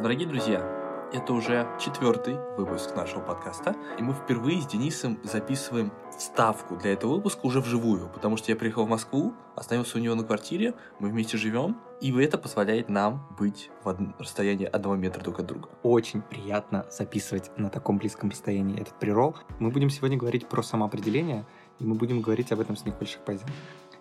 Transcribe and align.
Дорогие 0.00 0.28
друзья, 0.28 0.64
это 1.12 1.32
уже 1.32 1.66
четвертый 1.80 2.36
выпуск 2.56 2.94
нашего 2.94 3.18
подкаста, 3.18 3.74
и 3.98 4.02
мы 4.02 4.12
впервые 4.12 4.62
с 4.62 4.66
Денисом 4.66 5.18
записываем 5.24 5.92
вставку 6.16 6.76
для 6.76 6.92
этого 6.92 7.16
выпуска 7.16 7.44
уже 7.44 7.60
вживую, 7.60 8.08
потому 8.08 8.36
что 8.36 8.52
я 8.52 8.56
приехал 8.56 8.86
в 8.86 8.88
Москву, 8.88 9.34
остановился 9.56 9.98
у 9.98 10.00
него 10.00 10.14
на 10.14 10.22
квартире, 10.22 10.74
мы 11.00 11.08
вместе 11.08 11.36
живем, 11.36 11.80
и 12.00 12.16
это 12.16 12.38
позволяет 12.38 12.88
нам 12.88 13.26
быть 13.36 13.72
в 13.82 13.88
од... 13.88 13.98
расстоянии 14.20 14.66
одного 14.66 14.94
метра 14.94 15.20
друг 15.20 15.40
от 15.40 15.46
друга. 15.46 15.68
Очень 15.82 16.22
приятно 16.22 16.86
записывать 16.92 17.50
на 17.56 17.68
таком 17.68 17.98
близком 17.98 18.30
расстоянии 18.30 18.80
этот 18.80 18.94
прирол. 19.00 19.34
Мы 19.58 19.72
будем 19.72 19.90
сегодня 19.90 20.16
говорить 20.16 20.46
про 20.46 20.62
самоопределение, 20.62 21.44
и 21.80 21.84
мы 21.84 21.96
будем 21.96 22.20
говорить 22.20 22.52
об 22.52 22.60
этом 22.60 22.76
с 22.76 22.84
Николь 22.84 23.08
Шахпазин. 23.08 23.48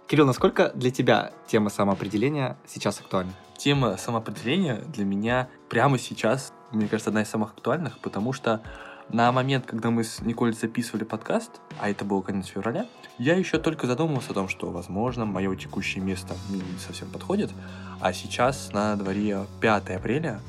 Кирилл, 0.07 0.25
насколько 0.25 0.71
для 0.73 0.89
тебя 0.89 1.33
тема 1.47 1.69
самоопределения 1.69 2.55
сейчас 2.65 3.01
актуальна? 3.01 3.33
Тема 3.57 3.97
самоопределения 3.97 4.77
для 4.93 5.03
меня 5.03 5.49
прямо 5.67 5.99
сейчас, 5.99 6.53
мне 6.71 6.87
кажется, 6.87 7.09
одна 7.09 7.23
из 7.23 7.29
самых 7.29 7.49
актуальных, 7.51 7.99
потому 7.99 8.31
что 8.31 8.61
на 9.09 9.29
момент, 9.33 9.65
когда 9.65 9.89
мы 9.89 10.05
с 10.05 10.21
Николь 10.21 10.53
записывали 10.53 11.03
подкаст, 11.03 11.59
а 11.81 11.89
это 11.89 12.05
было 12.05 12.21
конец 12.21 12.45
февраля, 12.45 12.85
я 13.17 13.35
еще 13.35 13.57
только 13.57 13.85
задумывался 13.85 14.31
о 14.31 14.35
том, 14.35 14.47
что, 14.47 14.71
возможно, 14.71 15.25
мое 15.25 15.53
текущее 15.57 16.01
место 16.01 16.35
мне 16.49 16.61
не 16.61 16.79
совсем 16.79 17.09
подходит, 17.09 17.51
а 17.99 18.13
сейчас 18.13 18.71
на 18.71 18.95
дворе 18.95 19.45
5 19.59 19.89
апреля, 19.89 20.39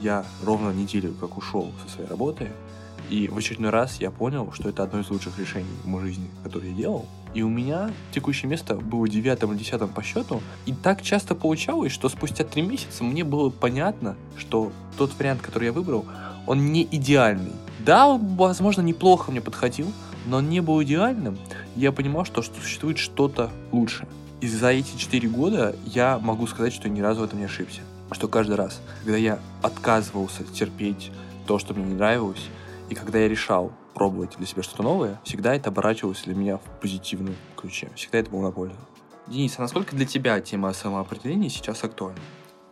я 0.00 0.24
ровно 0.44 0.70
неделю 0.70 1.14
как 1.14 1.36
ушел 1.36 1.72
со 1.84 1.92
своей 1.92 2.08
работы, 2.08 2.52
и 3.08 3.26
в 3.26 3.36
очередной 3.36 3.70
раз 3.70 4.00
я 4.00 4.12
понял, 4.12 4.52
что 4.52 4.68
это 4.68 4.84
одно 4.84 5.00
из 5.00 5.10
лучших 5.10 5.36
решений 5.36 5.66
в 5.82 5.88
моей 5.88 6.06
жизни, 6.06 6.30
которое 6.44 6.68
я 6.68 6.76
делал. 6.76 7.06
И 7.34 7.42
у 7.42 7.48
меня 7.48 7.90
текущее 8.12 8.48
место 8.48 8.74
было 8.74 9.08
девятым 9.08 9.52
или 9.52 9.58
десятым 9.58 9.88
по 9.88 10.02
счету. 10.02 10.42
И 10.66 10.72
так 10.72 11.02
часто 11.02 11.34
получалось, 11.34 11.92
что 11.92 12.08
спустя 12.08 12.44
три 12.44 12.62
месяца 12.62 13.04
мне 13.04 13.22
было 13.22 13.50
понятно, 13.50 14.16
что 14.36 14.72
тот 14.98 15.16
вариант, 15.18 15.40
который 15.40 15.66
я 15.66 15.72
выбрал, 15.72 16.06
он 16.46 16.72
не 16.72 16.82
идеальный. 16.90 17.52
Да, 17.78 18.08
он, 18.08 18.36
возможно, 18.36 18.80
неплохо 18.82 19.30
мне 19.30 19.40
подходил, 19.40 19.92
но 20.26 20.38
он 20.38 20.48
не 20.48 20.60
был 20.60 20.82
идеальным. 20.82 21.38
Я 21.76 21.92
понимал, 21.92 22.24
что 22.24 22.42
существует 22.42 22.98
что-то 22.98 23.50
лучше. 23.72 24.06
И 24.40 24.48
за 24.48 24.68
эти 24.68 24.96
четыре 24.96 25.28
года 25.28 25.76
я 25.84 26.18
могу 26.18 26.46
сказать, 26.46 26.72
что 26.72 26.88
я 26.88 26.94
ни 26.94 27.00
разу 27.00 27.20
в 27.20 27.24
этом 27.24 27.38
не 27.38 27.44
ошибся. 27.44 27.80
Что 28.10 28.26
каждый 28.26 28.56
раз, 28.56 28.80
когда 29.04 29.16
я 29.16 29.38
отказывался 29.62 30.44
терпеть 30.44 31.12
то, 31.46 31.58
что 31.58 31.74
мне 31.74 31.84
не 31.84 31.94
нравилось, 31.94 32.44
и 32.88 32.94
когда 32.94 33.18
я 33.20 33.28
решал 33.28 33.72
пробовать 33.94 34.36
для 34.36 34.46
себя 34.46 34.62
что-то 34.62 34.82
новое, 34.82 35.20
всегда 35.24 35.54
это 35.54 35.70
оборачивалось 35.70 36.22
для 36.22 36.34
меня 36.34 36.58
в 36.58 36.80
позитивном 36.80 37.36
ключе. 37.56 37.90
Всегда 37.94 38.18
это 38.18 38.30
было 38.30 38.42
на 38.42 38.52
пользу. 38.52 38.76
Денис, 39.26 39.54
а 39.58 39.62
насколько 39.62 39.94
для 39.94 40.06
тебя 40.06 40.40
тема 40.40 40.72
самоопределения 40.72 41.48
сейчас 41.48 41.84
актуальна? 41.84 42.18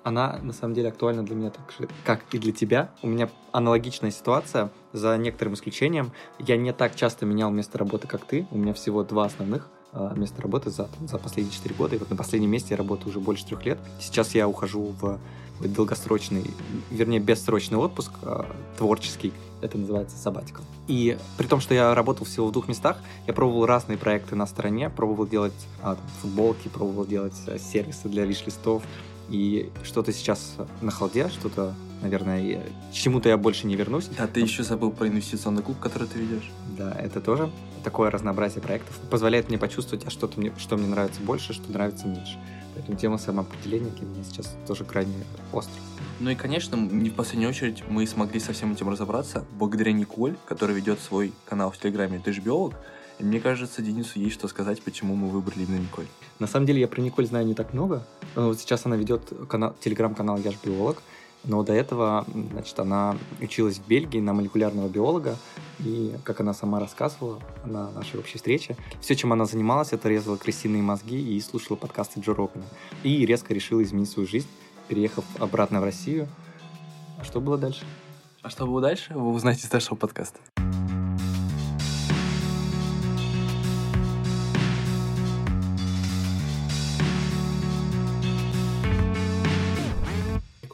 Она 0.04 0.38
на 0.42 0.52
самом 0.52 0.74
деле 0.74 0.88
актуальна 0.88 1.24
для 1.24 1.36
меня 1.36 1.50
так 1.50 1.70
же, 1.78 1.88
как 2.04 2.22
и 2.32 2.38
для 2.38 2.52
тебя. 2.52 2.90
У 3.02 3.06
меня 3.06 3.28
аналогичная 3.52 4.10
ситуация, 4.10 4.70
за 4.92 5.16
некоторым 5.18 5.54
исключением. 5.54 6.12
Я 6.38 6.56
не 6.56 6.72
так 6.72 6.96
часто 6.96 7.26
менял 7.26 7.50
место 7.50 7.78
работы, 7.78 8.08
как 8.08 8.24
ты. 8.24 8.46
У 8.50 8.58
меня 8.58 8.72
всего 8.72 9.04
два 9.04 9.26
основных 9.26 9.68
а, 9.92 10.14
места 10.14 10.40
работы 10.42 10.70
за, 10.70 10.88
за 11.00 11.18
последние 11.18 11.54
4 11.54 11.74
года. 11.74 11.96
И 11.96 11.98
вот 11.98 12.10
на 12.10 12.16
последнем 12.16 12.50
месте 12.50 12.68
я 12.70 12.76
работаю 12.76 13.08
уже 13.08 13.20
больше 13.20 13.46
трех 13.46 13.64
лет. 13.64 13.78
Сейчас 14.00 14.34
я 14.34 14.48
ухожу 14.48 14.94
в 15.00 15.18
долгосрочный, 15.60 16.44
вернее, 16.90 17.18
бессрочный 17.18 17.78
отпуск 17.78 18.12
э, 18.22 18.44
творческий. 18.76 19.32
Это 19.60 19.78
называется 19.78 20.16
сабатикл. 20.16 20.62
И 20.86 21.18
при 21.36 21.46
том, 21.46 21.60
что 21.60 21.74
я 21.74 21.94
работал 21.94 22.26
всего 22.26 22.46
в 22.46 22.52
двух 22.52 22.68
местах, 22.68 22.98
я 23.26 23.34
пробовал 23.34 23.66
разные 23.66 23.98
проекты 23.98 24.36
на 24.36 24.46
стороне, 24.46 24.90
пробовал 24.90 25.26
делать 25.26 25.66
а, 25.82 25.96
футболки, 26.20 26.68
пробовал 26.68 27.04
делать 27.04 27.34
а, 27.46 27.58
сервисы 27.58 28.08
для 28.08 28.24
виш-листов, 28.24 28.82
и 29.28 29.70
что-то 29.82 30.12
сейчас 30.12 30.56
на 30.80 30.90
холде, 30.90 31.28
что-то, 31.28 31.74
наверное, 32.02 32.62
чему-то 32.92 33.28
я 33.28 33.36
больше 33.36 33.66
не 33.66 33.76
вернусь. 33.76 34.08
Да, 34.16 34.26
ты 34.26 34.40
еще 34.40 34.62
забыл 34.62 34.90
про 34.90 35.08
инвестиционный 35.08 35.62
клуб, 35.62 35.78
который 35.78 36.08
ты 36.08 36.18
ведешь. 36.18 36.50
Да, 36.76 36.92
это 36.92 37.20
тоже 37.20 37.50
такое 37.84 38.10
разнообразие 38.10 38.60
проектов 38.60 38.98
позволяет 39.10 39.48
мне 39.48 39.58
почувствовать, 39.58 40.06
а 40.06 40.10
что-то 40.10 40.38
мне, 40.40 40.52
что 40.58 40.76
мне 40.76 40.86
нравится 40.86 41.20
больше, 41.22 41.52
что 41.52 41.70
нравится 41.70 42.06
меньше. 42.06 42.38
Поэтому 42.74 42.98
тема 42.98 43.18
самоопределения 43.18 43.90
для 43.90 44.06
меня 44.06 44.22
сейчас 44.24 44.56
тоже 44.66 44.84
крайне 44.84 45.14
острая. 45.52 45.80
Ну 46.20 46.30
и, 46.30 46.34
конечно, 46.34 46.76
не 46.76 47.10
в 47.10 47.14
последнюю 47.14 47.50
очередь 47.50 47.82
мы 47.88 48.06
смогли 48.06 48.40
со 48.40 48.52
всем 48.52 48.72
этим 48.72 48.88
разобраться 48.88 49.44
благодаря 49.52 49.92
Николь, 49.92 50.36
которая 50.46 50.76
ведет 50.76 51.00
свой 51.00 51.32
канал 51.44 51.70
в 51.70 51.78
Телеграме 51.78 52.20
«Ты 52.24 52.32
же 52.32 52.40
биолог», 52.40 52.74
и 53.18 53.24
мне 53.24 53.40
кажется, 53.40 53.82
Денису 53.82 54.20
есть 54.20 54.34
что 54.34 54.46
сказать, 54.46 54.80
почему 54.82 55.16
мы 55.16 55.28
выбрали 55.28 55.64
именно 55.64 55.80
Николь. 55.80 56.06
На 56.38 56.46
самом 56.46 56.66
деле 56.66 56.80
я 56.80 56.88
про 56.88 57.00
Николь 57.00 57.26
знаю 57.26 57.46
не 57.46 57.54
так 57.54 57.72
много. 57.72 58.04
Вот 58.36 58.60
сейчас 58.60 58.86
она 58.86 58.96
ведет 58.96 59.32
канал, 59.48 59.74
телеграм-канал 59.80 60.38
«Я 60.38 60.52
же 60.52 60.58
биолог», 60.62 61.02
но 61.44 61.62
до 61.62 61.72
этого, 61.72 62.26
значит, 62.52 62.78
она 62.78 63.16
училась 63.40 63.78
в 63.78 63.86
Бельгии 63.86 64.20
на 64.20 64.32
молекулярного 64.32 64.88
биолога, 64.88 65.36
и, 65.80 66.14
как 66.24 66.40
она 66.40 66.52
сама 66.52 66.80
рассказывала 66.80 67.40
на 67.64 67.90
нашей 67.92 68.18
общей 68.18 68.38
встрече, 68.38 68.76
все, 69.00 69.14
чем 69.14 69.32
она 69.32 69.44
занималась, 69.44 69.92
это 69.92 70.08
резала 70.08 70.36
крысиные 70.36 70.82
мозги 70.82 71.36
и 71.36 71.40
слушала 71.40 71.76
подкасты 71.76 72.20
Джо 72.20 72.34
Рогана. 72.34 72.66
И 73.02 73.24
резко 73.24 73.54
решила 73.54 73.82
изменить 73.82 74.10
свою 74.10 74.28
жизнь, 74.28 74.48
переехав 74.88 75.24
обратно 75.38 75.80
в 75.80 75.84
Россию. 75.84 76.28
А 77.20 77.24
что 77.24 77.40
было 77.40 77.56
дальше? 77.56 77.84
А 78.42 78.50
что 78.50 78.66
было 78.66 78.80
дальше, 78.80 79.14
вы 79.14 79.30
узнаете 79.30 79.66
из 79.66 79.72
нашего 79.72 79.96
подкаста. 79.96 80.40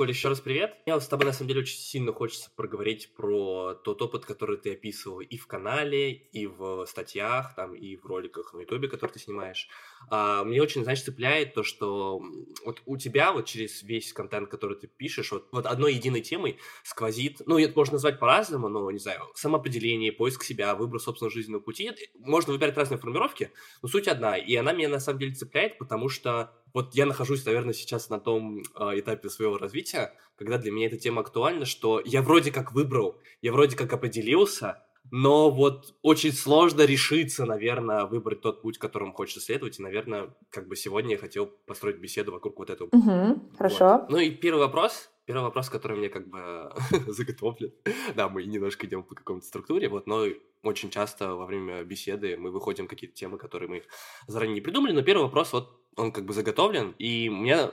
Коля, 0.05 0.13
еще 0.13 0.29
раз 0.29 0.41
привет. 0.43 0.77
Мне 0.85 1.01
с 1.01 1.09
тобой, 1.09 1.25
на 1.25 1.33
самом 1.33 1.49
деле, 1.49 1.61
очень 1.61 1.79
сильно 1.79 2.13
хочется 2.13 2.51
проговорить 2.55 3.15
про 3.15 3.73
тот 3.73 4.03
опыт, 4.03 4.27
который 4.27 4.59
ты 4.59 4.75
описывал 4.75 5.21
и 5.21 5.39
в 5.39 5.47
канале, 5.47 6.13
и 6.13 6.47
в 6.47 6.85
статьях, 6.85 7.55
там, 7.55 7.75
и 7.75 7.97
в 7.97 8.05
роликах 8.05 8.53
на 8.53 8.61
Ютубе, 8.61 8.89
которые 8.89 9.15
ты 9.15 9.21
снимаешь. 9.21 9.67
А, 10.11 10.45
мне 10.45 10.61
очень, 10.61 10.83
знаешь, 10.83 11.03
цепляет 11.03 11.55
то, 11.55 11.63
что 11.63 12.23
вот 12.67 12.83
у 12.85 12.99
тебя 12.99 13.33
вот 13.33 13.47
через 13.47 13.83
весь 13.83 14.13
контент, 14.13 14.51
который 14.51 14.77
ты 14.77 14.89
пишешь, 14.89 15.33
вот, 15.33 15.49
вот 15.53 15.65
одной 15.65 15.95
единой 15.95 16.21
темой 16.21 16.59
сквозит, 16.83 17.41
ну, 17.47 17.57
это 17.57 17.73
можно 17.75 17.95
назвать 17.95 18.19
по-разному, 18.19 18.69
но, 18.69 18.91
не 18.91 18.99
знаю, 18.99 19.23
самоопределение, 19.35 20.13
поиск 20.13 20.45
себя, 20.45 20.75
выбор 20.75 21.01
собственного 21.01 21.33
жизненного 21.33 21.63
пути. 21.63 21.93
Можно 22.19 22.53
выбирать 22.53 22.77
разные 22.77 22.99
формулировки, 22.99 23.53
но 23.81 23.89
суть 23.89 24.07
одна. 24.07 24.37
И 24.37 24.55
она 24.55 24.75
меня, 24.75 24.91
на 24.91 25.01
самом 25.01 25.21
деле, 25.21 25.33
цепляет, 25.33 25.79
потому 25.79 26.11
что 26.11 26.53
вот 26.75 26.95
я 26.95 27.07
нахожусь, 27.07 27.47
наверное, 27.47 27.73
сейчас 27.73 28.11
на 28.11 28.19
том 28.19 28.59
э, 28.59 28.99
этапе 28.99 29.31
своего 29.31 29.57
развития, 29.57 30.13
когда 30.37 30.59
для 30.59 30.73
меня 30.73 30.89
эта 30.89 30.99
тема 30.99 31.21
актуальна, 31.21 31.65
что 31.65 32.03
я 32.05 32.21
вроде 32.21 32.51
как 32.51 32.73
выбрал, 32.73 33.17
я 33.41 33.53
вроде 33.53 33.77
как 33.77 33.93
определился, 33.93 34.83
но 35.11 35.51
вот 35.51 35.95
очень 36.03 36.33
сложно 36.33 36.83
решиться, 36.83 37.45
наверное, 37.47 38.07
выбрать 38.07 38.41
тот 38.41 38.61
путь, 38.61 38.79
которому 38.79 39.13
хочется 39.13 39.41
следовать, 39.41 39.79
и, 39.79 39.83
наверное, 39.83 40.35
как 40.51 40.67
бы 40.67 40.75
сегодня 40.75 41.13
я 41.13 41.19
хотел 41.19 41.47
построить 41.47 41.99
беседу 41.99 42.33
вокруг 42.33 42.59
вот 42.59 42.71
этого. 42.71 42.89
Угу, 42.91 43.57
хорошо. 43.57 43.99
Вот. 43.99 44.11
Ну 44.11 44.19
и 44.19 44.31
первый 44.31 44.61
вопрос, 44.61 45.11
первый 45.25 45.43
вопрос, 45.43 45.71
который 45.71 45.97
мне 45.97 46.09
как 46.09 46.29
бы 46.29 46.73
заготовлен. 47.07 47.73
да, 48.15 48.29
мы 48.29 48.45
немножко 48.45 48.87
идем 48.87 49.03
по 49.03 49.15
какой-то 49.15 49.47
структуре, 49.47 49.89
вот, 49.89 50.07
но 50.07 50.27
очень 50.63 50.91
часто 50.91 51.35
во 51.35 51.47
время 51.47 51.83
беседы 51.85 52.37
мы 52.37 52.51
выходим 52.51 52.87
какие-то 52.87 53.17
темы, 53.17 53.39
которые 53.39 53.69
мы 53.69 53.83
заранее 54.27 54.55
не 54.55 54.61
придумали, 54.61 54.93
но 54.93 55.03
первый 55.03 55.25
вопрос 55.25 55.53
вот 55.53 55.81
он 55.97 56.13
как 56.13 56.25
бы 56.25 56.33
заготовлен, 56.33 56.95
и 56.99 57.31
мне 57.31 57.71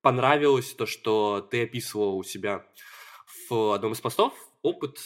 понравилось 0.00 0.72
то, 0.74 0.86
что 0.86 1.46
ты 1.50 1.64
описывал 1.64 2.16
у 2.16 2.22
себя 2.22 2.66
в 3.48 3.74
одном 3.74 3.92
из 3.92 4.00
постов 4.00 4.32
опыт 4.62 4.98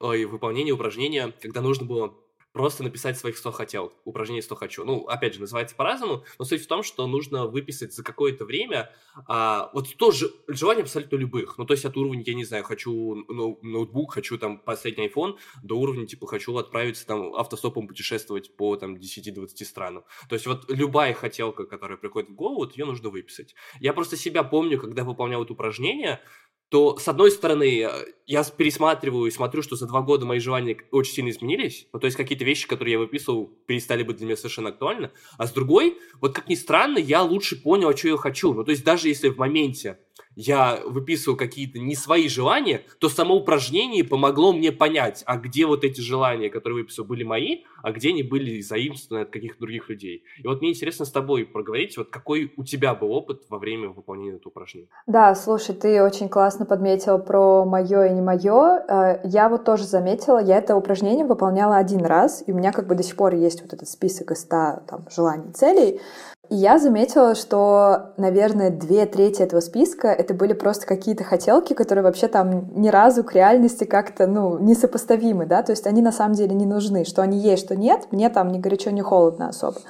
ой, 0.00 0.24
выполнения 0.24 0.72
упражнения, 0.72 1.32
когда 1.40 1.60
нужно 1.60 1.86
было 1.86 2.14
просто 2.56 2.82
написать 2.82 3.18
своих 3.18 3.36
100 3.36 3.52
хотел, 3.52 3.92
упражнение 4.06 4.40
100 4.40 4.56
хочу. 4.56 4.82
Ну, 4.82 5.06
опять 5.08 5.34
же, 5.34 5.40
называется 5.40 5.76
по-разному, 5.76 6.24
но 6.38 6.44
суть 6.46 6.64
в 6.64 6.66
том, 6.66 6.82
что 6.82 7.06
нужно 7.06 7.46
выписать 7.46 7.92
за 7.92 8.02
какое-то 8.02 8.46
время 8.46 8.90
а, 9.28 9.68
вот 9.74 9.94
тоже 9.98 10.30
желание 10.48 10.82
абсолютно 10.82 11.16
любых. 11.16 11.58
Ну, 11.58 11.66
то 11.66 11.74
есть 11.74 11.84
от 11.84 11.98
уровня, 11.98 12.22
я 12.24 12.32
не 12.32 12.44
знаю, 12.46 12.64
хочу 12.64 13.26
ноутбук, 13.28 14.14
хочу 14.14 14.38
там 14.38 14.58
последний 14.58 15.06
iPhone, 15.06 15.36
до 15.62 15.78
уровня, 15.78 16.06
типа, 16.06 16.26
хочу 16.26 16.56
отправиться 16.56 17.06
там 17.06 17.34
автостопом 17.34 17.88
путешествовать 17.88 18.56
по 18.56 18.74
там 18.76 18.94
10-20 18.96 19.64
странам. 19.66 20.04
То 20.30 20.34
есть 20.34 20.46
вот 20.46 20.64
любая 20.70 21.12
хотелка, 21.12 21.66
которая 21.66 21.98
приходит 21.98 22.30
в 22.30 22.34
голову, 22.34 22.60
вот 22.60 22.74
ее 22.74 22.86
нужно 22.86 23.10
выписать. 23.10 23.54
Я 23.80 23.92
просто 23.92 24.16
себя 24.16 24.42
помню, 24.42 24.80
когда 24.80 25.04
выполнял 25.04 25.44
это 25.44 25.52
упражнение, 25.52 26.22
то, 26.68 26.96
с 26.98 27.06
одной 27.06 27.30
стороны, 27.30 27.82
э, 27.82 27.90
я 28.26 28.42
пересматриваю 28.42 29.26
и 29.26 29.30
смотрю, 29.30 29.62
что 29.62 29.76
за 29.76 29.86
два 29.86 30.02
года 30.02 30.26
мои 30.26 30.40
желания 30.40 30.76
очень 30.90 31.14
сильно 31.14 31.30
изменились. 31.30 31.86
Ну, 31.92 32.00
то 32.00 32.06
есть 32.06 32.16
какие-то 32.16 32.44
вещи, 32.44 32.66
которые 32.66 32.92
я 32.92 32.98
выписывал, 32.98 33.46
перестали 33.66 34.02
быть 34.02 34.16
для 34.16 34.26
меня 34.26 34.36
совершенно 34.36 34.70
актуальны. 34.70 35.10
А 35.38 35.46
с 35.46 35.52
другой, 35.52 35.98
вот 36.20 36.34
как 36.34 36.48
ни 36.48 36.56
странно, 36.56 36.98
я 36.98 37.22
лучше 37.22 37.60
понял, 37.60 37.88
а 37.88 37.96
что 37.96 38.08
я 38.08 38.16
хочу. 38.16 38.52
Ну, 38.52 38.64
то 38.64 38.72
есть 38.72 38.84
даже 38.84 39.08
если 39.08 39.28
в 39.28 39.38
моменте 39.38 39.98
я 40.36 40.78
выписывал 40.84 41.36
какие-то 41.36 41.78
не 41.78 41.96
свои 41.96 42.28
желания, 42.28 42.82
то 43.00 43.08
само 43.08 43.34
упражнение 43.34 44.04
помогло 44.04 44.52
мне 44.52 44.70
понять, 44.70 45.22
а 45.26 45.38
где 45.38 45.66
вот 45.66 45.82
эти 45.82 46.00
желания, 46.00 46.50
которые 46.50 46.82
выписал, 46.82 47.04
были 47.04 47.24
мои, 47.24 47.62
а 47.82 47.92
где 47.92 48.10
они 48.10 48.22
были 48.22 48.60
заимствованы 48.60 49.22
от 49.22 49.30
каких-то 49.30 49.60
других 49.60 49.88
людей. 49.88 50.24
И 50.38 50.46
вот 50.46 50.60
мне 50.60 50.70
интересно 50.70 51.06
с 51.06 51.10
тобой 51.10 51.46
проговорить, 51.46 51.96
вот 51.96 52.10
какой 52.10 52.52
у 52.56 52.64
тебя 52.64 52.94
был 52.94 53.12
опыт 53.12 53.42
во 53.48 53.58
время 53.58 53.88
выполнения 53.88 54.36
этого 54.36 54.50
упражнения. 54.50 54.88
Да, 55.06 55.34
слушай, 55.34 55.74
ты 55.74 56.02
очень 56.02 56.28
классно 56.28 56.66
подметила 56.66 57.18
про 57.18 57.64
мое 57.64 58.08
и 58.08 58.12
не 58.12 58.20
мое. 58.20 58.84
Э, 58.88 59.20
я 59.24 59.48
вот 59.48 59.64
тоже 59.64 59.84
заметила, 59.84 60.38
я 60.38 60.58
это 60.58 60.76
упражнение 60.76 61.24
выполняла 61.24 61.76
один 61.76 62.04
раз, 62.04 62.44
и 62.46 62.52
у 62.52 62.56
меня 62.56 62.72
как 62.72 62.86
бы 62.86 62.94
до 62.94 63.02
сих 63.02 63.16
пор 63.16 63.34
есть 63.34 63.62
вот 63.62 63.72
этот 63.72 63.88
список 63.88 64.32
из 64.32 64.42
100 64.42 64.56
там, 64.86 65.06
желаний, 65.10 65.52
целей, 65.52 66.00
и 66.48 66.54
я 66.54 66.78
заметила, 66.78 67.34
что, 67.34 68.12
наверное, 68.16 68.70
две 68.70 69.06
трети 69.06 69.42
этого 69.42 69.60
списка 69.60 70.08
это 70.08 70.34
были 70.34 70.52
просто 70.52 70.86
какие-то 70.86 71.24
хотелки, 71.24 71.74
которые 71.74 72.04
вообще 72.04 72.28
там 72.28 72.68
ни 72.74 72.88
разу 72.88 73.24
к 73.24 73.34
реальности 73.34 73.84
как-то, 73.84 74.26
ну, 74.26 74.58
несопоставимы, 74.58 75.46
да, 75.46 75.62
то 75.62 75.72
есть 75.72 75.86
они 75.86 76.02
на 76.02 76.12
самом 76.12 76.34
деле 76.34 76.54
не 76.54 76.66
нужны, 76.66 77.04
что 77.04 77.22
они 77.22 77.38
есть, 77.38 77.64
что 77.64 77.76
нет, 77.76 78.08
мне 78.10 78.28
там 78.28 78.52
ни 78.52 78.58
горячо, 78.58 78.90
ни 78.90 79.00
холодно 79.00 79.48
особо 79.48 79.80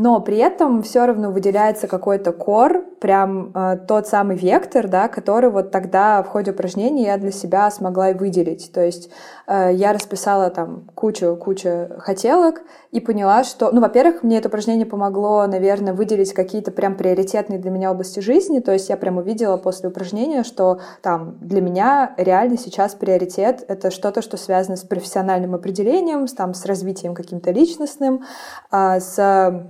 но 0.00 0.18
при 0.18 0.38
этом 0.38 0.82
все 0.82 1.04
равно 1.04 1.30
выделяется 1.30 1.86
какой-то 1.86 2.32
кор, 2.32 2.86
прям 3.00 3.52
э, 3.54 3.76
тот 3.86 4.08
самый 4.08 4.34
вектор, 4.34 4.88
да, 4.88 5.08
который 5.08 5.50
вот 5.50 5.70
тогда 5.70 6.22
в 6.22 6.28
ходе 6.28 6.52
упражнений 6.52 7.04
я 7.04 7.18
для 7.18 7.30
себя 7.30 7.70
смогла 7.70 8.08
и 8.08 8.14
выделить. 8.14 8.72
То 8.72 8.82
есть 8.82 9.10
э, 9.46 9.72
я 9.74 9.92
расписала 9.92 10.48
там 10.48 10.88
кучу-кучу 10.94 11.98
хотелок 11.98 12.62
и 12.92 13.00
поняла, 13.00 13.44
что, 13.44 13.70
ну, 13.72 13.82
во-первых, 13.82 14.22
мне 14.22 14.38
это 14.38 14.48
упражнение 14.48 14.86
помогло, 14.86 15.46
наверное, 15.46 15.92
выделить 15.92 16.32
какие-то 16.32 16.70
прям 16.70 16.94
приоритетные 16.94 17.58
для 17.58 17.70
меня 17.70 17.90
области 17.90 18.20
жизни, 18.20 18.60
то 18.60 18.72
есть 18.72 18.88
я 18.88 18.96
прям 18.96 19.18
увидела 19.18 19.58
после 19.58 19.90
упражнения, 19.90 20.44
что 20.44 20.80
там 21.02 21.36
для 21.42 21.60
меня 21.60 22.14
реально 22.16 22.56
сейчас 22.56 22.94
приоритет— 22.94 23.66
это 23.68 23.90
что-то, 23.90 24.22
что 24.22 24.38
связано 24.38 24.78
с 24.78 24.82
профессиональным 24.82 25.54
определением, 25.54 26.26
с, 26.26 26.32
там, 26.32 26.54
с 26.54 26.64
развитием 26.64 27.14
каким-то 27.14 27.50
личностным, 27.50 28.24
э, 28.72 28.98
с 28.98 29.66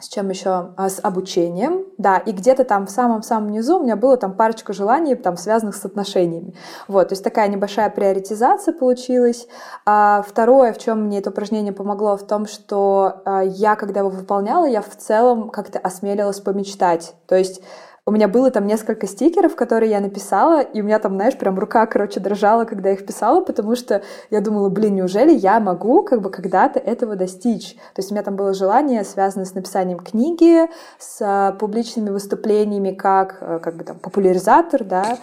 с 0.00 0.08
чем 0.08 0.28
еще? 0.30 0.72
А, 0.76 0.88
с 0.88 1.00
обучением, 1.02 1.84
да, 1.98 2.18
и 2.18 2.32
где-то 2.32 2.64
там 2.64 2.86
в 2.86 2.90
самом-самом 2.90 3.50
низу 3.50 3.78
у 3.78 3.82
меня 3.82 3.96
было 3.96 4.16
там 4.16 4.34
парочка 4.34 4.72
желаний, 4.72 5.14
там, 5.14 5.36
связанных 5.36 5.76
с 5.76 5.84
отношениями. 5.84 6.54
Вот, 6.86 7.08
то 7.08 7.12
есть 7.12 7.24
такая 7.24 7.48
небольшая 7.48 7.90
приоритизация 7.90 8.74
получилась. 8.74 9.48
А 9.84 10.24
второе, 10.26 10.72
в 10.72 10.78
чем 10.78 11.04
мне 11.04 11.18
это 11.18 11.30
упражнение 11.30 11.72
помогло, 11.72 12.16
в 12.16 12.26
том, 12.26 12.46
что 12.46 13.22
а, 13.24 13.42
я, 13.42 13.76
когда 13.76 14.00
его 14.00 14.10
выполняла, 14.10 14.66
я 14.66 14.82
в 14.82 14.96
целом 14.96 15.50
как-то 15.50 15.78
осмелилась 15.78 16.40
помечтать. 16.40 17.14
То 17.26 17.36
есть 17.36 17.60
у 18.08 18.10
меня 18.10 18.26
было 18.26 18.50
там 18.50 18.66
несколько 18.66 19.06
стикеров, 19.06 19.54
которые 19.54 19.90
я 19.90 20.00
написала, 20.00 20.62
и 20.62 20.80
у 20.80 20.84
меня 20.84 20.98
там, 20.98 21.14
знаешь, 21.14 21.36
прям 21.36 21.58
рука, 21.58 21.84
короче, 21.84 22.20
дрожала, 22.20 22.64
когда 22.64 22.88
я 22.88 22.94
их 22.94 23.04
писала, 23.04 23.42
потому 23.42 23.76
что 23.76 24.02
я 24.30 24.40
думала, 24.40 24.70
блин, 24.70 24.94
неужели 24.94 25.34
я 25.34 25.60
могу 25.60 26.02
как 26.02 26.22
бы 26.22 26.30
когда-то 26.30 26.78
этого 26.78 27.16
достичь? 27.16 27.74
То 27.74 27.98
есть 27.98 28.10
у 28.10 28.14
меня 28.14 28.22
там 28.22 28.34
было 28.34 28.54
желание, 28.54 29.04
связанное 29.04 29.44
с 29.44 29.52
написанием 29.52 29.98
книги, 29.98 30.68
с 30.98 31.18
а, 31.20 31.52
публичными 31.52 32.08
выступлениями 32.08 32.92
как, 32.92 33.36
э, 33.42 33.58
как 33.62 33.76
бы 33.76 33.84
там 33.84 33.98
популяризатор, 33.98 34.84
да, 34.84 35.18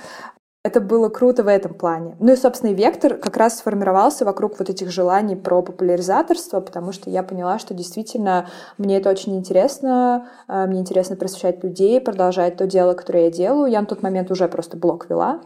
это 0.66 0.82
было 0.82 1.10
круто 1.10 1.44
в 1.44 1.48
этом 1.48 1.76
плане. 1.76 2.16
Ну 2.20 2.34
и, 2.34 2.36
собственно, 2.36 2.72
и 2.72 2.74
вектор 2.74 3.18
как 3.18 3.38
раз 3.38 3.60
сформировался 3.60 4.26
вокруг 4.26 4.58
вот 4.58 4.68
этих 4.68 4.90
желаний 4.90 5.36
про 5.36 5.62
популяризаторство, 5.62 6.60
потому 6.60 6.92
что 6.92 7.12
я 7.12 7.22
поняла, 7.22 7.60
что 7.60 7.76
действительно 7.76 8.50
мне 8.80 8.98
это 8.98 9.12
очень 9.12 9.38
интересно, 9.38 10.28
э, 10.48 10.66
мне 10.66 10.80
интересно 10.80 11.18
просвещать 11.18 11.64
людей, 11.64 12.02
продолжать 12.02 12.58
то 12.58 12.66
дело, 12.66 12.96
которое 12.96 13.26
я 13.26 13.32
делаю. 13.32 13.72
Я 13.72 13.82
на 13.82 13.86
тот 13.86 14.02
момент 14.02 14.32
уже 14.32 14.48
просто 14.48 14.76
блог 14.76 15.08
вела. 15.08 15.42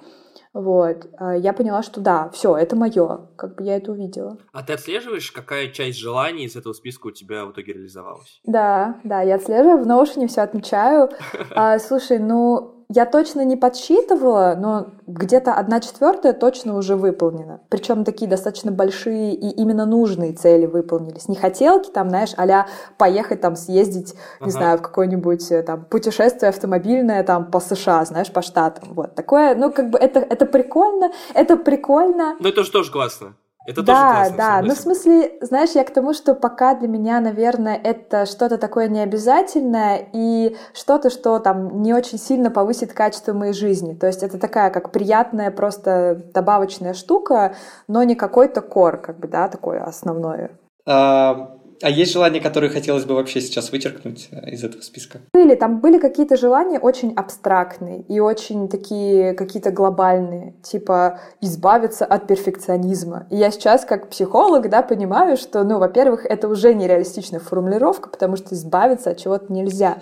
Вот. 0.54 1.10
Э, 1.20 1.38
я 1.38 1.52
поняла, 1.52 1.84
что 1.84 2.00
да, 2.00 2.30
все, 2.30 2.56
это 2.56 2.78
мое. 2.78 3.28
Как 3.36 3.56
бы 3.56 3.66
я 3.66 3.76
это 3.76 3.92
увидела. 3.92 4.38
А 4.54 4.64
ты 4.64 4.72
отслеживаешь, 4.72 5.34
какая 5.34 5.68
часть 5.68 5.98
желаний 5.98 6.46
из 6.46 6.56
этого 6.56 6.72
списка 6.72 7.08
у 7.08 7.12
тебя 7.12 7.44
в 7.46 7.52
итоге 7.52 7.74
реализовалась? 7.74 8.40
Да, 8.46 9.02
да, 9.04 9.22
я 9.22 9.36
отслеживаю, 9.36 9.84
в 9.84 9.86
Notion 9.86 10.28
все 10.28 10.44
отмечаю. 10.44 11.10
А, 11.56 11.78
слушай, 11.80 12.20
ну, 12.20 12.79
я 12.92 13.06
точно 13.06 13.46
не 13.46 13.56
подсчитывала, 13.56 14.56
но 14.58 14.88
где-то 15.06 15.54
одна 15.54 15.80
четвертая 15.80 16.34
точно 16.34 16.76
уже 16.76 16.96
выполнена. 16.96 17.62
Причем 17.70 18.04
такие 18.04 18.28
достаточно 18.28 18.72
большие 18.72 19.36
и 19.36 19.50
именно 19.50 19.86
нужные 19.86 20.34
цели 20.34 20.66
выполнились. 20.66 21.28
Не 21.28 21.36
хотелки 21.36 21.92
там, 21.92 22.10
знаешь, 22.10 22.34
а 22.36 22.66
поехать 22.98 23.42
там 23.42 23.56
съездить, 23.56 24.16
не 24.40 24.46
ага. 24.46 24.50
знаю, 24.52 24.78
в 24.80 24.82
какое-нибудь 24.82 25.52
э, 25.52 25.62
там 25.62 25.86
путешествие 25.86 26.50
автомобильное 26.50 27.24
там 27.24 27.52
по 27.52 27.60
США, 27.60 28.04
знаешь, 28.06 28.32
по 28.32 28.42
штатам. 28.42 28.94
Вот 28.96 29.14
такое, 29.14 29.54
ну 29.54 29.72
как 29.72 29.92
бы 29.92 30.00
это, 30.00 30.20
это 30.20 30.48
прикольно, 30.48 31.12
это 31.36 31.58
прикольно. 31.58 32.38
Ну 32.40 32.50
это 32.50 32.64
же 32.64 32.72
тоже 32.72 32.92
классно. 32.92 33.36
Это 33.70 33.84
да, 33.84 33.94
тоже 33.94 34.16
классно, 34.16 34.38
да. 34.38 34.62
Ну, 34.64 34.74
в 34.74 34.78
смысле, 34.80 35.32
знаешь, 35.42 35.70
я 35.76 35.84
к 35.84 35.92
тому, 35.92 36.14
что 36.14 36.34
пока 36.34 36.74
для 36.74 36.88
меня, 36.88 37.20
наверное, 37.20 37.76
это 37.76 38.26
что-то 38.26 38.58
такое 38.58 38.88
необязательное 38.88 40.08
и 40.12 40.58
что-то, 40.74 41.12
что 41.12 41.38
там 41.38 41.84
не 41.84 41.94
очень 41.94 42.18
сильно 42.18 42.50
повысит 42.50 42.94
качество 42.94 43.34
моей 43.34 43.54
жизни. 43.54 43.94
То 43.94 44.08
есть 44.08 44.24
это 44.24 44.40
такая 44.40 44.72
как 44.72 44.92
приятная 44.92 45.52
просто 45.52 46.20
добавочная 46.34 46.96
штука, 46.96 47.54
но 47.88 48.02
не 48.02 48.16
какой-то 48.16 48.62
кор, 48.62 48.98
как 48.98 49.20
бы, 49.20 49.28
да, 49.28 49.48
такое 49.50 49.84
основное. 49.84 50.50
А, 50.88 51.59
а 51.82 51.90
есть 51.90 52.12
желания, 52.12 52.42
которые 52.42 52.70
хотелось 52.70 53.06
бы 53.06 53.16
вообще 53.16 53.42
сейчас 53.42 53.72
вычеркнуть 53.72 54.28
э, 54.32 54.52
из 54.52 54.64
этого 54.64 54.82
списка? 54.82 55.20
Были, 55.34 55.56
там 55.56 55.80
были 55.80 55.98
какие-то 55.98 56.36
желания 56.36 56.80
очень 56.80 57.14
абстрактные 57.14 58.02
и 58.02 58.20
очень 58.20 58.68
такие 58.68 59.34
какие-то 59.34 59.72
глобальные, 59.72 60.56
типа 60.62 61.20
избавиться 61.42 62.06
от 62.06 62.28
перфекционизма. 62.28 63.28
И 63.30 63.38
я 63.38 63.52
сейчас 63.52 63.86
как 63.86 64.10
психолог, 64.10 64.70
да, 64.70 64.82
понимаю, 64.82 65.38
что, 65.38 65.64
ну, 65.64 65.80
во-первых, 65.80 66.26
это 66.26 66.48
уже 66.48 66.74
нереалистичная 66.74 67.40
формулировка, 67.40 68.10
потому 68.10 68.36
что 68.36 68.56
избавиться 68.56 69.12
от 69.12 69.18
чего-то 69.18 69.52
нельзя. 69.52 69.98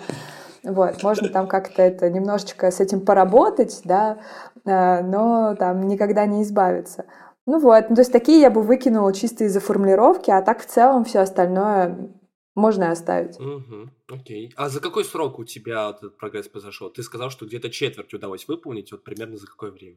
Вот, 0.64 1.02
можно 1.02 1.28
там 1.28 1.46
как-то 1.46 1.82
это 1.82 2.10
немножечко 2.10 2.70
с 2.70 2.80
этим 2.80 3.00
поработать, 3.00 3.80
да, 3.84 4.18
э, 4.64 5.02
но 5.02 5.54
там 5.54 5.86
никогда 5.86 6.26
не 6.26 6.42
избавиться. 6.42 7.04
Ну 7.48 7.58
вот, 7.60 7.88
ну, 7.88 7.94
то 7.94 8.02
есть 8.02 8.12
такие 8.12 8.42
я 8.42 8.50
бы 8.50 8.60
выкинула 8.60 9.10
чисто 9.14 9.44
из-за 9.44 9.60
формулировки, 9.60 10.30
а 10.30 10.42
так 10.42 10.60
в 10.60 10.66
целом 10.66 11.06
все 11.06 11.20
остальное 11.20 12.12
можно 12.54 12.90
оставить. 12.90 13.40
Угу, 13.40 13.88
окей. 14.12 14.52
А 14.54 14.68
за 14.68 14.80
какой 14.80 15.02
срок 15.02 15.38
у 15.38 15.44
тебя 15.44 15.88
этот 15.96 16.18
прогресс 16.18 16.46
произошел? 16.46 16.90
Ты 16.90 17.02
сказал, 17.02 17.30
что 17.30 17.46
где-то 17.46 17.70
четверть 17.70 18.12
удалось 18.12 18.46
выполнить, 18.48 18.92
вот 18.92 19.02
примерно 19.02 19.38
за 19.38 19.46
какое 19.46 19.70
время? 19.70 19.96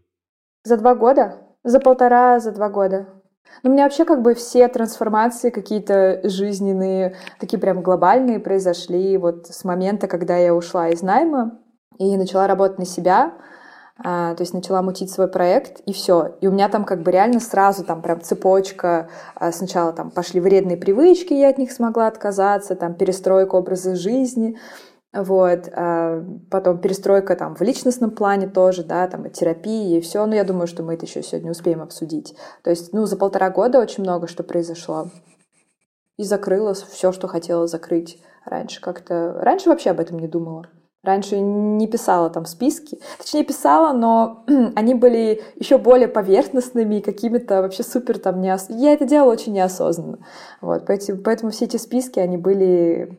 За 0.64 0.78
два 0.78 0.96
года? 0.96 1.46
За 1.66 1.82
полтора, 1.82 2.40
за 2.40 2.54
два 2.54 2.70
года. 2.70 3.22
Ну, 3.64 3.70
у 3.70 3.74
меня 3.74 3.84
вообще 3.84 4.06
как 4.06 4.22
бы 4.22 4.34
все 4.34 4.70
трансформации 4.70 5.50
какие-то 5.50 6.22
жизненные, 6.24 7.18
такие 7.38 7.60
прям 7.60 7.84
глобальные 7.84 8.40
произошли 8.40 9.18
вот 9.18 9.48
с 9.48 9.66
момента, 9.66 10.08
когда 10.08 10.38
я 10.38 10.56
ушла 10.56 10.88
из 10.88 11.02
найма 11.02 11.60
и 12.00 12.16
начала 12.16 12.48
работать 12.48 12.80
на 12.80 12.86
себя. 12.86 13.34
А, 14.04 14.34
то 14.36 14.42
есть 14.42 14.54
начала 14.54 14.82
мутить 14.82 15.12
свой 15.12 15.28
проект, 15.28 15.82
и 15.82 15.94
все. 15.94 16.36
И 16.42 16.48
у 16.48 16.52
меня 16.52 16.70
там 16.70 16.86
как 16.86 17.04
бы 17.04 17.12
реально 17.12 17.40
сразу 17.40 17.84
там 17.84 18.02
прям 18.02 18.22
цепочка. 18.22 19.10
А, 19.36 19.52
сначала 19.52 19.94
там 19.94 20.10
пошли 20.12 20.40
вредные 20.40 20.78
привычки, 20.78 21.34
я 21.34 21.50
от 21.50 21.58
них 21.58 21.72
смогла 21.72 22.08
отказаться, 22.08 22.76
там 22.76 22.96
перестройка 22.96 23.56
образа 23.56 23.96
жизни, 23.96 24.58
вот, 25.14 25.70
а 25.74 26.24
потом 26.50 26.80
перестройка 26.80 27.36
там 27.36 27.56
в 27.56 27.62
личностном 27.62 28.12
плане 28.12 28.48
тоже, 28.48 28.84
да, 28.84 29.08
там 29.08 29.26
и 29.26 29.30
терапии, 29.30 29.98
и 29.98 30.02
все. 30.02 30.26
Но 30.26 30.36
я 30.36 30.44
думаю, 30.44 30.68
что 30.68 30.84
мы 30.84 30.96
это 30.96 31.06
еще 31.06 31.22
сегодня 31.22 31.52
успеем 31.52 31.82
обсудить. 31.82 32.36
То 32.64 32.70
есть, 32.70 32.94
ну, 32.94 33.06
за 33.06 33.18
полтора 33.18 33.50
года 33.50 33.80
очень 33.80 34.04
много 34.04 34.28
что 34.28 34.44
произошло. 34.44 35.10
И 36.18 36.24
закрыла 36.24 36.74
все, 36.74 37.12
что 37.12 37.28
хотела 37.28 37.68
закрыть 37.68 38.20
раньше 38.46 38.82
как-то. 38.82 39.34
Раньше 39.42 39.70
вообще 39.70 39.92
об 39.92 40.00
этом 40.00 40.18
не 40.18 40.28
думала. 40.28 40.66
Раньше 41.04 41.40
не 41.40 41.88
писала 41.88 42.30
там 42.30 42.46
списки. 42.46 43.00
Точнее, 43.18 43.44
писала, 43.44 43.92
но 43.92 44.46
они 44.76 44.94
были 44.94 45.42
еще 45.56 45.80
более 45.80 46.08
поверхностными 46.08 46.96
и 46.96 47.02
какими-то 47.02 47.64
вообще 47.64 47.82
супер 47.82 48.20
там 48.20 48.40
неос... 48.40 48.68
Я 48.70 48.94
это 48.94 49.06
делала 49.06 49.32
очень 49.32 49.54
неосознанно. 49.54 50.20
Вот, 50.62 50.86
поэтому, 50.86 51.22
поэтому 51.24 51.52
все 51.52 51.66
эти 51.66 51.78
списки, 51.78 52.20
они 52.20 52.38
были... 52.38 53.18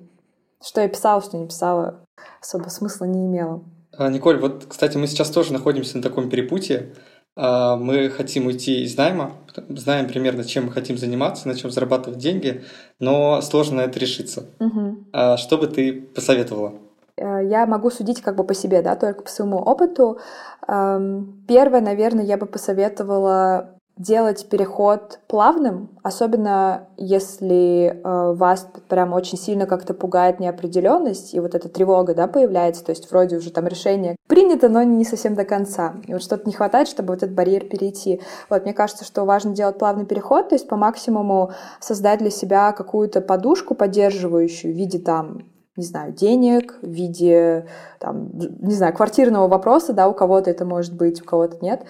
Что 0.65 0.81
я 0.81 0.89
писала, 0.89 1.21
что 1.23 1.37
не 1.37 1.47
писала, 1.49 2.05
особо 2.41 2.69
смысла 2.69 3.07
не 3.07 3.27
имело. 3.27 3.65
А, 3.99 4.09
Николь, 4.11 4.39
вот, 4.39 4.67
кстати, 4.69 4.97
мы 4.97 5.09
сейчас 5.09 5.31
тоже 5.31 5.53
находимся 5.53 5.97
на 5.97 6.05
таком 6.05 6.31
перепутье. 6.31 6.95
А, 7.35 7.75
мы 7.77 8.11
хотим 8.11 8.47
уйти 8.47 8.85
из 8.85 8.97
найма, 8.97 9.33
знаем 9.69 10.07
примерно, 10.07 10.45
чем 10.45 10.67
мы 10.67 10.73
хотим 10.73 10.97
заниматься, 10.97 11.49
на 11.49 11.57
чем 11.57 11.73
зарабатывать 11.73 12.21
деньги, 12.21 12.62
но 13.01 13.41
сложно 13.41 13.79
на 13.79 13.81
это 13.87 13.99
решиться. 13.99 14.47
Угу. 14.61 15.37
Что 15.37 15.59
бы 15.59 15.67
ты 15.67 16.01
посоветовала? 16.01 16.75
Э, 17.23 17.41
я 17.45 17.67
могу 17.67 17.91
судить 17.91 18.21
как 18.21 18.37
бы 18.37 18.45
по 18.45 18.55
себе, 18.55 18.83
да, 18.83 18.97
только 18.97 19.23
по 19.23 19.31
своему 19.31 19.59
опыту. 19.59 20.19
Эм, 20.67 21.45
первое, 21.47 21.81
наверное, 21.81 22.25
я 22.25 22.37
бы 22.37 22.47
посоветовала 22.47 23.71
делать 23.99 24.49
переход 24.49 25.21
плавным, 25.29 25.91
особенно 26.02 26.88
если 26.97 28.00
э, 28.02 28.33
вас 28.33 28.67
прям 28.88 29.12
очень 29.12 29.37
сильно 29.37 29.67
как-то 29.67 29.93
пугает 29.93 30.41
неопределенность, 30.41 31.35
и 31.35 31.41
вот 31.41 31.55
эта 31.55 31.69
тревога, 31.69 32.14
да, 32.14 32.26
появляется, 32.26 32.85
то 32.85 32.91
есть 32.91 33.11
вроде 33.11 33.37
уже 33.37 33.50
там 33.50 33.67
решение 33.67 34.17
принято, 34.29 34.71
но 34.71 34.83
не 34.83 35.05
совсем 35.05 35.35
до 35.35 35.45
конца. 35.45 35.95
И 36.07 36.12
вот 36.14 36.23
что-то 36.23 36.45
не 36.47 36.55
хватает, 36.55 36.88
чтобы 36.88 37.12
вот 37.12 37.23
этот 37.23 37.35
барьер 37.35 37.67
перейти. 37.67 38.23
Вот, 38.49 38.64
мне 38.64 38.73
кажется, 38.73 39.05
что 39.05 39.25
важно 39.25 39.55
делать 39.55 39.79
плавный 39.79 40.07
переход, 40.07 40.49
то 40.49 40.55
есть 40.55 40.67
по 40.69 40.76
максимуму 40.76 41.52
создать 41.79 42.21
для 42.21 42.31
себя 42.31 42.73
какую-то 42.73 43.21
подушку 43.21 43.75
поддерживающую 43.75 44.73
в 44.73 44.76
виде 44.76 44.99
там 44.99 45.52
не 45.76 45.85
знаю, 45.85 46.12
денег, 46.12 46.79
в 46.83 46.88
виде, 46.88 47.67
там, 47.99 48.31
не 48.33 48.75
знаю, 48.75 48.95
квартирного 48.95 49.49
вопроса, 49.49 49.93
да, 49.93 50.09
у 50.09 50.14
кого-то 50.14 50.50
это 50.50 50.64
может 50.64 50.95
быть, 50.95 51.23
у 51.23 51.25
кого-то 51.25 51.59
нет. 51.62 51.85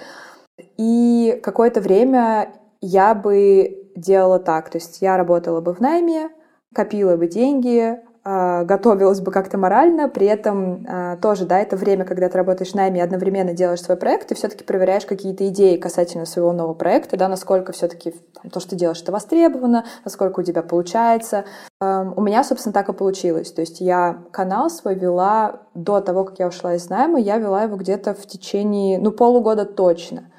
И 0.76 1.40
какое-то 1.42 1.80
время 1.80 2.54
я 2.80 3.14
бы 3.14 3.90
делала 3.96 4.38
так, 4.38 4.70
то 4.70 4.78
есть 4.78 5.02
я 5.02 5.16
работала 5.16 5.60
бы 5.60 5.74
в 5.74 5.80
найме, 5.80 6.30
копила 6.74 7.16
бы 7.16 7.26
деньги, 7.26 7.98
готовилась 8.24 9.20
бы 9.20 9.32
как-то 9.32 9.58
морально, 9.58 10.08
при 10.08 10.26
этом 10.26 10.86
а, 10.88 11.16
тоже, 11.16 11.44
да, 11.44 11.58
это 11.58 11.76
время, 11.76 12.04
когда 12.04 12.28
ты 12.28 12.38
работаешь 12.38 12.70
в 12.70 12.74
найме, 12.76 13.02
одновременно 13.02 13.52
делаешь 13.52 13.82
свой 13.82 13.96
проект, 13.96 14.30
и 14.30 14.34
все-таки 14.36 14.62
проверяешь 14.62 15.06
какие-то 15.06 15.48
идеи 15.48 15.76
касательно 15.76 16.24
своего 16.24 16.52
нового 16.52 16.74
проекта, 16.74 17.16
да, 17.16 17.28
насколько 17.28 17.72
все-таки 17.72 18.14
то, 18.52 18.60
что 18.60 18.70
ты 18.70 18.76
делаешь, 18.76 19.02
это 19.02 19.10
востребовано, 19.10 19.84
насколько 20.04 20.40
у 20.40 20.42
тебя 20.42 20.62
получается. 20.62 21.44
У 21.80 22.20
меня, 22.20 22.44
собственно, 22.44 22.72
так 22.72 22.88
и 22.88 22.92
получилось. 22.92 23.52
То 23.52 23.60
есть 23.60 23.80
я 23.80 24.18
канал 24.30 24.70
свой 24.70 24.94
вела 24.94 25.62
до 25.74 26.00
того, 26.00 26.24
как 26.24 26.38
я 26.38 26.48
ушла 26.48 26.74
из 26.74 26.88
найма, 26.88 27.18
я 27.18 27.38
вела 27.38 27.64
его 27.64 27.76
где-то 27.76 28.14
в 28.14 28.26
течение, 28.26 28.98
ну, 28.98 29.10
полугода 29.10 29.64
точно. 29.64 30.31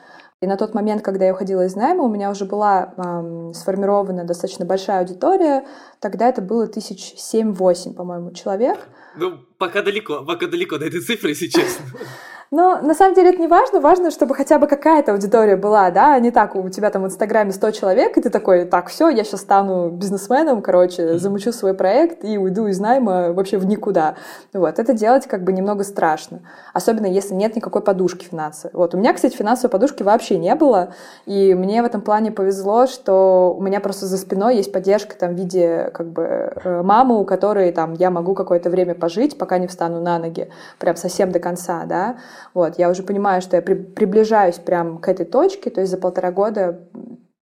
И 0.44 0.46
на 0.46 0.58
тот 0.58 0.74
момент, 0.74 1.02
когда 1.02 1.24
я 1.24 1.32
уходила 1.32 1.66
из 1.66 1.74
найма, 1.78 2.04
у 2.04 2.10
меня 2.10 2.30
уже 2.30 2.44
была 2.44 2.94
эм, 2.98 3.54
сформирована 3.54 4.26
достаточно 4.26 4.66
большая 4.66 5.00
аудитория. 5.00 5.66
Тогда 6.02 6.28
это 6.28 6.42
было 6.42 6.68
тысяч 6.68 7.14
семь-восемь, 7.16 7.94
по-моему, 7.94 8.34
человек. 8.34 8.78
Ну, 9.16 9.38
пока 9.58 9.82
далеко, 9.82 10.22
пока 10.26 10.48
далеко 10.48 10.78
до 10.78 10.88
этой 10.88 11.00
цифры, 11.00 11.30
если 11.30 11.48
честно. 11.48 11.86
Но 12.54 12.80
на 12.84 12.94
самом 12.94 13.16
деле 13.16 13.32
это 13.32 13.42
не 13.42 13.48
важно, 13.48 13.80
важно, 13.80 14.12
чтобы 14.12 14.36
хотя 14.36 14.60
бы 14.60 14.68
какая-то 14.68 15.14
аудитория 15.14 15.56
была, 15.56 15.90
да, 15.90 16.14
а 16.14 16.20
не 16.20 16.30
так, 16.30 16.56
у 16.56 16.70
тебя 16.70 16.92
там 16.92 17.02
в 17.02 17.08
Инстаграме 17.08 17.52
100 17.52 17.72
человек, 17.72 18.16
и 18.16 18.22
ты 18.22 18.30
такой, 18.30 18.66
так, 18.66 18.90
все, 18.90 19.10
я 19.10 19.24
сейчас 19.24 19.42
стану 19.42 19.90
бизнесменом, 19.90 20.62
короче, 20.62 21.18
замучу 21.18 21.52
свой 21.52 21.74
проект 21.74 22.24
и 22.24 22.38
уйду 22.38 22.68
из 22.68 22.80
найма 22.80 23.34
вообще 23.34 23.58
в 23.58 23.66
никуда. 23.66 24.18
Вот, 24.54 24.78
это 24.78 24.94
делать 24.94 25.26
как 25.26 25.44
бы 25.44 25.52
немного 25.52 25.84
страшно, 25.84 26.42
особенно 26.74 27.08
если 27.08 27.34
нет 27.34 27.56
никакой 27.56 27.82
подушки 27.82 28.26
финансовой. 28.26 28.78
Вот, 28.78 28.94
у 28.94 29.00
меня, 29.00 29.14
кстати, 29.14 29.36
финансовой 29.36 29.72
подушки 29.72 30.04
вообще 30.04 30.38
не 30.38 30.54
было, 30.54 30.94
и 31.26 31.56
мне 31.56 31.82
в 31.82 31.86
этом 31.86 32.02
плане 32.02 32.32
повезло, 32.32 32.86
что 32.86 33.56
у 33.58 33.64
меня 33.64 33.80
просто 33.80 34.06
за 34.06 34.20
спиной 34.20 34.58
есть 34.58 34.72
поддержка 34.72 35.18
там 35.18 35.34
в 35.34 35.38
виде 35.40 35.90
как 35.92 36.06
бы 36.06 36.54
э, 36.64 36.84
мамы, 36.84 37.20
у 37.20 37.26
которой 37.26 37.72
там 37.72 37.94
я 37.94 38.12
могу 38.12 38.36
какое-то 38.36 38.70
время 38.70 38.94
пожить, 38.94 39.40
пока 39.40 39.58
не 39.58 39.66
встану 39.66 40.00
на 40.00 40.20
ноги, 40.20 40.50
прям 40.78 40.96
совсем 40.96 41.32
до 41.32 41.40
конца, 41.40 41.86
да, 41.88 42.18
вот, 42.54 42.78
я 42.78 42.90
уже 42.90 43.04
понимаю, 43.04 43.42
что 43.42 43.56
я 43.56 43.62
при, 43.62 43.74
приближаюсь 43.74 44.58
прям 44.58 45.00
к 45.00 45.08
этой 45.08 45.26
точке, 45.26 45.70
то 45.70 45.82
есть 45.82 45.92
за 45.92 45.98
полтора 45.98 46.32
года 46.32 46.88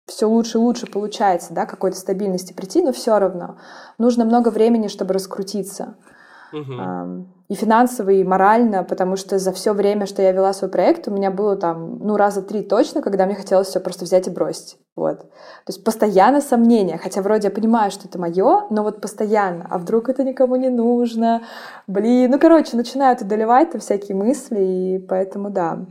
все 0.08 0.28
лучше 0.28 0.58
и 0.58 0.62
лучше 0.62 0.88
получается, 0.88 1.54
да, 1.54 1.66
какой-то 1.66 1.98
стабильности 1.98 2.54
прийти, 2.54 2.82
но 2.82 2.94
все 2.94 3.20
равно 3.20 3.58
нужно 3.98 4.26
много 4.26 4.50
времени, 4.50 4.88
чтобы 4.88 5.14
раскрутиться. 5.14 5.98
Uh-huh. 6.54 7.26
И 7.48 7.56
финансово, 7.56 8.10
и 8.10 8.24
морально, 8.26 8.84
потому 8.84 9.16
что 9.16 9.40
за 9.40 9.54
все 9.54 9.72
время, 9.74 10.06
что 10.06 10.22
я 10.22 10.34
вела 10.34 10.52
свой 10.52 10.70
проект, 10.70 11.08
у 11.08 11.12
меня 11.12 11.32
было 11.32 11.56
там, 11.56 12.00
ну, 12.00 12.18
раза 12.18 12.42
три 12.42 12.62
точно, 12.62 13.02
когда 13.02 13.26
мне 13.26 13.36
хотелось 13.36 13.68
все 13.68 13.80
просто 13.80 14.04
взять 14.04 14.28
и 14.28 14.32
бросить. 14.32 14.78
Вот. 14.98 15.20
То 15.20 15.70
есть 15.70 15.84
постоянно 15.84 16.42
сомнения, 16.42 16.98
хотя 16.98 17.22
вроде 17.22 17.48
я 17.48 17.54
понимаю, 17.54 17.92
что 17.92 18.08
это 18.08 18.20
мое, 18.20 18.68
но 18.70 18.84
вот 18.84 19.00
постоянно, 19.00 19.66
а 19.70 19.78
вдруг 19.78 20.10
это 20.10 20.24
никому 20.24 20.58
не 20.58 20.70
нужно, 20.70 21.44
блин, 21.88 22.32
ну, 22.32 22.40
короче, 22.40 22.76
начинают 22.76 23.22
одолевать 23.22 23.72
там 23.72 23.80
всякие 23.80 24.18
мысли, 24.18 24.60
и 24.60 25.00
поэтому 25.00 25.50
да, 25.50 25.86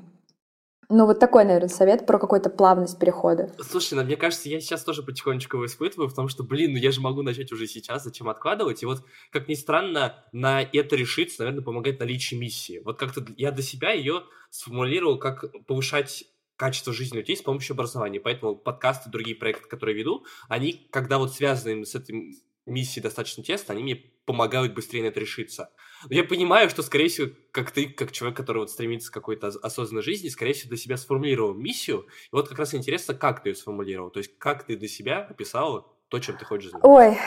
ну, 0.88 1.06
вот 1.06 1.18
такой, 1.18 1.44
наверное, 1.44 1.68
совет 1.68 2.06
про 2.06 2.18
какую-то 2.18 2.50
плавность 2.50 2.98
перехода. 2.98 3.52
Слушай, 3.60 3.94
ну, 3.94 4.04
мне 4.04 4.16
кажется, 4.16 4.48
я 4.48 4.60
сейчас 4.60 4.84
тоже 4.84 5.02
потихонечку 5.02 5.56
его 5.56 5.66
испытываю, 5.66 6.08
потому 6.08 6.28
что, 6.28 6.44
блин, 6.44 6.72
ну 6.72 6.78
я 6.78 6.92
же 6.92 7.00
могу 7.00 7.22
начать 7.22 7.52
уже 7.52 7.66
сейчас, 7.66 8.04
зачем 8.04 8.28
откладывать? 8.28 8.82
И 8.82 8.86
вот, 8.86 9.04
как 9.30 9.48
ни 9.48 9.54
странно, 9.54 10.24
на 10.32 10.62
это 10.62 10.96
решиться, 10.96 11.42
наверное, 11.42 11.64
помогает 11.64 11.98
наличие 12.00 12.38
миссии. 12.38 12.80
Вот 12.84 12.98
как-то 12.98 13.24
я 13.36 13.50
для 13.50 13.62
себя 13.62 13.92
ее 13.92 14.22
сформулировал, 14.50 15.18
как 15.18 15.44
повышать 15.66 16.24
качество 16.56 16.92
жизни 16.92 17.18
людей 17.18 17.36
с 17.36 17.42
помощью 17.42 17.74
образования. 17.74 18.20
Поэтому 18.20 18.56
подкасты, 18.56 19.10
другие 19.10 19.36
проекты, 19.36 19.68
которые 19.68 19.96
веду, 19.96 20.24
они, 20.48 20.88
когда 20.90 21.18
вот 21.18 21.34
связаны 21.34 21.84
с 21.84 21.94
этим 21.94 22.32
миссией 22.66 23.02
достаточно 23.02 23.42
тесно, 23.42 23.74
они 23.74 23.82
мне 23.82 23.96
помогают 24.26 24.74
быстрее 24.74 25.02
на 25.02 25.06
это 25.06 25.20
решиться. 25.20 25.70
Но 26.08 26.16
я 26.16 26.24
понимаю, 26.24 26.68
что, 26.68 26.82
скорее 26.82 27.08
всего, 27.08 27.30
как 27.52 27.70
ты, 27.70 27.86
как 27.86 28.12
человек, 28.12 28.36
который 28.36 28.58
вот 28.58 28.70
стремится 28.70 29.10
к 29.10 29.14
какой-то 29.14 29.46
осознанной 29.46 30.02
жизни, 30.02 30.28
скорее 30.28 30.52
всего, 30.52 30.70
для 30.70 30.78
себя 30.78 30.96
сформулировал 30.96 31.54
миссию. 31.54 32.06
И 32.24 32.28
вот 32.32 32.48
как 32.48 32.58
раз 32.58 32.74
интересно, 32.74 33.14
как 33.14 33.42
ты 33.42 33.50
ее 33.50 33.54
сформулировал. 33.54 34.10
То 34.10 34.18
есть, 34.18 34.36
как 34.38 34.64
ты 34.64 34.76
для 34.76 34.88
себя 34.88 35.20
описала 35.20 35.86
то, 36.08 36.18
чем 36.18 36.36
ты 36.36 36.44
хочешь 36.44 36.70
заниматься? 36.70 36.88
Ой, 36.88 37.18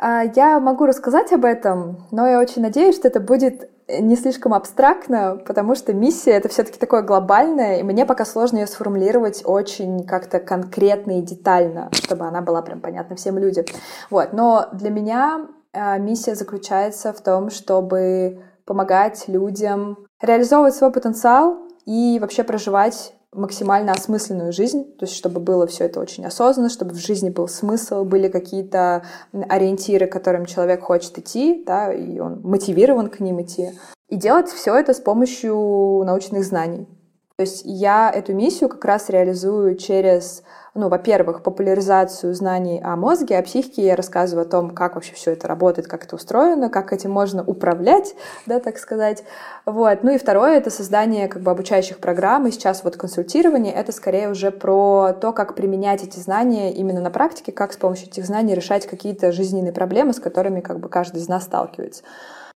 а, 0.00 0.24
я 0.34 0.60
могу 0.60 0.86
рассказать 0.86 1.32
об 1.32 1.44
этом, 1.44 2.06
но 2.10 2.26
я 2.26 2.40
очень 2.40 2.62
надеюсь, 2.62 2.96
что 2.96 3.08
это 3.08 3.20
будет 3.20 3.70
не 3.88 4.16
слишком 4.16 4.52
абстрактно, 4.52 5.40
потому 5.46 5.74
что 5.74 5.92
миссия— 5.92 6.30
это 6.32 6.48
все 6.48 6.64
таки 6.64 6.78
такое 6.78 7.02
глобальное, 7.02 7.78
и 7.78 7.82
мне 7.82 8.04
пока 8.04 8.24
сложно 8.24 8.58
ее 8.58 8.66
сформулировать 8.66 9.42
очень 9.44 10.04
как-то 10.04 10.40
конкретно 10.40 11.18
и 11.18 11.22
детально, 11.22 11.90
чтобы 11.92 12.26
она 12.26 12.40
была 12.40 12.62
прям 12.62 12.80
понятна 12.80 13.16
всем 13.16 13.38
людям. 13.38 13.64
Вот. 14.10 14.32
Но 14.32 14.68
для 14.72 14.90
меня 14.90 15.46
а, 15.72 15.98
миссия 15.98 16.34
заключается 16.34 17.12
в 17.12 17.20
том, 17.20 17.50
чтобы 17.50 18.42
помогать 18.64 19.28
людям 19.28 19.98
реализовывать 20.20 20.74
свой 20.74 20.90
потенциал 20.90 21.58
и 21.84 22.18
вообще 22.20 22.42
проживать 22.42 23.15
максимально 23.36 23.92
осмысленную 23.92 24.52
жизнь, 24.52 24.84
то 24.96 25.04
есть 25.04 25.16
чтобы 25.16 25.40
было 25.40 25.66
все 25.66 25.84
это 25.84 26.00
очень 26.00 26.24
осознанно, 26.24 26.68
чтобы 26.68 26.94
в 26.94 26.98
жизни 26.98 27.30
был 27.30 27.48
смысл, 27.48 28.04
были 28.04 28.28
какие-то 28.28 29.04
ориентиры, 29.48 30.06
к 30.06 30.12
которым 30.12 30.46
человек 30.46 30.82
хочет 30.82 31.18
идти, 31.18 31.62
да, 31.66 31.92
и 31.92 32.18
он 32.18 32.40
мотивирован 32.42 33.08
к 33.08 33.20
ним 33.20 33.42
идти. 33.42 33.72
И 34.08 34.16
делать 34.16 34.48
все 34.48 34.74
это 34.74 34.94
с 34.94 35.00
помощью 35.00 36.02
научных 36.04 36.44
знаний. 36.44 36.88
То 37.36 37.42
есть 37.42 37.62
я 37.64 38.10
эту 38.10 38.32
миссию 38.34 38.70
как 38.70 38.84
раз 38.84 39.10
реализую 39.10 39.76
через 39.76 40.42
ну, 40.76 40.88
во-первых, 40.88 41.42
популяризацию 41.42 42.34
знаний 42.34 42.80
о 42.82 42.96
мозге, 42.96 43.38
о 43.38 43.42
психике. 43.42 43.86
Я 43.86 43.96
рассказываю 43.96 44.46
о 44.46 44.48
том, 44.48 44.70
как 44.70 44.94
вообще 44.94 45.14
все 45.14 45.32
это 45.32 45.48
работает, 45.48 45.88
как 45.88 46.04
это 46.04 46.16
устроено, 46.16 46.68
как 46.68 46.92
этим 46.92 47.10
можно 47.10 47.42
управлять, 47.42 48.14
да, 48.46 48.60
так 48.60 48.78
сказать. 48.78 49.24
Вот. 49.64 50.02
Ну 50.02 50.14
и 50.14 50.18
второе— 50.18 50.56
это 50.58 50.70
создание 50.70 51.28
как 51.28 51.42
бы 51.42 51.50
обучающих 51.50 51.98
программ. 51.98 52.46
И 52.46 52.50
сейчас 52.50 52.84
вот 52.84 52.96
консультирование— 52.96 53.72
это 53.74 53.92
скорее 53.92 54.30
уже 54.30 54.50
про 54.50 55.12
то, 55.12 55.32
как 55.32 55.54
применять 55.54 56.04
эти 56.04 56.18
знания 56.18 56.72
именно 56.72 57.00
на 57.00 57.10
практике, 57.10 57.52
как 57.52 57.72
с 57.72 57.76
помощью 57.76 58.08
этих 58.08 58.26
знаний 58.26 58.54
решать 58.54 58.86
какие-то 58.86 59.32
жизненные 59.32 59.72
проблемы, 59.72 60.12
с 60.12 60.20
которыми 60.20 60.60
как 60.60 60.78
бы 60.78 60.88
каждый 60.88 61.20
из 61.20 61.28
нас 61.28 61.44
сталкивается. 61.44 62.02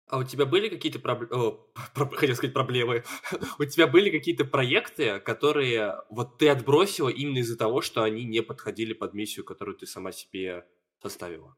А 0.09 0.19
у 0.19 0.23
тебя 0.23 0.45
были 0.45 0.69
какие-то 0.69 0.99
проблемы, 0.99 1.57
хотел 2.13 2.35
сказать 2.35 2.53
проблемы, 2.53 3.03
у 3.59 3.65
тебя 3.65 3.87
были 3.87 4.09
какие-то 4.09 4.45
проекты, 4.45 5.19
которые 5.19 5.95
вот 6.09 6.37
ты 6.37 6.49
отбросила 6.49 7.09
именно 7.09 7.39
из-за 7.39 7.57
того, 7.57 7.81
что 7.81 8.03
они 8.03 8.23
не 8.23 8.41
подходили 8.41 8.93
под 8.93 9.13
миссию, 9.13 9.45
которую 9.45 9.75
ты 9.77 9.85
сама 9.85 10.11
себе 10.11 10.65
составила? 11.01 11.55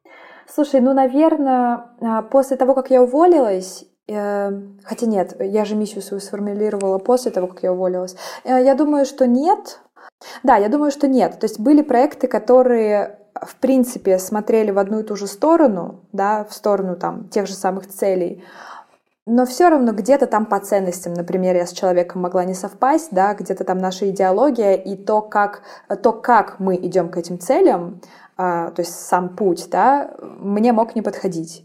Слушай, 0.48 0.82
ну, 0.82 0.94
наверное, 0.94 1.96
а, 2.02 2.22
после 2.24 2.58
того, 2.58 2.74
как 2.74 2.90
я 2.90 3.04
уволилась, 3.04 3.86
э, 4.08 4.50
Хотя 4.84 5.06
нет, 5.06 5.36
я 5.40 5.66
же 5.66 5.76
миссию 5.76 6.02
свою 6.02 6.20
сформулировала 6.20 6.98
после 6.98 7.32
того, 7.32 7.48
как 7.48 7.62
я 7.62 7.72
уволилась. 7.72 8.16
Э, 8.44 8.64
я 8.64 8.74
думаю, 8.74 9.06
что 9.06 9.28
нет. 9.28 9.80
Да, 10.44 10.58
я 10.58 10.70
думаю, 10.70 10.92
что 10.92 11.08
нет. 11.08 11.40
То 11.40 11.46
есть 11.46 11.60
были 11.60 11.82
проекты, 11.82 12.28
которые 12.28 13.20
в 13.42 13.56
принципе, 13.56 14.20
смотрели 14.20 14.72
в 14.72 14.80
одну 14.80 15.00
и 15.00 15.04
ту 15.04 15.16
же 15.16 15.28
сторону, 15.28 16.02
да, 16.12 16.44
в 16.44 16.54
сторону 16.54 16.96
там 16.96 17.30
тех 17.30 17.48
же 17.48 17.54
самых 17.54 17.88
целей, 17.88 18.44
но 19.26 19.46
все 19.46 19.70
равно 19.70 19.92
где-то 19.92 20.26
там 20.26 20.46
по 20.46 20.60
ценностям, 20.60 21.14
например, 21.14 21.56
я 21.56 21.68
с 21.68 21.72
человеком 21.72 22.22
могла 22.22 22.44
не 22.46 22.56
совпасть, 22.56 23.10
да, 23.12 23.36
где-то 23.36 23.64
там 23.64 23.78
наша 23.78 24.10
идеология 24.10 24.74
и 24.74 24.96
то, 24.96 25.22
как, 25.22 25.62
то, 26.02 26.12
как 26.12 26.60
мы 26.60 26.76
идем 26.76 27.10
к 27.10 27.18
этим 27.18 27.40
целям, 27.40 28.02
а, 28.38 28.72
то 28.72 28.82
есть 28.82 28.96
сам 28.96 29.30
путь, 29.30 29.68
да, 29.70 30.12
мне 30.20 30.74
мог 30.74 30.96
не 30.96 31.04
подходить. 31.04 31.64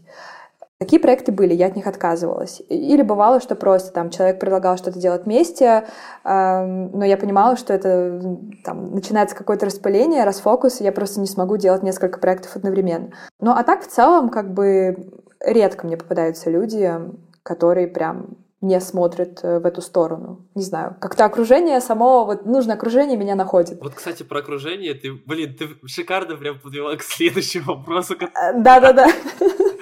Такие 0.77 1.01
проекты 1.01 1.31
были, 1.31 1.53
я 1.53 1.67
от 1.67 1.75
них 1.77 1.87
отказывалась. 1.87 2.61
Или 2.67 3.01
бывало, 3.01 3.39
что 3.39 3.55
просто 3.55 3.93
там 3.93 4.09
человек 4.09 4.39
предлагал 4.39 4.77
что-то 4.77 4.99
делать 4.99 5.23
вместе, 5.23 5.85
э, 6.25 6.65
но 6.65 7.05
я 7.05 7.15
понимала, 7.15 7.55
что 7.55 7.73
это 7.73 8.37
там, 8.65 8.93
начинается 8.93 9.37
какое-то 9.37 9.67
распыление, 9.67 10.25
расфокус, 10.25 10.81
и 10.81 10.83
я 10.83 10.91
просто 10.91 11.21
не 11.21 11.27
смогу 11.27 11.55
делать 11.55 11.81
несколько 11.81 12.19
проектов 12.19 12.57
одновременно. 12.57 13.11
Ну 13.39 13.51
а 13.51 13.63
так 13.63 13.83
в 13.83 13.87
целом 13.87 14.29
как 14.29 14.53
бы 14.53 15.13
редко 15.39 15.87
мне 15.87 15.95
попадаются 15.95 16.49
люди, 16.49 16.93
которые 17.41 17.87
прям 17.87 18.35
не 18.59 18.81
смотрит 18.81 19.39
э, 19.43 19.59
в 19.59 19.65
эту 19.65 19.81
сторону. 19.81 20.45
Не 20.55 20.63
знаю, 20.63 20.97
как-то 20.99 21.23
окружение 21.23 21.79
само, 21.79 22.25
вот 22.25 22.45
нужно 22.45 22.73
окружение 22.73 23.17
меня 23.17 23.35
находит. 23.35 23.79
Вот, 23.81 23.93
кстати, 23.93 24.23
про 24.23 24.39
окружение, 24.39 24.93
ты, 24.93 25.13
блин, 25.13 25.55
ты 25.55 25.69
шикарно 25.87 26.35
прям 26.35 26.59
подвела 26.59 26.97
к 26.97 27.03
следующему 27.03 27.75
вопросу. 27.75 28.15
Э, 28.15 28.59
да-да-да. 28.59 29.07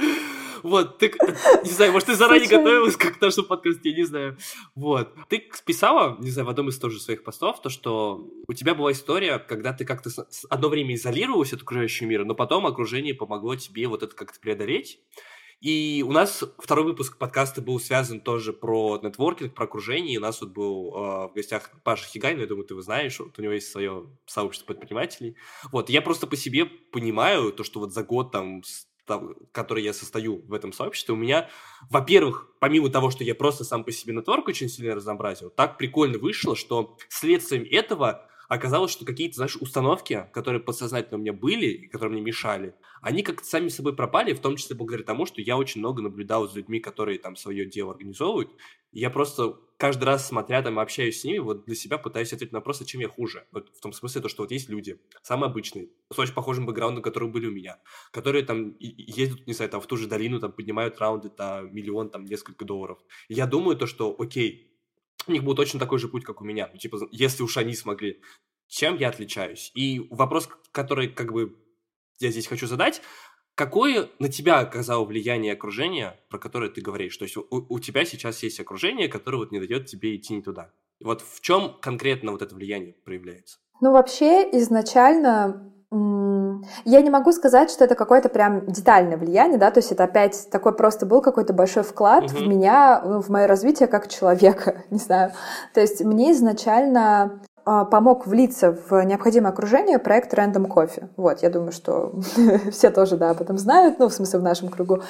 Вот, 0.63 0.97
ты, 0.97 1.13
не 1.63 1.69
знаю, 1.69 1.91
может, 1.91 2.07
ты 2.07 2.15
заранее 2.15 2.47
готовилась 2.47 2.95
как 2.95 3.17
к 3.17 3.21
нашему 3.21 3.47
подкасту, 3.47 3.81
я 3.83 3.95
не 3.95 4.05
знаю. 4.05 4.37
Вот. 4.75 5.13
Ты 5.29 5.43
писала, 5.65 6.17
не 6.19 6.31
знаю, 6.31 6.47
в 6.47 6.49
одном 6.49 6.69
из 6.69 6.79
тоже 6.79 6.99
своих 6.99 7.23
постов, 7.23 7.61
то, 7.61 7.69
что 7.69 8.27
у 8.47 8.53
тебя 8.53 8.73
была 8.73 8.93
история, 8.93 9.39
когда 9.39 9.73
ты 9.73 9.85
как-то 9.85 10.09
одно 10.49 10.69
время 10.69 10.95
изолировалась 10.95 11.53
от 11.53 11.61
окружающего 11.61 12.07
мира, 12.07 12.23
но 12.23 12.33
потом 12.33 12.65
окружение 12.65 13.13
помогло 13.13 13.55
тебе 13.55 13.87
вот 13.87 14.03
это 14.03 14.15
как-то 14.15 14.39
преодолеть. 14.39 14.99
И 15.63 16.03
у 16.05 16.11
нас 16.11 16.43
второй 16.57 16.83
выпуск 16.83 17.17
подкаста 17.17 17.61
был 17.61 17.79
связан 17.79 18.19
тоже 18.19 18.51
про 18.51 18.99
нетворкинг, 19.01 19.53
про 19.53 19.63
окружение. 19.63 20.15
И 20.15 20.17
у 20.17 20.21
нас 20.21 20.41
вот 20.41 20.49
был 20.49 20.93
э, 20.93 20.99
в 21.29 21.31
гостях 21.35 21.71
Паша 21.85 22.05
Хигай, 22.05 22.35
ну, 22.35 22.41
я 22.41 22.47
думаю, 22.47 22.65
ты 22.65 22.73
его 22.73 22.81
знаешь, 22.81 23.17
вот 23.17 23.39
у 23.39 23.41
него 23.41 23.53
есть 23.53 23.71
свое 23.71 24.05
сообщество 24.25 24.73
предпринимателей. 24.73 25.37
Вот, 25.71 25.89
я 25.89 26.01
просто 26.01 26.27
по 26.27 26.35
себе 26.35 26.65
понимаю 26.65 27.53
то, 27.53 27.63
что 27.63 27.79
вот 27.79 27.93
за 27.93 28.03
год 28.03 28.33
там 28.33 28.61
там, 29.05 29.35
который 29.51 29.83
я 29.83 29.93
состою 29.93 30.43
в 30.47 30.53
этом 30.53 30.73
сообществе, 30.73 31.13
у 31.13 31.17
меня, 31.17 31.49
во-первых, 31.89 32.49
помимо 32.59 32.89
того, 32.89 33.09
что 33.09 33.23
я 33.23 33.35
просто 33.35 33.63
сам 33.63 33.83
по 33.83 33.91
себе 33.91 34.13
нетворк 34.13 34.47
очень 34.47 34.69
сильно 34.69 34.95
разнообразил, 34.95 35.49
так 35.49 35.77
прикольно 35.77 36.17
вышло, 36.17 36.55
что 36.55 36.97
следствием 37.09 37.65
этого 37.69 38.29
оказалось, 38.49 38.91
что 38.91 39.05
какие-то, 39.05 39.35
знаешь, 39.35 39.55
установки, 39.57 40.27
которые 40.33 40.61
подсознательно 40.61 41.17
у 41.17 41.21
меня 41.21 41.33
были, 41.33 41.67
и 41.67 41.87
которые 41.87 42.13
мне 42.13 42.21
мешали, 42.21 42.75
они 43.01 43.23
как-то 43.23 43.45
сами 43.45 43.67
собой 43.69 43.95
пропали, 43.95 44.33
в 44.33 44.39
том 44.39 44.55
числе 44.55 44.75
благодаря 44.75 45.03
тому, 45.03 45.25
что 45.25 45.41
я 45.41 45.57
очень 45.57 45.79
много 45.79 46.01
наблюдал 46.01 46.47
за 46.47 46.57
людьми, 46.57 46.79
которые 46.79 47.19
там 47.19 47.35
свое 47.35 47.65
дело 47.65 47.91
организовывают. 47.91 48.51
И 48.91 48.99
я 48.99 49.09
просто 49.09 49.57
каждый 49.83 50.05
раз, 50.05 50.25
смотря 50.25 50.61
там, 50.61 50.79
общаюсь 50.79 51.19
с 51.19 51.23
ними, 51.25 51.39
вот 51.39 51.65
для 51.65 51.75
себя 51.75 51.97
пытаюсь 51.97 52.31
ответить 52.31 52.53
на 52.53 52.59
вопрос, 52.59 52.79
а 52.79 52.85
чем 52.85 53.01
я 53.01 53.09
хуже. 53.09 53.45
Вот 53.51 53.75
в 53.75 53.81
том 53.81 53.91
смысле, 53.91 54.21
то, 54.21 54.29
что 54.29 54.43
вот 54.43 54.51
есть 54.51 54.69
люди, 54.69 54.97
самые 55.23 55.49
обычные, 55.49 55.89
с 56.09 56.17
очень 56.17 56.33
похожим 56.33 56.65
бэкграундом, 56.65 57.03
которые 57.03 57.29
были 57.29 57.47
у 57.47 57.51
меня, 57.51 57.81
которые 58.11 58.45
там 58.45 58.77
ездят, 58.79 59.45
не 59.45 59.51
знаю, 59.51 59.69
там 59.69 59.81
в 59.81 59.87
ту 59.87 59.97
же 59.97 60.07
долину, 60.07 60.39
там 60.39 60.53
поднимают 60.53 60.99
раунды, 60.99 61.27
там 61.27 61.75
миллион, 61.75 62.09
там 62.11 62.23
несколько 62.23 62.63
долларов. 62.63 62.97
И 63.27 63.33
я 63.33 63.45
думаю 63.45 63.75
то, 63.75 63.85
что 63.85 64.15
окей, 64.17 64.73
у 65.27 65.33
них 65.33 65.43
будет 65.43 65.57
точно 65.57 65.81
такой 65.81 65.99
же 65.99 66.07
путь, 66.07 66.23
как 66.23 66.39
у 66.39 66.45
меня. 66.45 66.69
Ну, 66.71 66.79
типа, 66.79 66.99
если 67.11 67.43
уж 67.43 67.57
они 67.57 67.75
смогли, 67.75 68.21
чем 68.69 68.95
я 68.95 69.09
отличаюсь? 69.09 69.69
И 69.75 70.07
вопрос, 70.11 70.47
который 70.71 71.09
как 71.09 71.33
бы 71.33 71.57
я 72.19 72.31
здесь 72.31 72.47
хочу 72.47 72.67
задать, 72.67 73.01
какое 73.55 74.09
на 74.19 74.29
тебя 74.29 74.59
оказало 74.59 75.05
влияние 75.05 75.53
окружения, 75.53 76.19
про 76.29 76.39
которое 76.39 76.69
ты 76.69 76.81
говоришь? 76.81 77.15
То 77.17 77.23
есть 77.23 77.37
у, 77.37 77.45
у 77.49 77.79
тебя 77.79 78.05
сейчас 78.05 78.43
есть 78.43 78.59
окружение, 78.59 79.07
которое 79.07 79.37
вот 79.37 79.51
не 79.51 79.59
дает 79.59 79.85
тебе 79.85 80.15
идти 80.15 80.33
не 80.33 80.41
туда. 80.41 80.71
И 80.99 81.05
вот 81.05 81.21
в 81.21 81.41
чем 81.41 81.77
конкретно 81.81 82.31
вот 82.31 82.41
это 82.41 82.55
влияние 82.55 82.95
проявляется? 83.03 83.57
Ну, 83.81 83.91
вообще, 83.91 84.49
изначально 84.53 85.69
я 86.85 87.01
не 87.01 87.09
могу 87.11 87.31
сказать, 87.31 87.69
что 87.69 87.83
это 87.83 87.93
какое-то 87.93 88.29
прям 88.29 88.65
детальное 88.65 89.15
влияние, 89.15 89.59
да, 89.59 89.69
то 89.69 89.79
есть 89.79 89.91
это 89.91 90.05
опять 90.05 90.49
такой 90.49 90.73
просто 90.73 91.05
был 91.05 91.21
какой-то 91.21 91.53
большой 91.53 91.83
вклад 91.83 92.23
uh-huh. 92.23 92.43
в 92.43 92.47
меня, 92.47 93.01
в 93.03 93.29
мое 93.29 93.45
развитие 93.45 93.87
как 93.87 94.07
человека, 94.07 94.83
не 94.89 94.97
знаю. 94.97 95.33
То 95.73 95.81
есть 95.81 96.03
мне 96.03 96.31
изначально 96.31 97.41
помог 97.63 98.27
влиться 98.27 98.75
в 98.89 99.03
необходимое 99.03 99.51
окружение 99.51 99.99
проект 99.99 100.33
Random 100.33 100.67
Coffee. 100.67 101.07
Вот, 101.17 101.43
я 101.43 101.49
думаю, 101.49 101.71
что 101.71 102.13
все 102.71 102.89
тоже, 102.89 103.17
да, 103.17 103.31
об 103.31 103.41
этом 103.41 103.57
знают, 103.57 103.99
ну, 103.99 104.09
в 104.09 104.13
смысле, 104.13 104.39
в 104.39 104.43
нашем 104.43 104.69
кругу. 104.69 105.01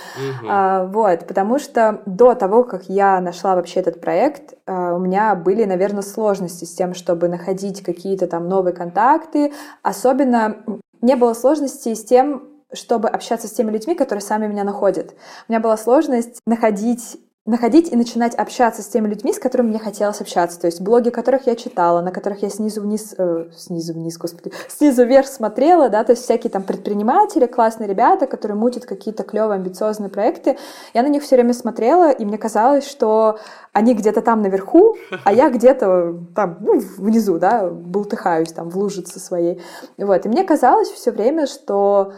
А, 0.48 0.86
вот, 0.86 1.28
потому 1.28 1.60
что 1.60 2.02
до 2.06 2.36
того, 2.36 2.64
как 2.64 2.84
я 2.90 3.20
нашла 3.22 3.56
вообще 3.56 3.80
этот 3.80 4.02
проект, 4.02 4.54
а, 4.66 4.94
у 4.96 5.00
меня 5.00 5.36
были, 5.36 5.64
наверное, 5.64 6.04
сложности 6.04 6.66
с 6.66 6.74
тем, 6.74 6.94
чтобы 6.94 7.28
находить 7.28 7.82
какие-то 7.82 8.28
там 8.28 8.48
новые 8.48 8.74
контакты. 8.74 9.54
Особенно 9.82 10.58
не 11.02 11.16
было 11.16 11.34
сложностей 11.34 11.96
с 11.96 12.04
тем, 12.04 12.50
чтобы 12.72 13.08
общаться 13.08 13.48
с 13.48 13.52
теми 13.52 13.72
людьми, 13.72 13.96
которые 13.96 14.22
сами 14.22 14.48
меня 14.48 14.64
находят. 14.64 15.14
У 15.48 15.52
меня 15.52 15.60
была 15.60 15.78
сложность 15.78 16.40
находить 16.46 17.18
находить 17.46 17.92
и 17.92 17.98
начинать 17.98 18.36
общаться 18.36 18.82
с 18.82 18.88
теми 18.88 19.10
людьми, 19.10 19.34
с 19.34 19.40
которыми 19.40 19.70
мне 19.70 19.80
хотелось 19.80 20.22
общаться. 20.22 20.58
То 20.62 20.68
есть 20.68 20.80
блоги, 20.80 21.10
которых 21.10 21.46
я 21.46 21.56
читала, 21.58 22.00
на 22.02 22.12
которых 22.12 22.42
я 22.42 22.50
снизу 22.50 22.82
вниз, 22.82 23.14
э, 23.18 23.50
снизу 23.58 23.94
вниз, 23.94 24.18
господи, 24.18 24.54
снизу 24.70 25.04
вверх 25.04 25.28
смотрела, 25.28 25.90
да, 25.90 26.06
то 26.06 26.14
есть 26.14 26.24
всякие 26.24 26.52
там 26.52 26.64
предприниматели, 26.64 27.46
классные 27.46 27.90
ребята, 27.90 28.28
которые 28.28 28.58
мутят 28.58 28.86
какие-то 28.86 29.24
клевые, 29.24 29.56
амбициозные 29.56 30.10
проекты. 30.10 30.58
Я 30.94 31.04
на 31.04 31.08
них 31.08 31.22
все 31.22 31.36
время 31.36 31.54
смотрела, 31.54 32.12
и 32.12 32.24
мне 32.24 32.38
казалось, 32.38 32.88
что 32.90 33.40
они 33.74 33.94
где-то 33.94 34.22
там 34.22 34.42
наверху, 34.42 34.96
а 35.26 35.34
я 35.34 35.50
где-то 35.54 36.16
там, 36.34 36.60
ну, 36.62 36.80
внизу, 36.98 37.40
да, 37.40 37.68
бултыхаюсь 37.70 38.54
там 38.54 38.70
в 38.70 38.78
лужице 38.78 39.20
своей. 39.20 39.62
Вот. 39.98 40.26
И 40.26 40.30
мне 40.30 40.46
казалось 40.46 40.90
все 40.90 41.12
время, 41.12 41.48
что 41.48 42.14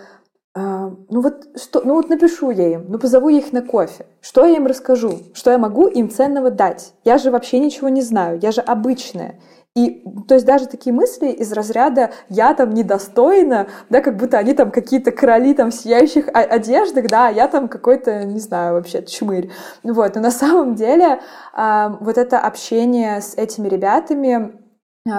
ну 0.55 1.22
вот 1.22 1.48
что, 1.57 1.81
ну 1.83 1.96
вот 1.96 2.09
напишу 2.09 2.50
я 2.50 2.75
им, 2.75 2.85
ну 2.87 2.98
позову 2.98 3.27
я 3.29 3.39
их 3.39 3.51
на 3.51 3.61
кофе. 3.61 4.05
Что 4.22 4.46
я 4.46 4.55
им 4.55 4.68
расскажу? 4.68 5.20
Что 5.33 5.51
я 5.51 5.57
могу 5.57 5.87
им 5.87 6.09
ценного 6.09 6.50
дать? 6.50 6.94
Я 7.03 7.18
же 7.18 7.29
вообще 7.29 7.59
ничего 7.59 7.89
не 7.89 8.01
знаю, 8.01 8.39
я 8.41 8.51
же 8.51 8.61
обычная. 8.61 9.39
И 9.75 10.05
то 10.29 10.35
есть 10.35 10.46
даже 10.46 10.68
такие 10.68 10.94
мысли 10.94 11.27
из 11.27 11.51
разряда 11.51 12.11
«я 12.29 12.53
там 12.53 12.74
недостойна», 12.74 13.68
да, 13.89 14.00
как 14.00 14.15
будто 14.15 14.37
они 14.37 14.53
там 14.53 14.72
какие-то 14.72 15.11
короли 15.11 15.53
там 15.53 15.70
сияющих 15.70 16.29
одеждах, 16.31 17.07
да, 17.07 17.27
а 17.27 17.31
я 17.31 17.50
там 17.50 17.68
какой-то, 17.68 18.24
не 18.24 18.39
знаю, 18.39 18.75
вообще 18.75 19.03
чмырь. 19.03 19.51
Вот, 19.83 20.15
но 20.15 20.22
на 20.22 20.31
самом 20.31 20.75
деле 20.75 21.20
э, 21.53 21.89
вот 22.00 22.18
это 22.18 22.39
общение 22.39 23.20
с 23.20 23.35
этими 23.35 23.68
ребятами, 23.68 24.35
а, 24.35 24.64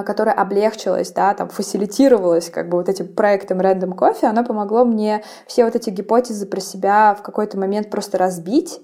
которая 0.05 0.35
облегчилась, 0.35 1.12
да, 1.12 1.33
там, 1.35 1.49
фасилитировалась 1.49 2.51
как 2.51 2.68
бы 2.68 2.79
вот 2.79 2.88
этим 2.88 3.07
проектом 3.07 3.61
Random 3.61 3.94
Coffee, 3.94 4.27
оно 4.27 4.44
помогло 4.44 4.85
мне 4.85 5.22
все 5.46 5.64
вот 5.64 5.77
эти 5.77 5.90
гипотезы 5.90 6.46
про 6.46 6.61
себя 6.61 7.14
в 7.14 7.22
какой-то 7.22 7.57
момент 7.57 7.88
просто 7.88 8.18
разбить. 8.18 8.81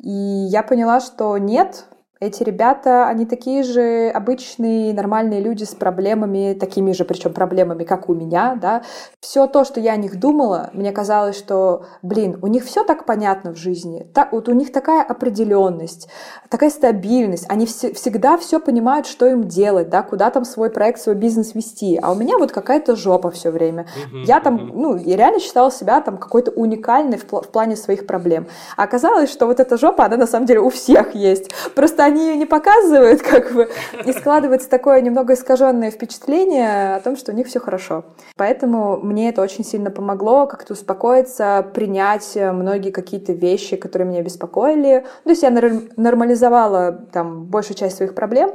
И 0.00 0.10
я 0.10 0.64
поняла, 0.64 1.00
что 1.00 1.38
нет, 1.38 1.84
эти 2.22 2.44
ребята, 2.44 3.08
они 3.08 3.26
такие 3.26 3.62
же 3.64 4.08
обычные, 4.08 4.94
нормальные 4.94 5.40
люди 5.40 5.64
с 5.64 5.74
проблемами, 5.74 6.56
такими 6.58 6.92
же, 6.92 7.04
причем 7.04 7.32
проблемами, 7.32 7.84
как 7.84 8.08
у 8.08 8.14
меня, 8.14 8.56
да. 8.60 8.82
Все 9.20 9.46
то, 9.48 9.64
что 9.64 9.80
я 9.80 9.92
о 9.92 9.96
них 9.96 10.18
думала, 10.20 10.70
мне 10.72 10.92
казалось, 10.92 11.36
что, 11.36 11.84
блин, 12.02 12.38
у 12.40 12.46
них 12.46 12.64
все 12.64 12.84
так 12.84 13.06
понятно 13.06 13.52
в 13.52 13.56
жизни, 13.56 14.06
так, 14.14 14.32
вот 14.32 14.48
у 14.48 14.52
них 14.52 14.72
такая 14.72 15.02
определенность, 15.02 16.08
такая 16.48 16.70
стабильность, 16.70 17.46
они 17.48 17.64
вс- 17.66 17.92
всегда 17.94 18.36
все 18.36 18.60
понимают, 18.60 19.06
что 19.06 19.26
им 19.26 19.44
делать, 19.44 19.88
да, 19.90 20.02
куда 20.02 20.30
там 20.30 20.44
свой 20.44 20.70
проект, 20.70 21.00
свой 21.00 21.16
бизнес 21.16 21.54
вести, 21.54 21.98
а 22.00 22.12
у 22.12 22.14
меня 22.14 22.38
вот 22.38 22.52
какая-то 22.52 22.94
жопа 22.94 23.30
все 23.30 23.50
время. 23.50 23.86
Я 24.26 24.40
там, 24.40 24.70
ну, 24.74 24.96
я 24.96 25.16
реально 25.16 25.40
считала 25.40 25.72
себя 25.72 26.00
там 26.00 26.18
какой-то 26.18 26.52
уникальной 26.52 27.18
в, 27.18 27.24
пл- 27.26 27.42
в 27.44 27.48
плане 27.48 27.74
своих 27.76 28.06
проблем. 28.06 28.46
А 28.76 28.84
оказалось, 28.84 29.30
что 29.30 29.46
вот 29.46 29.58
эта 29.58 29.76
жопа, 29.76 30.04
она 30.04 30.16
на 30.16 30.26
самом 30.26 30.46
деле 30.46 30.60
у 30.60 30.68
всех 30.68 31.14
есть. 31.16 31.50
Просто 31.74 32.04
они 32.12 32.28
ее 32.28 32.36
не 32.36 32.46
показывают, 32.46 33.22
как 33.22 33.52
бы, 33.52 33.68
и 34.04 34.12
складывается 34.12 34.68
такое 34.68 35.00
немного 35.00 35.34
искаженное 35.34 35.90
впечатление 35.90 36.94
о 36.96 37.00
том, 37.00 37.16
что 37.16 37.32
у 37.32 37.34
них 37.34 37.46
все 37.46 37.60
хорошо. 37.60 38.04
Поэтому 38.36 38.98
мне 38.98 39.28
это 39.28 39.42
очень 39.42 39.64
сильно 39.64 39.90
помогло 39.90 40.46
как-то 40.46 40.74
успокоиться, 40.74 41.66
принять 41.74 42.36
многие 42.36 42.90
какие-то 42.90 43.32
вещи, 43.32 43.76
которые 43.76 44.08
меня 44.08 44.22
беспокоили. 44.22 45.04
То 45.24 45.30
есть 45.30 45.42
я 45.42 45.50
нормализовала 45.50 46.92
там 47.12 47.44
большую 47.44 47.76
часть 47.76 47.96
своих 47.96 48.14
проблем. 48.14 48.52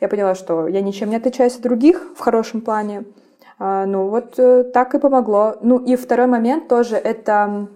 Я 0.00 0.08
поняла, 0.08 0.34
что 0.34 0.66
я 0.68 0.80
ничем 0.80 1.10
не 1.10 1.16
отличаюсь 1.16 1.56
от 1.56 1.62
других 1.62 2.02
в 2.16 2.20
хорошем 2.20 2.60
плане. 2.60 3.04
А, 3.58 3.86
ну 3.86 4.08
вот 4.08 4.34
э, 4.38 4.64
так 4.64 4.94
и 4.94 4.98
помогло. 4.98 5.56
Ну 5.62 5.78
и 5.78 5.96
второй 5.96 6.26
момент 6.26 6.68
тоже 6.68 6.96
это 6.96 7.68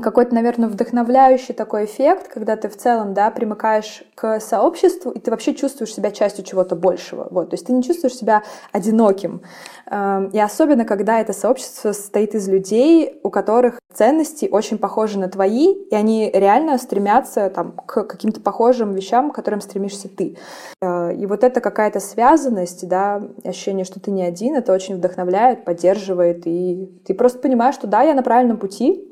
какой-то, 0.00 0.32
наверное, 0.32 0.68
вдохновляющий 0.68 1.54
такой 1.54 1.86
эффект, 1.86 2.28
когда 2.28 2.54
ты 2.54 2.68
в 2.68 2.76
целом, 2.76 3.14
да, 3.14 3.32
примыкаешь 3.32 4.04
к 4.14 4.38
сообществу, 4.38 5.10
и 5.10 5.18
ты 5.18 5.32
вообще 5.32 5.54
чувствуешь 5.54 5.92
себя 5.92 6.12
частью 6.12 6.44
чего-то 6.44 6.76
большего. 6.76 7.26
Вот, 7.32 7.50
то 7.50 7.54
есть 7.54 7.66
ты 7.66 7.72
не 7.72 7.82
чувствуешь 7.82 8.14
себя 8.14 8.44
одиноким. 8.70 9.42
Эм, 9.90 10.28
и 10.28 10.38
особенно, 10.38 10.84
когда 10.84 11.20
это 11.20 11.32
сообщество 11.32 11.90
состоит 11.90 12.36
из 12.36 12.48
людей, 12.48 13.18
у 13.24 13.30
которых 13.30 13.80
ценности 13.92 14.48
очень 14.50 14.78
похожи 14.78 15.18
на 15.18 15.28
твои, 15.28 15.72
и 15.72 15.94
они 15.96 16.30
реально 16.32 16.78
стремятся 16.78 17.50
там, 17.50 17.72
к 17.72 18.04
каким-то 18.04 18.40
похожим 18.40 18.92
вещам, 18.92 19.32
к 19.32 19.34
которым 19.34 19.60
стремишься 19.60 20.08
ты. 20.08 20.36
Э, 20.80 21.12
и 21.12 21.26
вот 21.26 21.42
эта 21.42 21.60
какая-то 21.60 21.98
связанность, 21.98 22.86
да, 22.86 23.20
ощущение, 23.44 23.84
что 23.84 23.98
ты 23.98 24.12
не 24.12 24.22
один, 24.22 24.54
это 24.54 24.72
очень 24.72 24.94
вдохновляет, 24.94 25.64
поддерживает, 25.64 26.46
и 26.46 26.88
ты 27.04 27.14
просто 27.14 27.40
понимаешь, 27.40 27.74
что 27.74 27.88
да, 27.88 28.02
я 28.02 28.14
на 28.14 28.22
правильном 28.22 28.58
пути, 28.58 29.08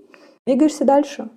двигаешься 0.46 0.85
дальше. 0.85 1.31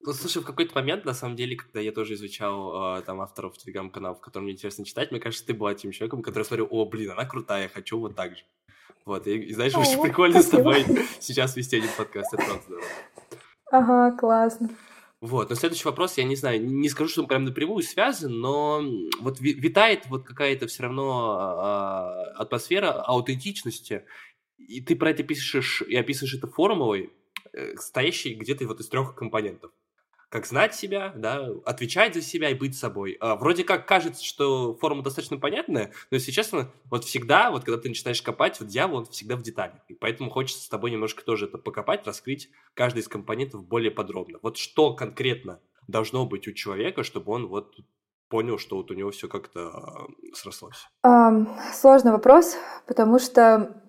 Ну, 0.00 0.12
слушай, 0.12 0.42
в 0.42 0.46
какой-то 0.46 0.74
момент, 0.74 1.04
на 1.04 1.12
самом 1.12 1.36
деле, 1.36 1.56
когда 1.56 1.80
я 1.80 1.92
тоже 1.92 2.14
изучал 2.14 2.98
э, 2.98 3.02
там 3.02 3.20
авторов 3.20 3.58
телеграм-каналов, 3.58 4.20
которым 4.20 4.44
мне 4.44 4.54
интересно 4.54 4.84
читать, 4.84 5.10
мне 5.10 5.20
кажется, 5.20 5.44
ты 5.44 5.54
была 5.54 5.74
тем 5.74 5.90
человеком, 5.90 6.22
который 6.22 6.44
смотрел, 6.44 6.68
о, 6.70 6.84
блин, 6.84 7.10
она 7.10 7.24
крутая, 7.24 7.68
хочу 7.68 7.98
вот 7.98 8.14
так 8.14 8.36
же. 8.36 8.44
Вот, 9.04 9.26
и, 9.26 9.36
и 9.36 9.54
знаешь, 9.54 9.74
очень 9.74 10.00
прикольно 10.00 10.40
спасибо. 10.40 10.70
с 10.72 10.84
тобой 10.84 11.06
сейчас 11.20 11.56
вести 11.56 11.78
один 11.78 11.90
подкаст, 11.96 12.32
это 12.32 12.44
правда 12.44 12.62
здорово. 12.64 12.86
Ага, 13.70 14.16
классно. 14.16 14.70
Вот, 15.20 15.50
но 15.50 15.56
следующий 15.56 15.84
вопрос, 15.84 16.16
я 16.16 16.24
не 16.24 16.36
знаю, 16.36 16.64
не 16.64 16.88
скажу, 16.88 17.10
что 17.10 17.22
он 17.22 17.26
прям 17.26 17.44
напрямую 17.44 17.82
связан, 17.82 18.38
но 18.38 18.80
вот 19.20 19.40
витает 19.40 20.06
вот 20.06 20.24
какая-то 20.24 20.68
все 20.68 20.84
равно 20.84 21.38
э, 21.40 22.40
атмосфера 22.40 22.92
аутентичности, 22.92 24.04
и 24.58 24.80
ты 24.80 24.94
про 24.94 25.10
это 25.10 25.24
пишешь 25.24 25.82
и 25.82 25.96
описываешь 25.96 26.34
это 26.34 26.46
формулой, 26.46 27.10
э, 27.58 27.76
стоящей 27.76 28.34
где-то 28.34 28.66
вот 28.66 28.80
из 28.80 28.88
трех 28.88 29.14
компонентов 29.14 29.70
как 30.28 30.46
знать 30.46 30.74
себя, 30.74 31.12
да, 31.16 31.48
отвечать 31.64 32.14
за 32.14 32.20
себя 32.20 32.50
и 32.50 32.54
быть 32.54 32.76
собой. 32.76 33.16
А, 33.20 33.36
вроде 33.36 33.64
как 33.64 33.88
кажется, 33.88 34.22
что 34.22 34.74
форма 34.74 35.02
достаточно 35.02 35.38
понятная, 35.38 35.92
но, 36.10 36.16
если 36.16 36.30
честно, 36.32 36.70
вот 36.90 37.04
всегда, 37.04 37.50
вот 37.50 37.64
когда 37.64 37.80
ты 37.80 37.88
начинаешь 37.88 38.20
копать, 38.20 38.60
вот 38.60 38.68
дьявол, 38.68 38.98
он 38.98 39.06
всегда 39.06 39.36
в 39.36 39.42
деталях. 39.42 39.80
И 39.88 39.94
поэтому 39.94 40.30
хочется 40.30 40.62
с 40.62 40.68
тобой 40.68 40.90
немножко 40.90 41.24
тоже 41.24 41.46
это 41.46 41.56
покопать, 41.56 42.06
раскрыть 42.06 42.50
каждый 42.74 43.00
из 43.00 43.08
компонентов 43.08 43.66
более 43.66 43.90
подробно. 43.90 44.38
Вот 44.42 44.58
что 44.58 44.92
конкретно 44.92 45.60
должно 45.86 46.26
быть 46.26 46.46
у 46.46 46.52
человека, 46.52 47.02
чтобы 47.04 47.32
он 47.32 47.46
вот 47.46 47.74
понял, 48.28 48.58
что 48.58 48.76
вот 48.76 48.90
у 48.90 48.94
него 48.94 49.10
все 49.10 49.28
как-то 49.28 49.68
а, 49.68 50.06
срослось? 50.34 50.86
Um, 51.06 51.46
сложный 51.72 52.12
вопрос, 52.12 52.58
потому 52.86 53.18
что 53.18 53.82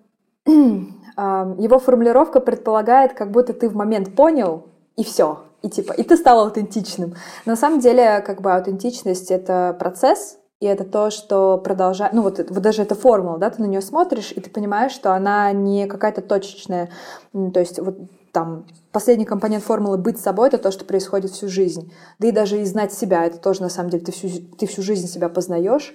его 0.46 1.78
формулировка 1.78 2.40
предполагает, 2.40 3.12
как 3.12 3.30
будто 3.30 3.52
ты 3.52 3.68
в 3.68 3.74
момент 3.74 4.14
понял, 4.14 4.66
и 4.96 5.04
все 5.04 5.38
и 5.62 5.68
типа, 5.68 5.92
и 5.92 6.02
ты 6.02 6.16
стал 6.16 6.40
аутентичным. 6.40 7.14
На 7.44 7.56
самом 7.56 7.80
деле, 7.80 8.20
как 8.20 8.40
бы 8.40 8.52
аутентичность— 8.52 9.30
это 9.30 9.76
процесс, 9.78 10.38
и 10.60 10.66
это 10.66 10.84
то, 10.84 11.10
что 11.10 11.58
продолжает... 11.58 12.12
Ну, 12.12 12.22
вот, 12.22 12.38
вот 12.38 12.62
даже 12.62 12.82
эта 12.82 12.94
формула, 12.94 13.38
да, 13.38 13.50
ты 13.50 13.62
на 13.62 13.66
нее 13.66 13.80
смотришь, 13.80 14.32
и 14.32 14.40
ты 14.40 14.50
понимаешь, 14.50 14.92
что 14.92 15.14
она 15.14 15.52
не 15.52 15.86
какая-то 15.86 16.20
точечная. 16.20 16.90
То 17.32 17.60
есть 17.60 17.78
вот 17.78 17.96
там 18.32 18.66
последний 18.92 19.24
компонент 19.24 19.64
формулы 19.64 19.96
«быть 19.96 20.20
собой»— 20.20 20.48
это 20.48 20.58
то, 20.58 20.70
что 20.70 20.84
происходит 20.84 21.30
всю 21.30 21.48
жизнь. 21.48 21.92
Да 22.18 22.28
и 22.28 22.32
даже 22.32 22.60
и 22.60 22.64
знать 22.64 22.92
себя— 22.92 23.24
это 23.26 23.38
тоже, 23.38 23.62
на 23.62 23.70
самом 23.70 23.90
деле, 23.90 24.04
ты 24.04 24.12
всю, 24.12 24.28
ты 24.58 24.66
всю 24.66 24.82
жизнь 24.82 25.08
себя 25.08 25.28
познаешь. 25.28 25.94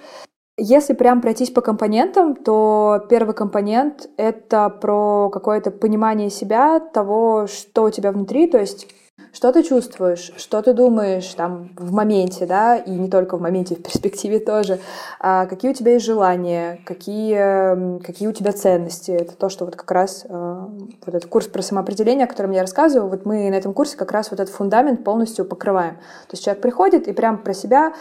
Если 0.57 0.93
прям 0.93 1.21
пройтись 1.21 1.51
по 1.51 1.59
компонентам, 1.59 2.33
то 2.33 3.05
первый 3.09 3.35
компонент— 3.35 4.07
это 4.17 4.69
про 4.69 5.29
какое-то 5.29 5.69
понимание 5.69 6.29
себя, 6.29 6.79
того, 6.79 7.45
что 7.47 7.83
у 7.83 7.89
тебя 7.89 8.13
внутри, 8.13 8.47
то 8.47 8.57
есть 8.57 8.87
что 9.33 9.51
ты 9.51 9.63
чувствуешь, 9.63 10.31
что 10.37 10.61
ты 10.61 10.73
думаешь 10.73 11.27
там 11.33 11.71
в 11.75 11.91
моменте, 11.91 12.45
да, 12.45 12.77
и 12.77 12.91
не 12.91 13.09
только 13.09 13.35
в 13.35 13.41
моменте, 13.41 13.75
в 13.75 13.83
перспективе 13.83 14.39
тоже, 14.39 14.79
а 15.19 15.45
какие 15.45 15.71
у 15.71 15.73
тебя 15.73 15.93
есть 15.93 16.05
желания, 16.05 16.79
какие, 16.85 17.99
какие 17.99 18.29
у 18.29 18.31
тебя 18.31 18.53
ценности. 18.53 19.11
Это 19.11 19.35
то, 19.35 19.49
что 19.49 19.65
вот 19.65 19.75
как 19.75 19.91
раз 19.91 20.25
э, 20.27 20.29
вот 20.29 21.15
этот 21.15 21.25
курс 21.25 21.47
про 21.47 21.61
самоопределение, 21.61 22.23
о 22.23 22.29
котором 22.29 22.51
я 22.51 22.61
рассказываю, 22.61 23.09
вот 23.09 23.25
мы 23.25 23.49
на 23.49 23.55
этом 23.55 23.73
курсе 23.73 23.97
как 23.97 24.13
раз 24.13 24.31
вот 24.31 24.39
этот 24.39 24.55
фундамент 24.55 25.03
полностью 25.03 25.43
покрываем. 25.43 25.95
То 25.95 26.31
есть 26.31 26.45
человек 26.45 26.61
приходит 26.61 27.09
и 27.09 27.11
прям 27.11 27.37
про 27.37 27.53
себя 27.53 27.93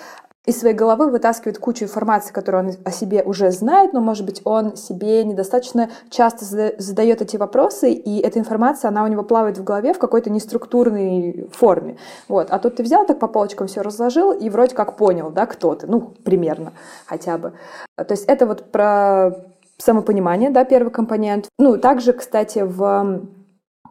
из 0.47 0.61
своей 0.61 0.75
головы 0.75 1.11
вытаскивает 1.11 1.59
кучу 1.59 1.85
информации, 1.85 2.33
которую 2.33 2.65
он 2.65 2.75
о 2.85 2.91
себе 2.91 3.23
уже 3.23 3.51
знает, 3.51 3.95
но, 3.95 4.01
может 4.01 4.27
быть, 4.27 4.43
он 4.45 4.77
себе 4.77 5.25
недостаточно 5.25 5.91
часто 6.11 6.45
задает 6.79 7.23
эти 7.23 7.39
вопросы, 7.39 7.93
и 7.93 8.21
эта 8.21 8.39
информация, 8.39 8.89
она 8.89 9.05
у 9.05 9.07
него 9.07 9.23
плавает 9.23 9.57
в 9.57 9.65
голове 9.65 9.95
в 9.95 9.99
какой-то 9.99 10.29
неструктурной 10.29 11.49
форме. 11.51 11.97
Вот. 12.29 12.49
А 12.51 12.59
тут 12.59 12.77
ты 12.77 12.83
взял 12.83 13.07
так 13.07 13.19
по 13.19 13.27
полочкам 13.27 13.69
все 13.69 13.81
разложил 13.81 14.33
и 14.33 14.51
вроде 14.51 14.75
как 14.75 14.97
понял, 14.97 15.31
да, 15.31 15.47
кто 15.47 15.75
ты, 15.75 15.87
ну, 15.87 16.13
примерно 16.25 16.73
хотя 17.07 17.39
бы. 17.39 17.55
То 17.97 18.13
есть 18.13 18.25
это 18.27 18.45
вот 18.45 18.71
про 18.71 19.33
самопонимание, 19.79 20.51
да, 20.51 20.65
первый 20.65 20.91
компонент. 20.91 21.49
Ну, 21.59 21.79
также, 21.79 22.13
кстати, 22.13 22.59
в 22.59 23.23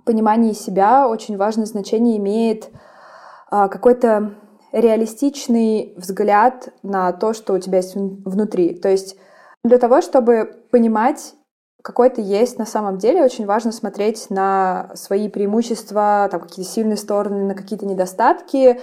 понимании 0.05 0.53
себя 0.53 1.07
очень 1.07 1.35
важное 1.37 1.65
значение 1.65 2.17
имеет 2.17 2.69
а, 3.49 3.67
какой-то 3.67 4.33
реалистичный 4.73 5.93
взгляд 5.95 6.73
на 6.81 7.13
то, 7.13 7.33
что 7.33 7.53
у 7.53 7.59
тебя 7.59 7.77
есть 7.77 7.95
внутри. 7.95 8.73
То 8.73 8.89
есть 8.89 9.15
для 9.63 9.77
того, 9.77 10.01
чтобы 10.01 10.65
понимать, 10.71 11.35
какой 11.81 12.09
ты 12.09 12.21
есть 12.21 12.57
на 12.57 12.65
самом 12.65 12.97
деле, 12.97 13.23
очень 13.23 13.45
важно 13.45 13.71
смотреть 13.71 14.29
на 14.29 14.91
свои 14.95 15.29
преимущества, 15.29 16.27
там 16.31 16.41
какие-то 16.41 16.69
сильные 16.69 16.97
стороны, 16.97 17.45
на 17.45 17.55
какие-то 17.55 17.85
недостатки 17.85 18.81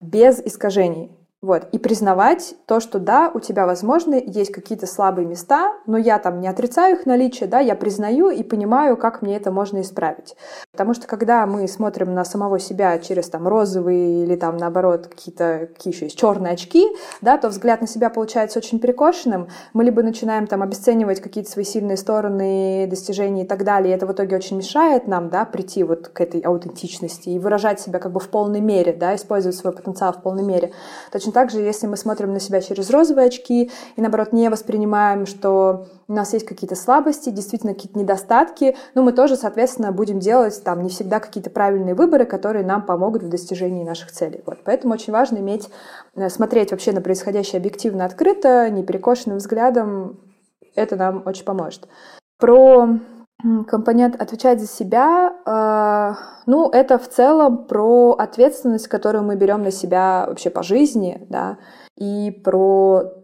без 0.00 0.38
искажений. 0.40 1.10
Вот. 1.42 1.68
И 1.72 1.78
признавать 1.78 2.54
то, 2.66 2.80
что 2.80 2.98
да, 2.98 3.30
у 3.32 3.40
тебя, 3.40 3.64
возможно, 3.64 4.14
есть 4.14 4.52
какие-то 4.52 4.86
слабые 4.86 5.26
места, 5.26 5.72
но 5.86 5.96
я 5.96 6.18
там 6.18 6.40
не 6.40 6.48
отрицаю 6.48 6.96
их 6.96 7.06
наличие, 7.06 7.48
да, 7.48 7.60
я 7.60 7.74
признаю 7.74 8.28
и 8.28 8.42
понимаю, 8.42 8.98
как 8.98 9.22
мне 9.22 9.36
это 9.36 9.50
можно 9.50 9.80
исправить. 9.80 10.36
Потому 10.80 10.94
что 10.94 11.06
когда 11.06 11.44
мы 11.44 11.68
смотрим 11.68 12.14
на 12.14 12.24
самого 12.24 12.58
себя 12.58 12.98
через 13.00 13.28
там 13.28 13.46
розовые 13.46 14.24
или 14.24 14.34
там 14.34 14.56
наоборот 14.56 15.08
какие-то 15.08 15.68
какие 15.76 15.92
еще 15.92 16.06
есть 16.06 16.18
черные 16.18 16.54
очки, 16.54 16.86
да, 17.20 17.36
то 17.36 17.50
взгляд 17.50 17.82
на 17.82 17.86
себя 17.86 18.08
получается 18.08 18.60
очень 18.60 18.78
перекошенным. 18.78 19.48
Мы 19.74 19.84
либо 19.84 20.02
начинаем 20.02 20.46
там 20.46 20.62
обесценивать 20.62 21.20
какие-то 21.20 21.50
свои 21.50 21.66
сильные 21.66 21.98
стороны, 21.98 22.86
достижения 22.88 23.42
и 23.42 23.46
так 23.46 23.62
далее, 23.62 23.92
и 23.92 23.94
это 23.94 24.06
в 24.06 24.12
итоге 24.12 24.36
очень 24.36 24.56
мешает 24.56 25.06
нам, 25.06 25.28
да, 25.28 25.44
прийти 25.44 25.84
вот 25.84 26.08
к 26.08 26.18
этой 26.18 26.40
аутентичности 26.40 27.28
и 27.28 27.38
выражать 27.38 27.78
себя 27.78 27.98
как 27.98 28.12
бы 28.12 28.18
в 28.18 28.30
полной 28.30 28.62
мере, 28.62 28.94
да, 28.94 29.14
использовать 29.14 29.58
свой 29.58 29.74
потенциал 29.74 30.14
в 30.14 30.22
полной 30.22 30.44
мере. 30.44 30.72
Точно 31.12 31.30
так 31.30 31.50
же, 31.50 31.60
если 31.60 31.88
мы 31.88 31.98
смотрим 31.98 32.32
на 32.32 32.40
себя 32.40 32.62
через 32.62 32.88
розовые 32.88 33.26
очки 33.26 33.70
и, 33.96 34.00
наоборот, 34.00 34.32
не 34.32 34.48
воспринимаем, 34.48 35.26
что 35.26 35.88
у 36.10 36.12
нас 36.12 36.32
есть 36.32 36.44
какие-то 36.44 36.74
слабости, 36.74 37.30
действительно 37.30 37.72
какие-то 37.72 37.96
недостатки, 37.96 38.76
ну, 38.96 39.04
мы 39.04 39.12
тоже, 39.12 39.36
соответственно, 39.36 39.92
будем 39.92 40.18
делать 40.18 40.60
там 40.64 40.82
не 40.82 40.90
всегда 40.90 41.20
какие-то 41.20 41.50
правильные 41.50 41.94
выборы, 41.94 42.24
которые 42.24 42.66
нам 42.66 42.84
помогут 42.84 43.22
в 43.22 43.28
достижении 43.28 43.84
наших 43.84 44.10
целей. 44.10 44.42
Вот. 44.44 44.58
Поэтому 44.64 44.94
очень 44.94 45.12
важно 45.12 45.38
иметь, 45.38 45.70
э, 46.16 46.28
смотреть 46.28 46.72
вообще 46.72 46.90
на 46.90 47.00
происходящее 47.00 47.60
объективно, 47.60 48.04
открыто, 48.04 48.68
не 48.70 48.82
перекошенным 48.82 49.38
взглядом. 49.38 50.18
Это 50.74 50.96
нам 50.96 51.22
очень 51.26 51.44
поможет. 51.44 51.86
Про 52.40 52.88
компонент 53.68 54.20
отвечать 54.20 54.60
за 54.60 54.66
себя, 54.66 55.32
э, 55.46 56.14
ну, 56.46 56.70
это 56.70 56.98
в 56.98 57.08
целом 57.08 57.66
про 57.66 58.16
ответственность, 58.18 58.88
которую 58.88 59.22
мы 59.22 59.36
берем 59.36 59.62
на 59.62 59.70
себя 59.70 60.24
вообще 60.26 60.50
по 60.50 60.64
жизни, 60.64 61.24
да, 61.30 61.58
и 61.96 62.32
про 62.32 63.19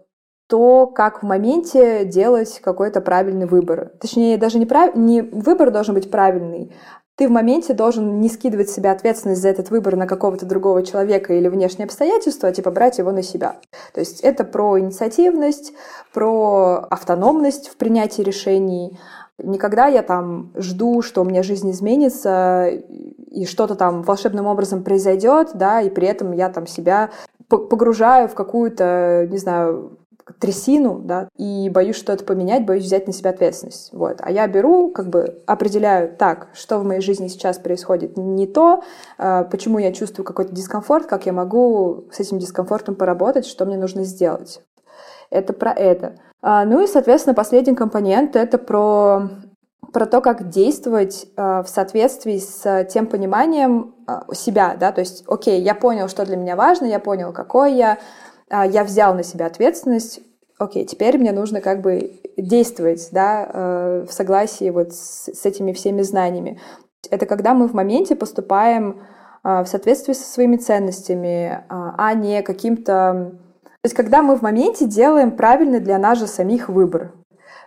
то, 0.48 0.86
как 0.86 1.22
в 1.22 1.26
моменте 1.26 2.04
делать 2.04 2.60
какой-то 2.62 3.00
правильный 3.00 3.46
выбор. 3.46 3.92
Точнее, 4.00 4.36
даже 4.38 4.58
не, 4.58 4.66
прав... 4.66 4.94
не 4.94 5.22
выбор 5.22 5.70
должен 5.70 5.94
быть 5.94 6.10
правильный, 6.10 6.72
ты 7.16 7.28
в 7.28 7.30
моменте 7.30 7.72
должен 7.72 8.20
не 8.20 8.28
скидывать 8.28 8.68
себе 8.68 8.90
ответственность 8.90 9.40
за 9.40 9.48
этот 9.48 9.70
выбор 9.70 9.96
на 9.96 10.06
какого-то 10.06 10.44
другого 10.44 10.82
человека 10.82 11.32
или 11.32 11.48
внешние 11.48 11.86
обстоятельства, 11.86 12.50
а 12.50 12.52
типа 12.52 12.70
брать 12.70 12.98
его 12.98 13.10
на 13.10 13.22
себя. 13.22 13.56
То 13.94 14.00
есть 14.00 14.20
это 14.20 14.44
про 14.44 14.78
инициативность, 14.78 15.72
про 16.12 16.86
автономность 16.90 17.68
в 17.68 17.76
принятии 17.76 18.22
решений, 18.22 18.98
Никогда 19.38 19.86
я 19.86 20.02
там 20.02 20.50
жду, 20.56 21.02
что 21.02 21.20
у 21.20 21.24
меня 21.26 21.42
жизнь 21.42 21.70
изменится, 21.70 22.68
и 22.68 23.44
что-то 23.44 23.74
там 23.74 24.02
волшебным 24.02 24.46
образом 24.46 24.82
произойдет, 24.82 25.50
да, 25.52 25.82
и 25.82 25.90
при 25.90 26.08
этом 26.08 26.32
я 26.32 26.48
там 26.48 26.66
себя 26.66 27.10
погружаю 27.48 28.28
в 28.28 28.34
какую-то, 28.34 29.28
не 29.30 29.36
знаю, 29.36 29.98
трясину, 30.40 31.00
да, 31.04 31.28
и 31.36 31.70
боюсь 31.70 31.96
что-то 31.96 32.24
поменять, 32.24 32.66
боюсь 32.66 32.84
взять 32.84 33.06
на 33.06 33.12
себя 33.12 33.30
ответственность. 33.30 33.92
Вот. 33.92 34.16
А 34.20 34.30
я 34.30 34.46
беру, 34.48 34.90
как 34.90 35.08
бы 35.08 35.42
определяю, 35.46 36.14
так, 36.16 36.48
что 36.52 36.78
в 36.78 36.84
моей 36.84 37.00
жизни 37.00 37.28
сейчас 37.28 37.58
происходит 37.58 38.16
не 38.16 38.46
то, 38.46 38.82
а, 39.18 39.44
почему 39.44 39.78
я 39.78 39.92
чувствую 39.92 40.26
какой-то 40.26 40.52
дискомфорт, 40.52 41.06
как 41.06 41.26
я 41.26 41.32
могу 41.32 42.04
с 42.10 42.20
этим 42.20 42.38
дискомфортом 42.38 42.96
поработать, 42.96 43.46
что 43.46 43.64
мне 43.66 43.76
нужно 43.76 44.04
сделать. 44.04 44.60
Это 45.30 45.52
про 45.52 45.72
это. 45.72 46.16
А, 46.42 46.64
ну 46.64 46.82
и, 46.82 46.86
соответственно, 46.86 47.34
последний 47.34 47.74
компонент— 47.74 48.36
это 48.36 48.58
про 48.58 49.28
про 49.92 50.04
то, 50.04 50.20
как 50.20 50.50
действовать 50.50 51.26
э, 51.36 51.62
в 51.62 51.68
соответствии 51.68 52.36
с 52.36 52.84
тем 52.92 53.06
пониманием 53.06 53.94
себя, 54.32 54.76
да, 54.78 54.92
то 54.92 55.00
есть, 55.00 55.24
окей, 55.26 55.62
я 55.62 55.74
понял, 55.74 56.08
что 56.08 56.26
для 56.26 56.36
меня 56.36 56.54
важно, 56.54 56.84
я 56.84 56.98
понял, 56.98 57.32
какой 57.32 57.74
я, 57.74 57.98
я 58.50 58.84
взял 58.84 59.14
на 59.14 59.22
себя 59.22 59.46
ответственность, 59.46 60.20
окей, 60.58 60.84
теперь 60.84 61.18
мне 61.18 61.32
нужно 61.32 61.60
как 61.60 61.80
бы 61.80 62.20
действовать, 62.36 63.08
да, 63.12 63.48
э, 63.52 64.06
в 64.08 64.12
согласии 64.12 64.70
вот 64.70 64.92
с, 64.92 65.28
с 65.32 65.44
этими 65.46 65.72
всеми 65.72 66.02
знаниями. 66.02 66.60
Это 67.10 67.26
когда 67.26 67.54
мы 67.54 67.68
в 67.68 67.74
моменте 67.74 68.16
поступаем 68.16 69.02
э, 69.44 69.62
в 69.62 69.66
соответствии 69.66 70.12
со 70.12 70.24
своими 70.24 70.56
ценностями, 70.56 71.52
э, 71.52 71.60
а 71.68 72.14
не 72.14 72.42
каким-то 72.42 73.38
то 73.86 73.88
есть, 73.88 73.94
когда 73.94 74.20
мы 74.20 74.34
в 74.34 74.42
моменте 74.42 74.84
делаем 74.84 75.30
правильный 75.30 75.78
для 75.78 75.96
нас 75.98 76.18
же 76.18 76.26
самих 76.26 76.68
выбор. 76.68 77.12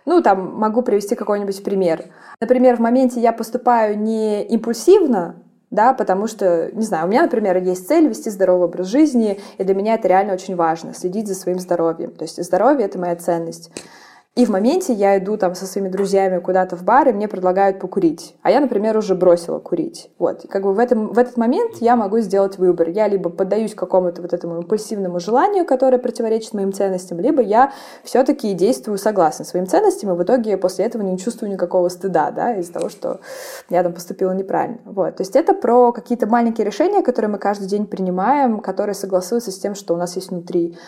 Ну, 0.04 0.20
там 0.20 0.54
могу 0.54 0.82
привести 0.82 1.14
какой-нибудь 1.14 1.64
пример. 1.64 2.04
Например, 2.42 2.76
в 2.76 2.80
моменте 2.80 3.20
я 3.20 3.32
поступаю 3.32 3.98
не 3.98 4.42
импульсивно, 4.44 5.42
да, 5.70 5.94
потому 5.94 6.26
что, 6.26 6.70
не 6.72 6.84
знаю, 6.84 7.06
у 7.06 7.08
меня, 7.08 7.22
например, 7.22 7.56
есть 7.58 7.86
цель 7.86 8.08
вести 8.08 8.28
здоровый 8.28 8.66
образ 8.66 8.88
жизни, 8.88 9.40
и 9.58 9.64
для 9.64 9.74
меня 9.74 9.94
это 9.94 10.08
реально 10.08 10.34
очень 10.34 10.56
важно, 10.56 10.94
следить 10.94 11.28
за 11.28 11.34
своим 11.34 11.60
здоровьем. 11.60 12.10
То 12.10 12.24
есть 12.24 12.42
здоровье— 12.42 12.86
это 12.86 12.98
моя 12.98 13.14
ценность. 13.16 13.70
И 14.36 14.46
в 14.46 14.48
моменте 14.48 14.92
я 14.92 15.18
иду 15.18 15.36
там 15.36 15.56
со 15.56 15.66
своими 15.66 15.88
друзьями 15.88 16.38
куда-то 16.38 16.76
в 16.76 16.84
бар, 16.84 17.08
и 17.08 17.12
мне 17.12 17.26
предлагают 17.26 17.80
покурить. 17.80 18.36
А 18.42 18.50
я, 18.52 18.60
например, 18.60 18.96
уже 18.96 19.16
бросила 19.16 19.58
курить. 19.58 20.08
Вот. 20.20 20.44
И 20.44 20.48
как 20.48 20.62
бы 20.62 20.72
в, 20.72 20.78
этом, 20.78 21.12
в 21.12 21.18
этот 21.18 21.36
момент 21.36 21.78
я 21.80 21.96
могу 21.96 22.20
сделать 22.20 22.56
выбор. 22.56 22.90
Я 22.90 23.08
либо 23.08 23.28
поддаюсь 23.28 23.74
какому-то 23.74 24.22
вот 24.22 24.32
этому 24.32 24.58
импульсивному 24.58 25.18
желанию, 25.18 25.66
которое 25.66 25.98
противоречит 25.98 26.54
моим 26.54 26.72
ценностям, 26.72 27.18
либо 27.18 27.42
я 27.42 27.72
все-таки 28.04 28.54
действую 28.54 28.98
согласно 28.98 29.44
своим 29.44 29.66
ценностям, 29.66 30.12
и 30.12 30.16
в 30.16 30.22
итоге 30.22 30.56
после 30.56 30.84
этого 30.84 31.02
не 31.02 31.18
чувствую 31.18 31.50
никакого 31.50 31.88
стыда, 31.88 32.30
да, 32.30 32.54
из-за 32.54 32.72
того, 32.72 32.88
что 32.88 33.18
я 33.68 33.82
там 33.82 33.92
поступила 33.92 34.30
неправильно. 34.30 34.78
Вот. 34.84 35.16
То 35.16 35.22
есть 35.22 35.34
это 35.34 35.54
про 35.54 35.90
какие-то 35.90 36.28
маленькие 36.28 36.64
решения, 36.64 37.02
которые 37.02 37.32
мы 37.32 37.38
каждый 37.38 37.66
день 37.66 37.84
принимаем, 37.84 38.60
которые 38.60 38.94
согласуются 38.94 39.50
с 39.50 39.58
тем, 39.58 39.74
что 39.74 39.92
у 39.92 39.96
нас 39.96 40.14
есть 40.14 40.30
внутри. 40.30 40.78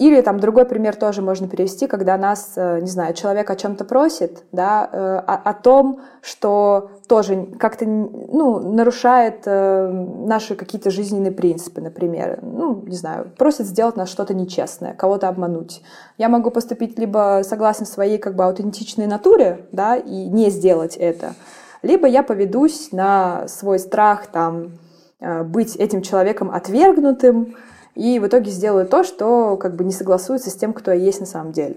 Или 0.00 0.22
там 0.22 0.40
другой 0.40 0.64
пример 0.64 0.96
тоже 0.96 1.20
можно 1.20 1.46
перевести, 1.46 1.86
когда 1.86 2.16
нас, 2.16 2.54
э, 2.56 2.80
не 2.80 2.86
знаю, 2.86 3.12
человек 3.12 3.50
о 3.50 3.54
чем-то 3.54 3.84
просит, 3.84 4.44
да, 4.50 4.88
э, 4.90 4.96
о, 4.96 5.34
о 5.34 5.52
том, 5.52 6.00
что 6.22 6.90
тоже 7.06 7.48
как-то 7.58 7.84
ну, 7.84 8.60
нарушает 8.60 9.42
э, 9.44 9.88
наши 9.90 10.54
какие-то 10.54 10.90
жизненные 10.90 11.32
принципы, 11.32 11.82
например. 11.82 12.38
Ну, 12.40 12.82
не 12.86 12.96
знаю, 12.96 13.30
просит 13.36 13.66
сделать 13.66 13.96
нас 13.96 14.08
что-то 14.08 14.32
нечестное, 14.32 14.94
кого-то 14.94 15.28
обмануть. 15.28 15.82
Я 16.16 16.30
могу 16.30 16.50
поступить 16.50 16.98
либо 16.98 17.42
согласно 17.44 17.84
своей 17.84 18.16
как 18.16 18.36
бы 18.36 18.44
аутентичной 18.44 19.06
натуре, 19.06 19.66
да, 19.70 19.96
и 19.96 20.28
не 20.28 20.48
сделать 20.48 20.96
это, 20.96 21.34
либо 21.82 22.06
я 22.06 22.22
поведусь 22.22 22.90
на 22.90 23.46
свой 23.48 23.78
страх 23.78 24.28
там 24.28 24.78
быть 25.20 25.76
этим 25.76 26.00
человеком 26.00 26.50
отвергнутым, 26.50 27.54
и 27.94 28.18
в 28.18 28.26
итоге 28.26 28.50
сделаю 28.50 28.86
то, 28.86 29.04
что 29.04 29.56
как 29.56 29.76
бы 29.76 29.84
не 29.84 29.92
согласуется 29.92 30.50
с 30.50 30.54
тем, 30.54 30.72
кто 30.72 30.92
я 30.92 30.98
есть 30.98 31.20
на 31.20 31.26
самом 31.26 31.52
деле. 31.52 31.74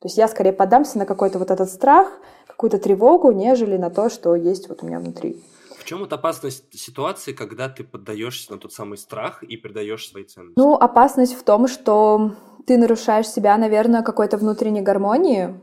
То 0.00 0.06
есть 0.06 0.16
я 0.16 0.28
скорее 0.28 0.52
подамся 0.52 0.98
на 0.98 1.06
какой-то 1.06 1.38
вот 1.38 1.50
этот 1.50 1.70
страх, 1.70 2.08
какую-то 2.46 2.78
тревогу, 2.78 3.32
нежели 3.32 3.76
на 3.76 3.90
то, 3.90 4.08
что 4.08 4.34
есть 4.34 4.68
вот 4.68 4.82
у 4.82 4.86
меня 4.86 4.98
внутри. 4.98 5.42
В 5.78 5.84
чем 5.84 6.00
вот 6.00 6.12
опасность 6.12 6.78
ситуации, 6.78 7.32
когда 7.32 7.68
ты 7.68 7.84
поддаешься 7.84 8.52
на 8.52 8.58
тот 8.58 8.72
самый 8.72 8.98
страх 8.98 9.42
и 9.42 9.56
предаешь 9.56 10.08
свои 10.08 10.24
ценности? 10.24 10.58
Ну, 10.58 10.74
опасность 10.74 11.34
в 11.34 11.42
том, 11.42 11.68
что 11.68 12.32
ты 12.66 12.76
нарушаешь 12.76 13.28
себя, 13.28 13.56
наверное, 13.56 14.02
какой-то 14.02 14.36
внутренней 14.36 14.82
гармонии 14.82 15.58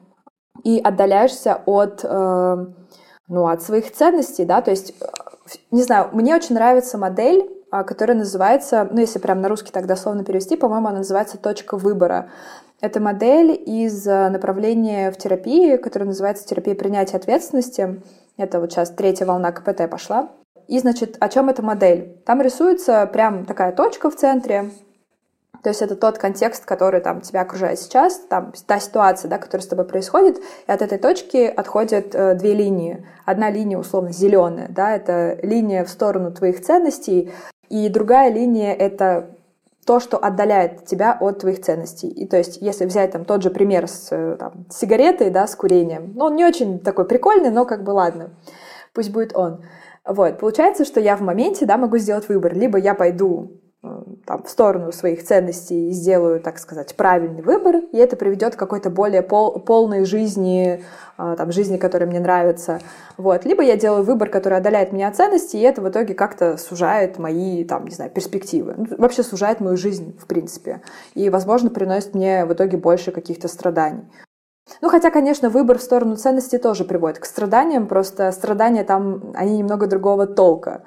и 0.63 0.79
отдаляешься 0.79 1.61
от, 1.65 2.03
э, 2.03 2.65
ну, 3.27 3.47
от 3.47 3.61
своих 3.61 3.91
ценностей, 3.91 4.45
да, 4.45 4.61
то 4.61 4.71
есть, 4.71 4.95
э, 4.99 5.05
не 5.71 5.83
знаю, 5.83 6.09
мне 6.13 6.35
очень 6.35 6.55
нравится 6.55 6.97
модель 6.97 7.56
которая 7.69 8.17
называется, 8.17 8.87
ну 8.91 8.99
если 8.99 9.19
прям 9.19 9.41
на 9.41 9.49
русский 9.49 9.71
так 9.71 9.85
дословно 9.85 10.23
перевести, 10.23 10.55
по-моему, 10.55 10.87
она 10.87 10.99
называется 10.99 11.37
«Точка 11.37 11.77
выбора». 11.77 12.29
Это 12.79 12.99
модель 12.99 13.59
из 13.65 14.07
э, 14.07 14.29
направления 14.29 15.11
в 15.11 15.17
терапии, 15.17 15.77
которая 15.77 16.07
называется 16.07 16.45
терапия 16.45 16.75
принятия 16.75 17.17
ответственности. 17.17 18.01
Это 18.37 18.59
вот 18.59 18.71
сейчас 18.71 18.91
третья 18.91 19.25
волна 19.25 19.51
КПТ 19.51 19.89
пошла. 19.89 20.29
И, 20.67 20.77
значит, 20.79 21.17
о 21.19 21.27
чем 21.29 21.49
эта 21.49 21.63
модель? 21.63 22.21
Там 22.25 22.41
рисуется 22.41 23.07
прям 23.07 23.45
такая 23.45 23.71
точка 23.71 24.11
в 24.11 24.15
центре, 24.15 24.69
то 25.63 25.69
есть 25.69 25.81
это 25.81 25.95
тот 25.95 26.17
контекст, 26.17 26.65
который 26.65 27.01
там 27.01 27.21
тебя 27.21 27.41
окружает 27.41 27.79
сейчас, 27.79 28.19
там 28.29 28.53
та 28.65 28.79
ситуация, 28.79 29.29
да, 29.29 29.37
которая 29.37 29.63
с 29.63 29.67
тобой 29.67 29.85
происходит, 29.85 30.37
и 30.37 30.71
от 30.71 30.81
этой 30.81 30.97
точки 30.97 31.45
отходят 31.45 32.13
э, 32.13 32.35
две 32.35 32.53
линии. 32.53 33.05
Одна 33.25 33.49
линия 33.49 33.77
условно 33.77 34.11
зеленая, 34.11 34.67
да, 34.69 34.95
это 34.95 35.37
линия 35.41 35.83
в 35.83 35.89
сторону 35.89 36.31
твоих 36.31 36.61
ценностей, 36.61 37.33
и 37.69 37.89
другая 37.89 38.31
линия— 38.31 38.73
это 38.75 39.37
то, 39.85 40.01
что 40.01 40.17
отдаляет 40.17 40.85
тебя 40.85 41.17
от 41.19 41.39
твоих 41.39 41.61
ценностей. 41.61 42.09
И 42.09 42.27
то 42.27 42.37
есть, 42.37 42.57
если 42.61 42.85
взять 42.85 43.11
там 43.11 43.23
тот 43.23 43.41
же 43.41 43.49
пример 43.49 43.87
с 43.87 44.09
э, 44.11 44.35
там, 44.37 44.65
сигаретой, 44.69 45.29
да, 45.29 45.47
с 45.47 45.55
курением, 45.55 46.11
ну, 46.13 46.25
он 46.25 46.35
не 46.35 46.43
очень 46.43 46.79
такой 46.79 47.05
прикольный, 47.05 47.51
но 47.51 47.65
как 47.65 47.83
бы 47.83 47.91
ладно, 47.91 48.31
пусть 48.93 49.11
будет 49.11 49.35
он. 49.35 49.63
Вот, 50.05 50.39
получается, 50.39 50.83
что 50.83 50.99
я 50.99 51.15
в 51.15 51.21
моменте, 51.21 51.65
да, 51.65 51.77
могу 51.77 51.97
сделать 51.97 52.27
выбор. 52.27 52.53
Либо 52.53 52.77
я 52.77 52.95
пойду 52.95 53.51
там, 54.25 54.43
в 54.43 54.49
сторону 54.49 54.91
своих 54.91 55.23
ценностей 55.23 55.89
и 55.89 55.91
сделаю, 55.91 56.39
так 56.39 56.59
сказать, 56.59 56.95
правильный 56.95 57.41
выбор, 57.41 57.77
и 57.91 57.97
это 57.97 58.15
приведет 58.15 58.55
к 58.55 58.59
какой-то 58.59 58.89
более 58.89 59.21
пол, 59.21 59.59
полной 59.59 60.05
жизни, 60.05 60.83
э, 61.17 61.35
там, 61.37 61.51
жизни, 61.51 61.77
которая 61.77 62.09
мне 62.09 62.19
нравится. 62.19 62.79
Вот. 63.17 63.45
Либо 63.45 63.63
я 63.63 63.77
делаю 63.77 64.03
выбор, 64.03 64.29
который 64.29 64.57
отдаляет 64.57 64.91
меня 64.91 65.07
от 65.07 65.15
ценностей, 65.15 65.59
и 65.59 65.63
это 65.63 65.81
в 65.81 65.89
итоге 65.89 66.13
как-то 66.13 66.57
сужает 66.57 67.17
мои, 67.17 67.63
там, 67.63 67.85
не 67.85 67.95
знаю, 67.95 68.11
перспективы. 68.11 68.75
Ну, 68.77 68.87
вообще 68.97 69.23
сужает 69.23 69.59
мою 69.59 69.77
жизнь, 69.77 70.17
в 70.19 70.27
принципе. 70.27 70.81
И, 71.13 71.29
возможно, 71.29 71.69
приносит 71.69 72.15
мне 72.15 72.45
в 72.45 72.53
итоге 72.53 72.77
больше 72.77 73.11
каких-то 73.11 73.47
страданий. 73.47 74.03
Ну, 74.81 74.89
хотя, 74.89 75.09
конечно, 75.09 75.49
выбор 75.49 75.77
в 75.77 75.81
сторону 75.81 76.15
ценностей 76.15 76.57
тоже 76.57 76.83
приводит 76.83 77.19
к 77.19 77.25
страданиям, 77.25 77.87
просто 77.87 78.31
страдания 78.31 78.83
там, 78.83 79.33
они 79.35 79.57
немного 79.57 79.87
другого 79.87 80.27
толка. 80.27 80.83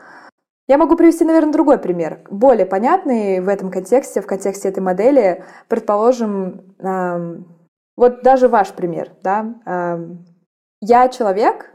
Я 0.70 0.78
могу 0.78 0.94
привести, 0.94 1.24
наверное, 1.24 1.52
другой 1.52 1.78
пример, 1.78 2.20
более 2.30 2.64
понятный 2.64 3.40
в 3.40 3.48
этом 3.48 3.72
контексте, 3.72 4.20
в 4.20 4.26
контексте 4.26 4.68
этой 4.68 4.78
модели. 4.78 5.42
Предположим, 5.66 6.76
эм, 6.78 7.44
вот 7.96 8.22
даже 8.22 8.46
ваш 8.46 8.70
пример, 8.70 9.10
да. 9.20 9.52
Эм, 9.66 10.24
я 10.80 11.08
человек, 11.08 11.72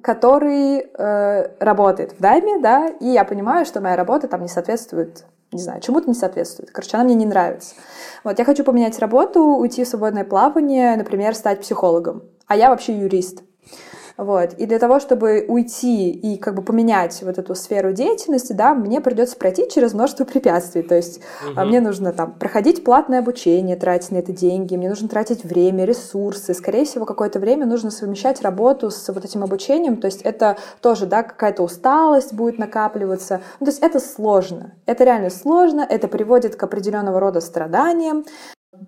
который 0.00 0.78
э, 0.78 1.56
работает 1.58 2.12
в 2.12 2.20
дайме, 2.20 2.60
да, 2.60 2.86
и 3.00 3.08
я 3.08 3.24
понимаю, 3.24 3.66
что 3.66 3.80
моя 3.80 3.96
работа 3.96 4.28
там 4.28 4.42
не 4.42 4.48
соответствует, 4.48 5.24
не 5.50 5.60
знаю, 5.60 5.80
чему-то 5.80 6.06
не 6.06 6.14
соответствует. 6.14 6.70
Короче, 6.70 6.96
она 6.98 7.06
мне 7.06 7.16
не 7.16 7.26
нравится. 7.26 7.74
Вот, 8.22 8.38
я 8.38 8.44
хочу 8.44 8.62
поменять 8.62 8.96
работу, 9.00 9.42
уйти 9.42 9.82
в 9.82 9.88
свободное 9.88 10.22
плавание, 10.24 10.94
например, 10.94 11.34
стать 11.34 11.62
психологом. 11.62 12.22
А 12.46 12.54
я 12.54 12.70
вообще 12.70 12.96
юрист. 12.96 13.42
Вот. 14.20 14.52
И 14.58 14.66
для 14.66 14.78
того, 14.78 15.00
чтобы 15.00 15.46
уйти 15.48 16.10
и 16.10 16.36
как 16.36 16.54
бы 16.54 16.60
поменять 16.60 17.22
вот 17.22 17.38
эту 17.38 17.54
сферу 17.54 17.94
деятельности, 17.94 18.52
да, 18.52 18.74
мне 18.74 19.00
придется 19.00 19.34
пройти 19.34 19.66
через 19.70 19.94
множество 19.94 20.26
препятствий. 20.26 20.82
То 20.82 20.94
есть 20.94 21.22
угу. 21.42 21.62
мне 21.62 21.80
нужно 21.80 22.12
там 22.12 22.34
проходить 22.34 22.84
платное 22.84 23.20
обучение, 23.20 23.76
тратить 23.76 24.10
на 24.10 24.18
это 24.18 24.32
деньги, 24.32 24.76
мне 24.76 24.90
нужно 24.90 25.08
тратить 25.08 25.42
время, 25.42 25.86
ресурсы. 25.86 26.52
Скорее 26.52 26.84
всего, 26.84 27.06
какое-то 27.06 27.38
время 27.38 27.64
нужно 27.64 27.90
совмещать 27.90 28.42
работу 28.42 28.90
с 28.90 29.08
вот 29.10 29.24
этим 29.24 29.42
обучением. 29.42 29.96
То 29.96 30.06
есть 30.06 30.20
это 30.20 30.58
тоже, 30.82 31.06
да, 31.06 31.22
какая-то 31.22 31.62
усталость 31.62 32.34
будет 32.34 32.58
накапливаться. 32.58 33.40
Ну, 33.58 33.64
то 33.64 33.70
есть 33.70 33.82
это 33.82 34.00
сложно. 34.00 34.74
Это 34.84 35.04
реально 35.04 35.30
сложно, 35.30 35.80
это 35.88 36.08
приводит 36.08 36.56
к 36.56 36.62
определенного 36.62 37.20
рода 37.20 37.40
страданиям 37.40 38.26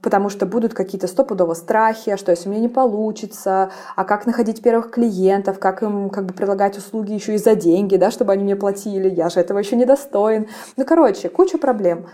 потому 0.01 0.29
что 0.29 0.47
будут 0.47 0.75
какие-то 0.75 1.07
стопудово 1.07 1.55
страхи, 1.55 2.11
а 2.11 2.17
что 2.17 2.31
если 2.31 2.49
у 2.49 2.53
меня 2.53 2.63
не 2.63 2.69
получится, 2.69 3.71
а 3.97 4.05
как 4.05 4.27
находить 4.27 4.63
первых 4.63 4.91
клиентов, 4.91 5.59
как 5.59 5.83
им 5.83 6.09
как 6.09 6.27
бы 6.27 6.35
предлагать 6.35 6.79
услуги 6.79 7.13
еще 7.13 7.35
и 7.35 7.39
за 7.39 7.55
деньги, 7.55 7.97
да, 7.97 8.11
чтобы 8.11 8.33
они 8.33 8.45
мне 8.45 8.57
платили, 8.57 9.09
я 9.09 9.29
же 9.29 9.41
этого 9.41 9.59
еще 9.59 9.77
не 9.77 9.85
достоин. 9.85 10.49
Ну, 10.77 10.85
короче, 10.85 11.29
куча 11.29 11.59
проблем. 11.59 12.07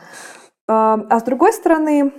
А 0.67 1.19
с 1.19 1.23
другой 1.23 1.53
стороны, 1.53 2.13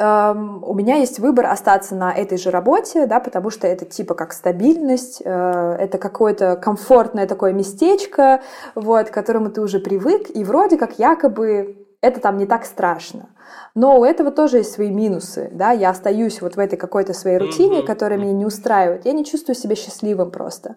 у 0.00 0.74
меня 0.74 0.96
есть 0.96 1.18
выбор 1.18 1.46
остаться 1.46 1.96
на 1.96 2.12
этой 2.12 2.38
же 2.38 2.52
работе, 2.52 3.06
да, 3.06 3.18
потому 3.18 3.50
что 3.50 3.66
это 3.66 3.84
типа 3.84 4.14
как 4.14 4.32
стабильность, 4.32 5.20
э, 5.24 5.76
это 5.76 5.98
какое-то 5.98 6.54
комфортное 6.54 7.26
такое 7.26 7.52
местечко, 7.52 8.40
вот, 8.76 9.10
к 9.10 9.12
которому 9.12 9.50
ты 9.50 9.60
уже 9.60 9.80
привык, 9.80 10.30
и 10.32 10.44
вроде 10.44 10.76
как 10.76 11.00
якобы 11.00 11.87
это 12.02 12.20
там 12.20 12.38
не 12.38 12.46
так 12.46 12.64
страшно. 12.64 13.30
Но 13.74 13.98
у 13.98 14.04
этого 14.04 14.30
тоже 14.30 14.58
есть 14.58 14.72
свои 14.72 14.90
минусы, 14.90 15.50
да, 15.52 15.72
я 15.72 15.90
остаюсь 15.90 16.40
вот 16.40 16.56
в 16.56 16.58
этой 16.58 16.76
какой-то 16.76 17.14
своей 17.14 17.38
рутине, 17.38 17.82
которая 17.82 18.18
меня 18.18 18.32
не 18.32 18.46
устраивает, 18.46 19.06
я 19.06 19.12
не 19.12 19.24
чувствую 19.24 19.56
себя 19.56 19.74
счастливым 19.74 20.30
просто. 20.30 20.76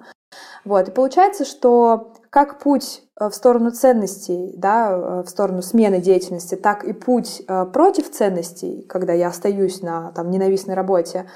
Вот, 0.63 0.87
и 0.87 0.91
получается, 0.91 1.43
что 1.43 2.13
как 2.29 2.59
путь 2.59 3.03
э, 3.19 3.29
в 3.29 3.33
сторону 3.33 3.71
ценностей, 3.71 4.53
да, 4.57 4.91
э, 4.91 5.23
в 5.23 5.29
сторону 5.29 5.61
смены 5.61 5.99
деятельности, 5.99 6.55
так 6.55 6.83
и 6.85 6.93
путь 6.93 7.41
э, 7.47 7.65
против 7.65 8.09
ценностей, 8.11 8.85
когда 8.87 9.13
я 9.13 9.27
остаюсь 9.27 9.81
на 9.81 10.11
там, 10.11 10.29
ненавистной 10.29 10.75
работе, 10.75 11.29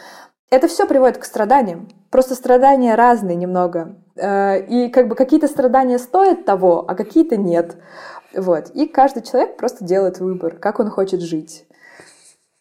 это 0.50 0.68
все 0.68 0.86
приводит 0.88 1.18
к 1.18 1.26
страданиям. 1.26 1.90
Просто 2.12 2.36
страдания 2.36 2.96
разные 2.96 3.36
немного. 3.36 3.98
И 4.16 4.90
как 4.94 5.10
бы 5.10 5.16
какие-то 5.16 5.48
страдания 5.48 5.98
стоят 5.98 6.46
того, 6.46 6.86
а 6.88 6.96
какие-то 6.96 7.36
нет. 7.36 7.76
Вот. 8.36 8.70
И 8.72 8.88
каждый 8.88 9.24
человек 9.24 9.58
просто 9.58 9.84
делает 9.86 10.20
выбор, 10.20 10.56
как 10.56 10.80
он 10.80 10.90
хочет 10.90 11.22
жить. 11.22 11.66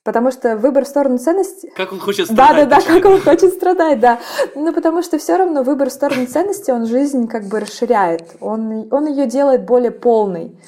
Потому 0.04 0.30
что 0.30 0.56
выбор 0.58 0.84
в 0.84 0.88
сторону 0.88 1.16
ценности... 1.16 1.72
Как 1.74 1.92
он 1.92 1.98
хочет 1.98 2.26
страдать. 2.26 2.68
Да, 2.68 2.76
да, 2.76 2.80
да, 2.80 2.86
как 2.86 3.10
он 3.10 3.20
хочет 3.22 3.54
страдать, 3.54 4.00
да. 4.00 4.20
Ну, 4.54 4.72
потому 4.72 5.02
что 5.02 5.18
все 5.18 5.36
равно 5.36 5.62
выбор 5.62 5.88
в 5.88 5.92
сторону 5.92 6.26
ценности, 6.26 6.70
он 6.70 6.84
жизнь 6.84 7.26
как 7.26 7.44
бы 7.44 7.58
расширяет. 7.58 8.36
Он, 8.40 8.86
он 8.92 9.06
ее 9.06 9.26
делает 9.26 9.64
более 9.64 9.90
полной. 9.90 10.58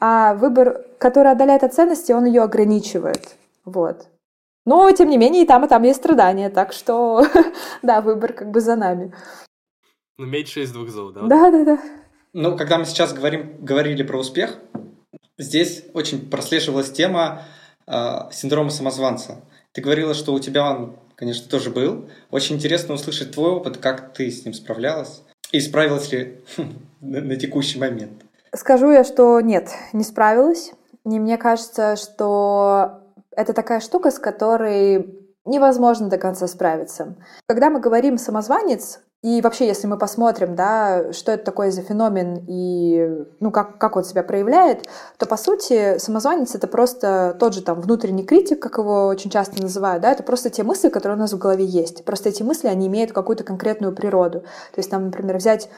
А 0.00 0.34
выбор, 0.34 0.84
который 0.98 1.32
отдаляет 1.32 1.64
от 1.64 1.72
ценности, 1.72 2.12
он 2.12 2.26
ее 2.26 2.42
ограничивает. 2.42 3.36
Вот. 3.64 4.06
Но, 4.66 4.90
тем 4.90 5.08
не 5.08 5.16
менее, 5.16 5.44
и 5.44 5.46
там, 5.46 5.64
и 5.64 5.68
там 5.68 5.82
есть 5.82 6.00
страдания. 6.00 6.50
Так 6.50 6.74
что, 6.74 7.24
да, 7.82 8.02
выбор 8.02 8.34
как 8.34 8.50
бы 8.50 8.60
за 8.60 8.76
нами. 8.76 9.14
Ну, 10.18 10.26
меньше 10.26 10.62
из 10.62 10.72
двух 10.72 10.90
зол, 10.90 11.10
да? 11.10 11.22
Да, 11.22 11.50
да, 11.50 11.64
да. 11.64 11.78
Ну, 12.36 12.56
когда 12.56 12.78
мы 12.78 12.84
сейчас 12.84 13.12
говорим, 13.12 13.58
говорили 13.60 14.02
про 14.02 14.18
успех, 14.18 14.58
здесь 15.38 15.84
очень 15.94 16.28
прослеживалась 16.28 16.90
тема 16.90 17.42
э, 17.86 17.92
синдрома 18.32 18.70
самозванца. 18.70 19.36
Ты 19.70 19.80
говорила, 19.80 20.14
что 20.14 20.34
у 20.34 20.40
тебя 20.40 20.68
он, 20.68 20.96
конечно, 21.14 21.48
тоже 21.48 21.70
был. 21.70 22.08
Очень 22.32 22.56
интересно 22.56 22.94
услышать 22.94 23.30
твой 23.30 23.52
опыт, 23.52 23.76
как 23.76 24.12
ты 24.14 24.32
с 24.32 24.44
ним 24.44 24.52
справлялась. 24.52 25.22
И 25.52 25.60
справилась 25.60 26.10
ли 26.10 26.42
на 27.00 27.36
текущий 27.36 27.78
момент? 27.78 28.24
Скажу 28.52 28.90
я, 28.90 29.04
что 29.04 29.40
нет, 29.40 29.70
не 29.92 30.02
справилась. 30.02 30.72
И 31.04 31.20
мне 31.20 31.38
кажется, 31.38 31.94
что 31.94 33.00
это 33.30 33.52
такая 33.52 33.78
штука, 33.78 34.10
с 34.10 34.18
которой 34.18 35.06
невозможно 35.44 36.08
до 36.08 36.18
конца 36.18 36.48
справиться. 36.48 37.14
Когда 37.46 37.70
мы 37.70 37.78
говорим 37.78 38.18
«самозванец», 38.18 38.98
и 39.24 39.40
вообще, 39.40 39.66
если 39.66 39.86
мы 39.86 39.96
посмотрим, 39.96 40.54
да, 40.54 41.10
что 41.14 41.32
это 41.32 41.46
такое 41.46 41.70
за 41.70 41.80
феномен 41.80 42.44
и 42.46 43.24
ну, 43.40 43.50
как, 43.50 43.78
как 43.78 43.96
он 43.96 44.04
себя 44.04 44.22
проявляет, 44.22 44.86
то, 45.16 45.24
по 45.24 45.38
сути, 45.38 45.96
самозванец— 45.96 46.54
это 46.56 46.66
просто 46.66 47.34
тот 47.40 47.54
же 47.54 47.62
там 47.62 47.80
внутренний 47.80 48.24
критик, 48.24 48.60
как 48.60 48.76
его 48.76 49.06
очень 49.06 49.30
часто 49.30 49.62
называют, 49.62 50.02
да, 50.02 50.12
это 50.12 50.22
просто 50.24 50.50
те 50.50 50.62
мысли, 50.62 50.90
которые 50.90 51.16
у 51.16 51.20
нас 51.20 51.32
в 51.32 51.38
голове 51.38 51.64
есть. 51.64 52.04
Просто 52.04 52.28
эти 52.28 52.42
мысли, 52.42 52.68
они 52.68 52.86
имеют 52.86 53.12
какую-то 53.12 53.44
конкретную 53.44 53.94
природу. 53.94 54.40
То 54.40 54.78
есть, 54.78 54.90
там, 54.90 55.06
например, 55.06 55.38
взять 55.38 55.70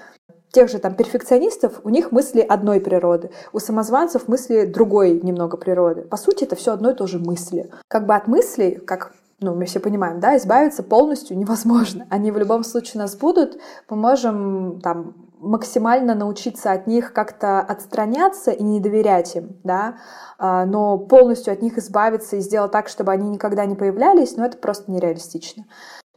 тех 0.50 0.68
же 0.68 0.80
там 0.80 0.94
перфекционистов, 0.94 1.80
у 1.84 1.90
них 1.90 2.10
мысли 2.10 2.40
одной 2.40 2.80
природы, 2.80 3.30
у 3.52 3.60
самозванцев 3.60 4.26
мысли 4.26 4.64
другой 4.64 5.20
немного 5.20 5.56
природы. 5.56 6.02
По 6.02 6.16
сути, 6.16 6.42
это 6.42 6.56
все 6.56 6.72
одно 6.72 6.90
и 6.90 6.94
то 6.94 7.06
же 7.06 7.20
мысли. 7.20 7.70
Как 7.86 8.06
бы 8.06 8.14
от 8.16 8.26
мыслей, 8.26 8.74
как 8.74 9.12
ну, 9.40 9.54
мы 9.54 9.66
все 9.66 9.80
понимаем, 9.80 10.18
да, 10.18 10.36
избавиться 10.36 10.82
полностью 10.82 11.36
невозможно. 11.36 12.06
Они 12.10 12.30
в 12.30 12.38
любом 12.38 12.64
случае 12.64 13.02
нас 13.02 13.16
будут. 13.16 13.58
Мы 13.90 13.96
можем 13.96 14.80
там 14.80 15.14
максимально 15.38 16.14
научиться 16.14 16.72
от 16.72 16.86
них 16.86 17.12
как-то 17.12 17.60
отстраняться 17.60 18.50
и 18.50 18.62
не 18.62 18.80
доверять 18.80 19.36
им, 19.36 19.60
да, 19.64 19.98
а, 20.38 20.64
но 20.64 20.98
полностью 20.98 21.52
от 21.52 21.60
них 21.60 21.76
избавиться 21.76 22.36
и 22.36 22.40
сделать 22.40 22.72
так, 22.72 22.88
чтобы 22.88 23.12
они 23.12 23.28
никогда 23.28 23.66
не 23.66 23.74
появлялись, 23.74 24.36
ну, 24.36 24.44
это 24.44 24.56
просто 24.56 24.90
нереалистично. 24.90 25.66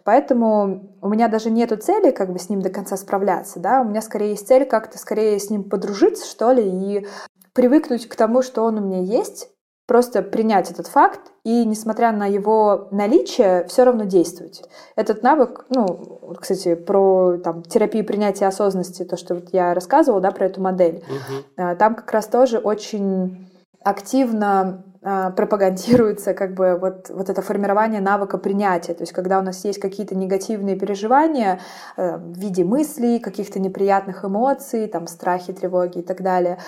Поэтому 0.06 0.96
у 1.02 1.10
меня 1.10 1.28
даже 1.28 1.52
нету 1.52 1.76
цели 1.76 2.12
как 2.12 2.32
бы 2.32 2.40
с 2.40 2.50
ним 2.50 2.62
до 2.62 2.70
конца 2.70 2.96
справляться, 2.96 3.60
да, 3.60 3.82
у 3.82 3.84
меня 3.84 4.02
скорее 4.02 4.32
есть 4.32 4.48
цель 4.48 4.66
как-то 4.66 4.98
скорее 4.98 5.38
с 5.38 5.50
ним 5.50 5.70
подружиться, 5.70 6.26
что 6.26 6.52
ли, 6.52 6.64
и 6.64 7.08
привыкнуть 7.54 8.08
к 8.08 8.16
тому, 8.16 8.42
что 8.42 8.64
он 8.64 8.78
у 8.78 8.82
меня 8.82 9.02
есть, 9.02 9.50
просто 9.90 10.22
принять 10.22 10.70
этот 10.70 10.86
факт 10.86 11.20
и, 11.44 11.66
несмотря 11.66 12.12
на 12.12 12.28
его 12.28 12.90
наличие, 12.92 13.66
все 13.68 13.84
равно 13.86 14.04
действовать. 14.04 14.62
Этот 14.96 15.24
навык, 15.24 15.66
ну, 15.70 16.36
кстати, 16.40 16.76
про 16.76 17.38
там, 17.44 17.64
терапию 17.64 18.06
принятия 18.06 18.46
осознанности, 18.46 19.04
то, 19.04 19.18
что 19.18 19.34
вот 19.34 19.50
я 19.52 19.74
рассказывала, 19.74 20.22
да, 20.22 20.30
про 20.30 20.46
эту 20.46 20.62
модель, 20.62 21.04
угу. 21.08 21.76
там 21.80 21.96
как 21.96 22.12
раз 22.12 22.28
тоже 22.28 22.60
очень 22.60 23.50
активно 23.84 24.84
а, 25.02 25.32
пропагандируется 25.32 26.36
как 26.36 26.54
бы 26.54 26.78
вот, 26.80 27.10
вот 27.10 27.30
это 27.30 27.42
формирование 27.42 28.00
навыка 28.00 28.38
принятия. 28.38 28.94
То 28.94 29.02
есть 29.02 29.14
когда 29.14 29.40
у 29.40 29.42
нас 29.42 29.66
есть 29.66 29.80
какие-то 29.80 30.14
негативные 30.14 30.76
переживания 30.76 31.62
э, 31.98 32.18
в 32.18 32.38
виде 32.38 32.64
мыслей, 32.64 33.20
каких-то 33.20 33.60
неприятных 33.60 34.24
эмоций, 34.24 34.88
там 34.88 35.08
страхи, 35.08 35.54
тревоги 35.54 36.00
и 36.00 36.02
так 36.04 36.22
далее, 36.22 36.60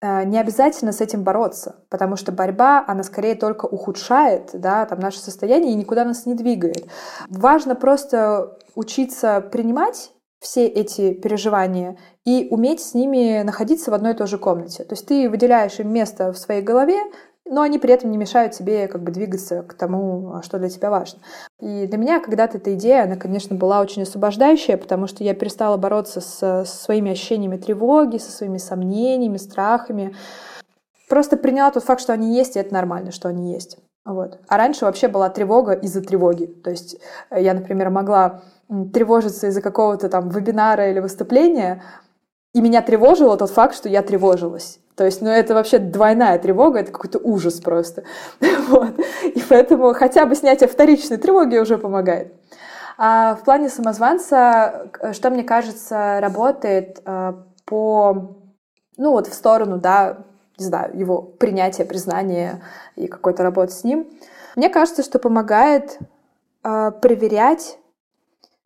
не 0.00 0.38
обязательно 0.38 0.92
с 0.92 1.00
этим 1.00 1.24
бороться, 1.24 1.84
потому 1.90 2.16
что 2.16 2.30
борьба, 2.30 2.84
она 2.86 3.02
скорее 3.02 3.34
только 3.34 3.66
ухудшает 3.66 4.50
да, 4.52 4.86
там, 4.86 5.00
наше 5.00 5.18
состояние 5.18 5.72
и 5.72 5.76
никуда 5.76 6.04
нас 6.04 6.24
не 6.24 6.34
двигает. 6.34 6.86
Важно 7.28 7.74
просто 7.74 8.58
учиться 8.76 9.40
принимать 9.40 10.12
все 10.40 10.66
эти 10.66 11.14
переживания 11.14 11.98
и 12.24 12.46
уметь 12.50 12.80
с 12.80 12.94
ними 12.94 13.42
находиться 13.42 13.90
в 13.90 13.94
одной 13.94 14.12
и 14.12 14.16
той 14.16 14.28
же 14.28 14.38
комнате. 14.38 14.84
То 14.84 14.92
есть 14.92 15.06
ты 15.06 15.28
выделяешь 15.28 15.80
им 15.80 15.92
место 15.92 16.32
в 16.32 16.38
своей 16.38 16.62
голове, 16.62 16.98
но 17.50 17.62
они 17.62 17.78
при 17.78 17.92
этом 17.92 18.10
не 18.10 18.18
мешают 18.18 18.52
тебе 18.52 18.88
как 18.88 19.02
бы 19.02 19.10
двигаться 19.10 19.62
к 19.62 19.74
тому, 19.74 20.34
а, 20.34 20.42
что 20.42 20.58
для 20.58 20.68
тебя 20.68 20.90
важно. 20.90 21.20
И 21.60 21.86
для 21.86 21.98
меня 21.98 22.20
когда-то 22.20 22.58
эта 22.58 22.74
идея, 22.74 23.04
она, 23.04 23.16
конечно, 23.16 23.56
была 23.56 23.80
очень 23.80 24.02
освобождающая, 24.02 24.76
потому 24.76 25.06
что 25.06 25.24
я 25.24 25.34
перестала 25.34 25.76
бороться 25.76 26.20
с, 26.20 26.38
со 26.38 26.64
своими 26.64 27.12
ощущениями 27.12 27.56
тревоги, 27.56 28.18
со 28.18 28.30
своими 28.30 28.58
сомнениями, 28.58 29.38
страхами. 29.38 30.14
Просто 31.08 31.36
приняла 31.36 31.70
тот 31.70 31.84
факт, 31.84 32.02
что 32.02 32.12
они 32.12 32.36
есть, 32.36 32.56
и 32.56 32.60
это 32.60 32.74
нормально, 32.74 33.12
что 33.12 33.28
они 33.28 33.52
есть. 33.52 33.78
Вот. 34.04 34.38
А 34.48 34.56
раньше 34.56 34.84
вообще 34.84 35.08
была 35.08 35.28
тревога 35.28 35.72
из-за 35.72 36.02
тревоги. 36.02 36.46
То 36.46 36.70
есть 36.70 36.96
э, 37.30 37.42
я, 37.42 37.54
например, 37.54 37.90
могла 37.90 38.42
тревожиться 38.92 39.48
из-за 39.48 39.62
какого-то 39.62 40.08
там 40.08 40.28
вебинара 40.28 40.90
или 40.90 41.00
выступления, 41.00 41.82
и 42.58 42.60
меня 42.60 42.82
тревожило 42.82 43.36
тот 43.36 43.50
факт, 43.50 43.76
что 43.76 43.88
я 43.88 44.02
тревожилась. 44.02 44.80
То 44.96 45.04
есть, 45.04 45.22
ну, 45.22 45.28
это 45.28 45.54
вообще 45.54 45.78
двойная 45.78 46.40
тревога, 46.40 46.80
это 46.80 46.90
какой-то 46.90 47.20
ужас 47.20 47.60
просто. 47.60 48.02
вот. 48.68 48.98
И 49.22 49.40
поэтому 49.48 49.94
хотя 49.94 50.26
бы 50.26 50.34
снятие 50.34 50.68
вторичной 50.68 51.18
тревоги 51.18 51.56
уже 51.56 51.78
помогает. 51.78 52.34
А 52.96 53.36
в 53.36 53.44
плане 53.44 53.68
самозванца, 53.68 54.90
что 55.12 55.30
мне 55.30 55.44
кажется, 55.44 56.18
работает 56.20 57.00
а, 57.04 57.44
по, 57.64 58.34
ну, 58.96 59.12
вот 59.12 59.28
в 59.28 59.34
сторону, 59.34 59.78
да, 59.78 60.24
не 60.58 60.64
знаю, 60.64 60.98
его 60.98 61.22
принятия, 61.22 61.84
признания 61.84 62.64
и 62.96 63.06
какой-то 63.06 63.44
работы 63.44 63.70
с 63.72 63.84
ним. 63.84 64.08
Мне 64.56 64.68
кажется, 64.68 65.04
что 65.04 65.20
помогает 65.20 66.00
а, 66.64 66.90
проверять 66.90 67.78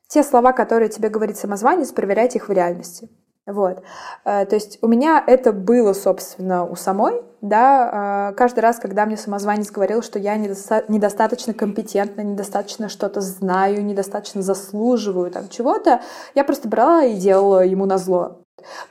те 0.09 0.23
слова, 0.23 0.55
которые 0.55 0.89
тебе 0.89 1.11
говорит 1.11 1.37
самозванец, 1.37 1.93
проверять 1.93 2.37
их 2.37 2.49
в 2.49 2.53
реальности. 2.53 3.11
Вот. 3.47 3.83
Э, 4.25 4.47
то 4.47 4.55
есть 4.55 4.79
у 4.83 4.89
меня 4.89 5.23
это 5.27 5.53
было, 5.53 5.95
собственно, 5.95 6.65
у 6.65 6.77
самой, 6.77 7.23
да, 7.41 8.31
э, 8.31 8.37
каждый 8.37 8.61
раз, 8.61 8.79
когда 8.79 9.05
мне 9.05 9.17
самозванец 9.17 9.71
говорил, 9.71 10.03
что 10.03 10.21
я 10.21 10.37
недоста- 10.37 10.85
недостаточно 10.87 11.53
компетентна, 11.53 12.21
недостаточно 12.21 12.89
что-то 12.89 13.21
знаю, 13.21 13.85
недостаточно 13.85 14.43
заслуживаю 14.43 15.31
там 15.33 15.49
чего-то, 15.49 16.03
я 16.37 16.45
просто 16.45 16.69
брала 16.69 17.05
и 17.05 17.15
делала 17.17 17.65
ему 17.65 17.85
на 17.85 17.99
зло. 17.99 18.39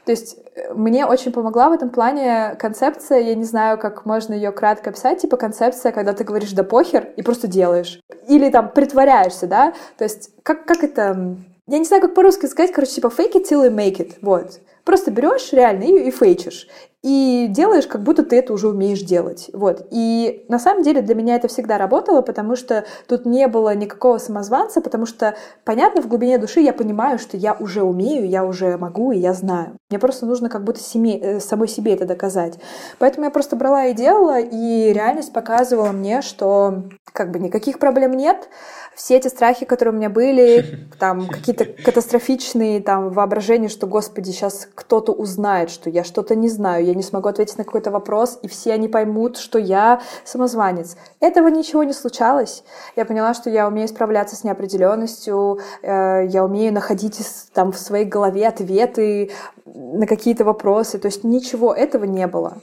То 0.06 0.12
есть 0.12 0.38
э, 0.56 0.74
мне 0.74 1.06
очень 1.06 1.32
помогла 1.32 1.70
в 1.70 1.74
этом 1.74 1.90
плане 1.90 2.56
концепция, 2.60 3.20
я 3.20 3.36
не 3.36 3.46
знаю, 3.46 3.78
как 3.78 4.06
можно 4.06 4.34
ее 4.34 4.52
кратко 4.52 4.90
описать, 4.90 5.22
типа 5.22 5.38
концепция, 5.38 5.94
когда 5.94 6.12
ты 6.12 6.26
говоришь 6.26 6.52
«да 6.52 6.66
похер» 6.66 7.08
и 7.16 7.22
просто 7.22 7.48
делаешь. 7.48 8.02
Или 8.28 8.50
там 8.50 8.70
притворяешься, 8.70 9.48
да? 9.48 9.74
То 9.98 10.04
есть 10.04 10.32
как, 10.44 10.66
как 10.66 10.84
это 10.84 11.38
я 11.72 11.80
не 11.80 11.86
знаю, 11.86 12.02
как 12.02 12.14
по-русски 12.14 12.48
сказать, 12.48 12.74
короче, 12.74 12.92
типа 12.96 13.08
fake 13.08 13.36
it 13.36 13.50
till 13.50 13.66
you 13.66 13.74
make 13.74 13.98
it, 13.98 14.16
вот. 14.22 14.60
Просто 14.84 15.10
берешь 15.10 15.54
реально 15.54 15.84
и, 15.84 16.08
и 16.08 16.12
фейчишь. 16.12 16.68
И 17.04 17.48
делаешь, 17.50 17.88
как 17.88 18.04
будто 18.04 18.24
ты 18.24 18.38
это 18.38 18.54
уже 18.54 18.68
умеешь 18.68 19.02
делать. 19.02 19.50
Вот. 19.54 19.88
И 19.90 20.46
на 20.50 20.60
самом 20.60 20.84
деле 20.84 21.02
для 21.02 21.16
меня 21.16 21.36
это 21.36 21.48
всегда 21.48 21.80
работало, 21.80 22.22
потому 22.22 22.56
что 22.56 22.86
тут 23.08 23.26
не 23.26 23.48
было 23.48 23.74
никакого 23.74 24.20
самозванца, 24.20 24.82
потому 24.82 25.08
что, 25.08 25.36
понятно, 25.66 26.04
в 26.04 26.08
глубине 26.08 26.38
души 26.38 26.60
я 26.60 26.74
понимаю, 26.74 27.18
что 27.18 27.38
я 27.38 27.54
уже 27.54 27.82
умею, 27.82 28.30
я 28.30 28.46
уже 28.46 28.78
могу, 28.78 29.12
и 29.12 29.18
я 29.18 29.34
знаю. 29.34 29.78
Мне 29.90 29.98
просто 29.98 30.28
нужно 30.28 30.48
как 30.48 30.64
будто 30.64 30.80
семе, 30.80 31.18
э, 31.20 31.40
самой 31.40 31.68
себе 31.68 31.94
это 31.94 32.06
доказать. 32.06 32.60
Поэтому 33.00 33.26
я 33.26 33.32
просто 33.32 33.56
брала 33.56 33.86
и 33.86 33.94
делала, 33.94 34.40
и 34.40 34.94
реальность 34.94 35.34
показывала 35.34 35.92
мне, 35.92 36.22
что 36.22 36.84
как 37.14 37.32
бы 37.32 37.40
никаких 37.40 37.80
проблем 37.80 38.12
нет, 38.12 38.48
все 38.96 39.18
эти 39.18 39.28
страхи, 39.28 39.66
которые 39.66 39.94
у 39.94 39.98
меня 39.98 40.10
были, 40.10 40.88
там 41.00 41.28
какие-то 41.28 41.66
катастрофичные 41.66 42.82
там 42.82 43.10
воображения, 43.10 43.70
что, 43.70 43.88
господи, 43.88 44.30
сейчас 44.32 44.68
кто-то 44.76 45.12
узнает, 45.12 45.72
что 45.72 45.90
я 45.90 46.04
что-то 46.04 46.36
не 46.36 46.50
знаю, 46.50 46.91
я 46.92 46.96
не 46.96 47.04
смогу 47.04 47.30
ответить 47.30 47.58
на 47.58 47.64
какой-то 47.64 47.92
вопрос, 47.92 48.40
и 48.42 48.48
все 48.48 48.74
они 48.74 48.88
поймут, 48.88 49.38
что 49.38 49.60
я 49.60 50.02
самозванец. 50.24 50.96
Этого 51.20 51.48
ничего 51.48 51.84
не 51.84 51.94
случалось. 51.94 52.64
Я 52.96 53.06
поняла, 53.06 53.34
что 53.34 53.50
я 53.50 53.68
умею 53.68 53.88
справляться 53.88 54.36
с 54.36 54.44
неопределенностью, 54.44 55.60
э, 55.82 56.28
я 56.28 56.46
умею 56.46 56.74
находить 56.74 57.20
там 57.54 57.72
в 57.72 57.78
своей 57.78 58.06
голове 58.06 58.48
ответы 58.48 59.32
на 59.66 60.06
какие-то 60.06 60.46
вопросы. 60.46 61.00
То 61.00 61.08
есть 61.08 61.24
ничего 61.24 61.74
этого 61.74 62.06
не 62.06 62.28
было. 62.28 62.58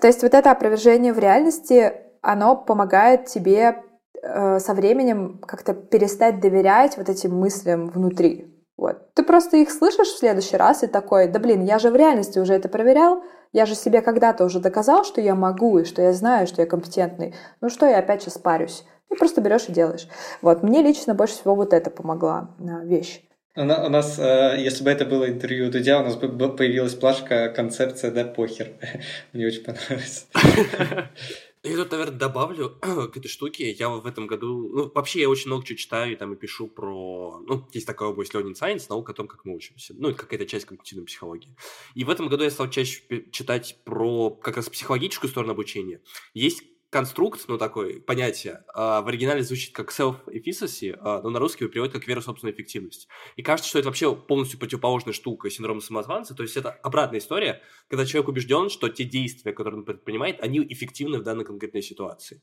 То 0.00 0.06
есть 0.06 0.22
вот 0.22 0.34
это 0.34 0.50
опровержение 0.50 1.12
в 1.12 1.18
реальности, 1.18 1.92
оно 2.22 2.54
помогает 2.54 3.26
тебе 3.26 3.82
Э, 4.22 4.58
со 4.58 4.74
временем 4.74 5.38
как-то 5.46 5.72
перестать 5.72 6.40
доверять 6.40 6.98
вот 6.98 7.08
этим 7.08 7.34
мыслям 7.38 7.88
внутри. 7.88 8.54
Вот. 8.76 9.14
Ты 9.14 9.22
просто 9.22 9.56
их 9.56 9.70
слышишь 9.70 10.08
в 10.08 10.18
следующий 10.18 10.56
раз 10.56 10.82
и 10.82 10.86
такой, 10.86 11.28
да 11.28 11.38
блин, 11.38 11.64
я 11.64 11.78
же 11.78 11.90
в 11.90 11.96
реальности 11.96 12.38
уже 12.38 12.54
это 12.54 12.68
проверял, 12.68 13.22
я 13.52 13.66
же 13.66 13.74
себе 13.74 14.00
когда-то 14.00 14.44
уже 14.44 14.60
доказал, 14.60 15.04
что 15.04 15.20
я 15.20 15.34
могу 15.34 15.78
и 15.78 15.84
что 15.84 16.02
я 16.02 16.12
знаю, 16.12 16.46
что 16.46 16.62
я 16.62 16.66
компетентный. 16.66 17.34
Ну 17.60 17.68
что 17.68 17.86
я 17.86 17.98
опять 17.98 18.22
сейчас 18.22 18.38
парюсь? 18.38 18.84
И 19.10 19.16
просто 19.16 19.40
берешь 19.40 19.68
и 19.68 19.72
делаешь. 19.72 20.06
Вот. 20.40 20.62
Мне 20.62 20.82
лично 20.82 21.14
больше 21.14 21.34
всего 21.34 21.54
вот 21.54 21.72
это 21.72 21.90
помогла 21.90 22.54
э, 22.60 22.86
вещь. 22.86 23.22
У 23.56 23.64
нас, 23.64 24.16
э, 24.18 24.54
если 24.58 24.84
бы 24.84 24.90
это 24.90 25.04
было 25.04 25.28
интервью 25.28 25.70
Дудя, 25.70 26.00
у 26.00 26.04
нас 26.04 26.14
бы 26.14 26.54
появилась 26.54 26.94
плашка 26.94 27.48
«Концепция, 27.48 28.12
да, 28.12 28.24
похер». 28.24 28.68
Мне 29.32 29.46
очень 29.46 29.64
понравилось. 29.64 30.28
Я 31.62 31.76
тут, 31.76 31.90
наверное, 31.90 32.18
добавлю 32.18 32.70
к 32.80 33.16
этой 33.16 33.28
штуке. 33.28 33.70
Я 33.70 33.90
в 33.90 34.06
этом 34.06 34.26
году... 34.26 34.68
Ну, 34.68 34.90
вообще, 34.94 35.20
я 35.20 35.28
очень 35.28 35.48
много 35.48 35.66
чего 35.66 35.76
читаю 35.76 36.12
и 36.12 36.16
там 36.16 36.32
и 36.32 36.36
пишу 36.36 36.68
про... 36.68 37.42
Ну, 37.46 37.68
есть 37.72 37.86
такая 37.86 38.08
область 38.08 38.34
learning 38.34 38.54
science, 38.54 38.86
наука 38.88 39.12
о 39.12 39.14
том, 39.14 39.28
как 39.28 39.44
мы 39.44 39.54
учимся. 39.54 39.94
Ну, 39.98 40.08
это 40.08 40.18
какая-то 40.18 40.46
часть 40.46 40.64
когнитивной 40.64 41.04
психологии. 41.04 41.54
И 41.94 42.04
в 42.04 42.10
этом 42.10 42.28
году 42.28 42.44
я 42.44 42.50
стал 42.50 42.70
чаще 42.70 43.02
читать 43.30 43.76
про 43.84 44.30
как 44.30 44.56
раз 44.56 44.70
психологическую 44.70 45.30
сторону 45.30 45.52
обучения. 45.52 46.00
Есть 46.32 46.62
конструкт, 46.90 47.44
ну, 47.46 47.56
такое 47.56 48.00
понятие, 48.00 48.64
э, 48.74 49.00
в 49.00 49.06
оригинале 49.06 49.42
звучит 49.42 49.72
как 49.72 49.90
self-efficacy, 49.90 50.90
э, 50.90 51.20
но 51.22 51.30
на 51.30 51.38
русский 51.38 51.66
переводит 51.68 51.94
как 51.94 52.06
вера 52.06 52.20
в 52.20 52.24
собственную 52.24 52.54
эффективность. 52.54 53.08
И 53.36 53.42
кажется, 53.42 53.70
что 53.70 53.78
это 53.78 53.88
вообще 53.88 54.14
полностью 54.14 54.58
противоположная 54.58 55.14
штука 55.14 55.48
синдрома 55.50 55.80
самозванца, 55.80 56.34
то 56.34 56.42
есть 56.42 56.56
это 56.56 56.70
обратная 56.70 57.20
история, 57.20 57.62
когда 57.88 58.04
человек 58.04 58.28
убежден, 58.28 58.68
что 58.70 58.88
те 58.88 59.04
действия, 59.04 59.52
которые 59.52 59.80
он 59.80 59.84
предпринимает, 59.84 60.40
они 60.40 60.60
эффективны 60.68 61.18
в 61.18 61.22
данной 61.22 61.44
конкретной 61.44 61.82
ситуации. 61.82 62.42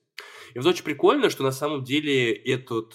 И 0.53 0.59
вот 0.59 0.67
очень 0.67 0.85
прикольно, 0.85 1.29
что 1.29 1.43
на 1.43 1.51
самом 1.51 1.83
деле 1.83 2.31
этот, 2.31 2.93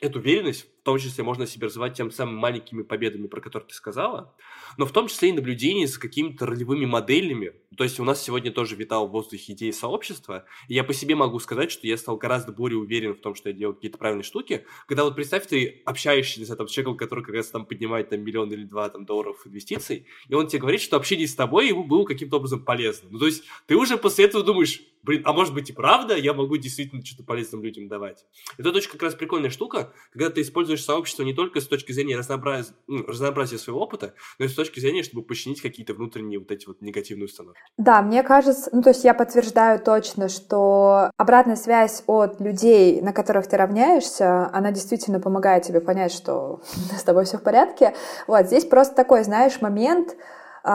эту 0.00 0.18
уверенность 0.18 0.66
том 0.88 0.98
числе 0.98 1.22
можно 1.22 1.46
себе 1.46 1.66
развивать 1.66 1.92
тем 1.92 2.10
самым 2.10 2.36
маленькими 2.36 2.80
победами, 2.80 3.26
про 3.26 3.42
которые 3.42 3.68
ты 3.68 3.74
сказала, 3.74 4.34
но 4.78 4.86
в 4.86 4.90
том 4.90 5.08
числе 5.08 5.28
и 5.28 5.32
наблюдение 5.32 5.86
с 5.86 5.98
какими-то 5.98 6.46
ролевыми 6.46 6.86
моделями. 6.86 7.52
То 7.76 7.84
есть 7.84 8.00
у 8.00 8.04
нас 8.04 8.22
сегодня 8.22 8.50
тоже 8.50 8.74
витал 8.74 9.06
в 9.06 9.10
воздухе 9.10 9.52
идея 9.52 9.72
сообщества, 9.72 10.46
и 10.66 10.72
я 10.72 10.84
по 10.84 10.94
себе 10.94 11.14
могу 11.14 11.40
сказать, 11.40 11.70
что 11.70 11.86
я 11.86 11.98
стал 11.98 12.16
гораздо 12.16 12.52
более 12.52 12.78
уверен 12.78 13.14
в 13.14 13.20
том, 13.20 13.34
что 13.34 13.50
я 13.50 13.54
делаю 13.54 13.74
какие-то 13.74 13.98
правильные 13.98 14.24
штуки, 14.24 14.64
когда 14.86 15.04
вот 15.04 15.14
представь, 15.14 15.46
ты 15.46 15.82
общаешься 15.84 16.40
с 16.42 16.50
этим 16.50 16.66
человеком, 16.68 16.96
который 16.96 17.22
как 17.22 17.34
раз 17.34 17.48
там 17.48 17.66
поднимает 17.66 18.08
там 18.08 18.22
миллион 18.22 18.50
или 18.50 18.64
два 18.64 18.88
там 18.88 19.04
долларов 19.04 19.46
инвестиций, 19.46 20.06
и 20.26 20.32
он 20.32 20.46
тебе 20.46 20.60
говорит, 20.60 20.80
что 20.80 20.96
общение 20.96 21.28
с 21.28 21.34
тобой 21.34 21.68
ему 21.68 21.84
было 21.84 22.06
каким-то 22.06 22.38
образом 22.38 22.64
полезно. 22.64 23.10
Ну, 23.10 23.18
то 23.18 23.26
есть 23.26 23.44
ты 23.66 23.76
уже 23.76 23.98
после 23.98 24.24
этого 24.24 24.42
думаешь, 24.42 24.80
блин, 25.02 25.22
а 25.24 25.32
может 25.32 25.54
быть 25.54 25.70
и 25.70 25.72
правда, 25.72 26.16
я 26.16 26.34
могу 26.34 26.56
действительно 26.56 27.04
что-то 27.04 27.24
полезным 27.24 27.62
людям 27.62 27.88
давать. 27.88 28.26
Это 28.56 28.70
очень 28.70 28.90
как 28.90 29.02
раз 29.02 29.14
прикольная 29.14 29.50
штука, 29.50 29.92
когда 30.12 30.30
ты 30.30 30.42
используешь 30.42 30.84
сообщество 30.84 31.22
не 31.22 31.34
только 31.34 31.60
с 31.60 31.66
точки 31.66 31.92
зрения 31.92 32.16
разнообраз... 32.16 32.74
ну, 32.86 33.04
разнообразия 33.06 33.58
своего 33.58 33.80
опыта, 33.80 34.14
но 34.38 34.44
и 34.44 34.48
с 34.48 34.54
точки 34.54 34.80
зрения, 34.80 35.02
чтобы 35.02 35.22
починить 35.22 35.60
какие-то 35.60 35.94
внутренние 35.94 36.38
вот 36.38 36.50
эти 36.50 36.66
вот 36.66 36.80
негативные 36.80 37.26
установки. 37.26 37.60
Да, 37.76 38.02
мне 38.02 38.22
кажется, 38.22 38.70
ну 38.72 38.82
то 38.82 38.90
есть 38.90 39.04
я 39.04 39.14
подтверждаю 39.14 39.80
точно, 39.80 40.28
что 40.28 41.10
обратная 41.16 41.56
связь 41.56 42.02
от 42.06 42.40
людей, 42.40 43.00
на 43.00 43.12
которых 43.12 43.46
ты 43.46 43.56
равняешься, 43.56 44.48
она 44.52 44.72
действительно 44.72 45.20
помогает 45.20 45.64
тебе 45.64 45.80
понять, 45.80 46.12
что 46.12 46.60
с 46.96 47.02
тобой 47.02 47.24
все 47.24 47.38
в 47.38 47.42
порядке. 47.42 47.94
Вот 48.26 48.46
здесь 48.46 48.64
просто 48.64 48.94
такой, 48.94 49.24
знаешь, 49.24 49.60
момент, 49.60 50.16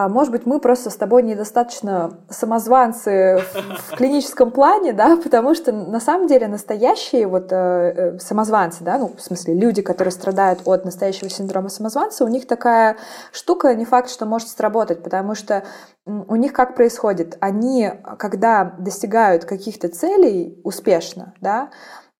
может 0.08 0.32
быть, 0.32 0.44
мы 0.44 0.58
просто 0.58 0.90
с 0.90 0.96
тобой 0.96 1.22
недостаточно 1.22 2.18
самозванцы 2.28 3.42
в, 3.90 3.96
клиническом 3.96 4.50
плане, 4.50 4.92
да, 4.92 5.16
потому 5.16 5.54
что 5.54 5.72
на 5.72 6.00
самом 6.00 6.26
деле 6.26 6.48
настоящие 6.48 7.26
вот 7.26 7.52
э, 7.52 7.56
э, 7.56 8.18
самозванцы, 8.18 8.82
да, 8.82 8.98
ну, 8.98 9.12
в 9.16 9.20
смысле, 9.20 9.54
люди, 9.54 9.82
которые 9.82 10.10
страдают 10.10 10.62
от 10.64 10.84
настоящего 10.84 11.30
синдрома 11.30 11.68
самозванца, 11.68 12.24
у 12.24 12.28
них 12.28 12.46
такая 12.46 12.96
штука 13.30 13.74
не 13.74 13.84
факт, 13.84 14.10
что 14.10 14.26
может 14.26 14.48
сработать, 14.48 15.02
потому 15.02 15.34
что 15.34 15.62
у 16.06 16.36
них 16.36 16.52
как 16.52 16.74
происходит? 16.74 17.36
Они, 17.40 17.90
когда 18.18 18.74
достигают 18.78 19.44
каких-то 19.44 19.88
целей 19.88 20.60
успешно, 20.64 21.34
да, 21.40 21.70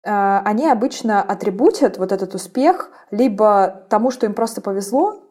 э, 0.04 0.10
они 0.44 0.68
обычно 0.68 1.22
атрибутят 1.22 1.98
вот 1.98 2.12
этот 2.12 2.34
успех 2.34 2.90
либо 3.10 3.84
тому, 3.90 4.10
что 4.10 4.26
им 4.26 4.34
просто 4.34 4.60
повезло, 4.60 5.23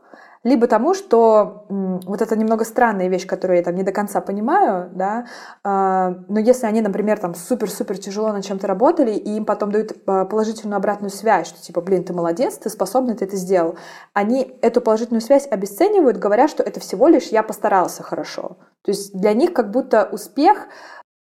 либо 0.43 0.67
тому, 0.67 0.93
что 0.93 1.65
вот 1.69 2.21
это 2.21 2.35
немного 2.35 2.65
странная 2.65 3.07
вещь, 3.07 3.25
которую 3.25 3.57
я 3.57 3.63
там 3.63 3.75
не 3.75 3.83
до 3.83 3.91
конца 3.91 4.21
понимаю, 4.21 4.89
да, 4.93 5.25
а, 5.63 6.15
но 6.27 6.39
если 6.39 6.65
они, 6.65 6.81
например, 6.81 7.19
там 7.19 7.33
супер-супер 7.33 7.97
тяжело 7.97 8.31
над 8.31 8.43
чем-то 8.43 8.67
работали, 8.67 9.11
и 9.11 9.37
им 9.37 9.45
потом 9.45 9.71
дают 9.71 9.93
а, 10.05 10.25
положительную 10.25 10.77
обратную 10.77 11.11
связь, 11.11 11.47
что 11.47 11.61
типа, 11.61 11.81
блин, 11.81 12.03
ты 12.03 12.13
молодец, 12.13 12.57
ты 12.57 12.69
способный, 12.69 13.15
ты 13.15 13.25
это 13.25 13.37
сделал, 13.37 13.77
они 14.13 14.57
эту 14.61 14.81
положительную 14.81 15.21
связь 15.21 15.47
обесценивают, 15.49 16.17
говоря, 16.17 16.47
что 16.47 16.63
это 16.63 16.79
всего 16.79 17.07
лишь 17.07 17.27
я 17.27 17.43
постарался 17.43 18.03
хорошо. 18.03 18.57
То 18.83 18.91
есть 18.91 19.17
для 19.17 19.33
них 19.33 19.53
как 19.53 19.71
будто 19.71 20.09
успех 20.11 20.67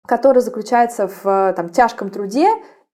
который 0.06 0.42
заключается 0.42 1.08
в 1.08 1.54
там, 1.56 1.70
тяжком 1.70 2.10
труде, 2.10 2.50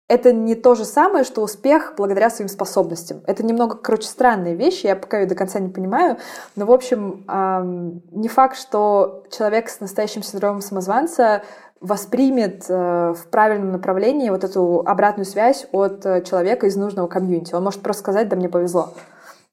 это 0.09 0.33
не 0.33 0.55
то 0.55 0.75
же 0.75 0.87
самое, 0.87 1.23
что 1.23 1.43
успех 1.43 1.93
благодаря 1.97 2.31
своим 2.31 2.49
способностям. 2.49 3.21
Это 3.27 3.45
немного, 3.45 3.77
короче, 3.77 4.09
странные 4.09 4.55
вещи, 4.55 4.87
я 4.87 4.97
пока 4.97 5.21
ее 5.21 5.27
до 5.27 5.35
конца 5.35 5.61
не 5.61 5.69
понимаю. 5.69 6.17
Но, 6.57 6.65
в 6.65 6.73
общем, 6.73 7.25
эм, 7.29 8.03
не 8.11 8.29
факт, 8.29 8.57
что 8.57 9.25
человек 9.31 9.69
с 9.69 9.81
настоящим 9.81 10.23
синдромом 10.23 10.63
самозванца 10.63 11.43
воспримет 11.81 12.65
э, 12.69 13.15
в 13.17 13.27
правильном 13.31 13.71
направлении 13.71 14.31
вот 14.31 14.45
эту 14.45 14.83
обратную 14.85 15.27
связь 15.27 15.69
от 15.73 16.05
э, 16.07 16.23
человека 16.23 16.67
из 16.67 16.77
нужного 16.77 17.07
комьюнити. 17.07 17.55
Он 17.55 17.63
может 17.63 17.83
просто 17.83 18.01
сказать, 18.01 18.29
да 18.29 18.37
мне 18.37 18.49
повезло. 18.49 18.95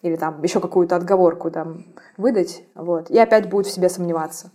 Или 0.01 0.15
там 0.15 0.41
еще 0.41 0.61
какую-то 0.61 0.95
отговорку 0.95 1.51
там 1.51 1.85
выдать. 2.15 2.63
Вот. 2.75 3.11
И 3.11 3.19
опять 3.19 3.49
будет 3.49 3.67
в 3.67 3.71
себе 3.71 3.89
сомневаться. 3.89 4.51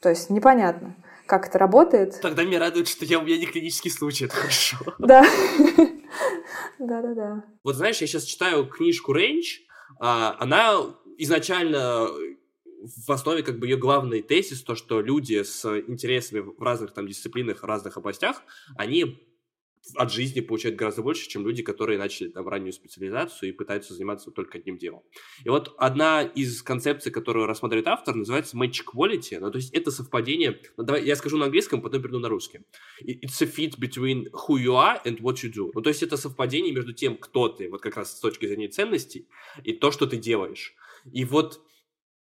То 0.00 0.08
есть 0.08 0.30
непонятно 0.30 0.94
как 1.30 1.46
это 1.46 1.58
работает. 1.58 2.20
Тогда 2.20 2.42
меня 2.42 2.58
радует, 2.58 2.88
что 2.88 3.04
я, 3.04 3.20
у 3.20 3.22
меня 3.22 3.38
не 3.38 3.46
клинический 3.46 3.90
случай, 3.90 4.24
это 4.24 4.34
хорошо. 4.34 4.76
Да. 4.98 5.24
Да-да-да. 6.80 7.44
Вот 7.62 7.76
знаешь, 7.76 8.00
я 8.00 8.08
сейчас 8.08 8.24
читаю 8.24 8.66
книжку 8.66 9.12
«Рейндж», 9.12 9.60
а, 10.00 10.36
она 10.40 10.76
изначально 11.18 12.08
в 13.06 13.12
основе 13.12 13.44
как 13.44 13.60
бы 13.60 13.66
ее 13.66 13.76
главный 13.76 14.22
тезис, 14.22 14.62
то, 14.62 14.74
что 14.74 15.00
люди 15.00 15.42
с 15.42 15.64
интересами 15.86 16.40
в 16.40 16.60
разных 16.60 16.92
там 16.94 17.06
дисциплинах, 17.06 17.62
разных 17.62 17.96
областях, 17.96 18.42
они 18.76 19.29
от 19.94 20.12
жизни 20.12 20.40
получают 20.40 20.76
гораздо 20.76 21.02
больше, 21.02 21.28
чем 21.28 21.46
люди, 21.46 21.62
которые 21.62 21.98
начали 21.98 22.28
там 22.28 22.46
раннюю 22.48 22.72
специализацию 22.72 23.48
и 23.48 23.52
пытаются 23.52 23.94
заниматься 23.94 24.30
только 24.30 24.58
одним 24.58 24.78
делом. 24.78 25.02
И 25.44 25.48
вот 25.48 25.74
одна 25.78 26.22
из 26.22 26.62
концепций, 26.62 27.10
которую 27.10 27.46
рассматривает 27.46 27.88
автор, 27.88 28.14
называется 28.14 28.56
match 28.56 28.82
quality. 28.84 29.38
Ну, 29.40 29.50
то 29.50 29.56
есть 29.56 29.72
это 29.72 29.90
совпадение... 29.90 30.60
Ну, 30.76 30.84
давай 30.84 31.04
я 31.04 31.16
скажу 31.16 31.38
на 31.38 31.46
английском, 31.46 31.82
потом 31.82 32.02
перейду 32.02 32.18
на 32.18 32.28
русский. 32.28 32.60
It's 33.02 33.42
a 33.42 33.46
fit 33.46 33.78
between 33.78 34.26
who 34.32 34.56
you 34.58 34.74
are 34.74 35.02
and 35.04 35.20
what 35.20 35.36
you 35.42 35.52
do. 35.52 35.70
Ну, 35.74 35.80
то 35.80 35.88
есть 35.88 36.02
это 36.02 36.16
совпадение 36.16 36.72
между 36.72 36.92
тем, 36.92 37.16
кто 37.16 37.48
ты, 37.48 37.68
вот 37.68 37.80
как 37.80 37.96
раз 37.96 38.16
с 38.16 38.20
точки 38.20 38.46
зрения 38.46 38.68
ценностей, 38.68 39.28
и 39.64 39.72
то, 39.72 39.90
что 39.90 40.06
ты 40.06 40.16
делаешь. 40.16 40.74
И 41.12 41.24
вот 41.24 41.60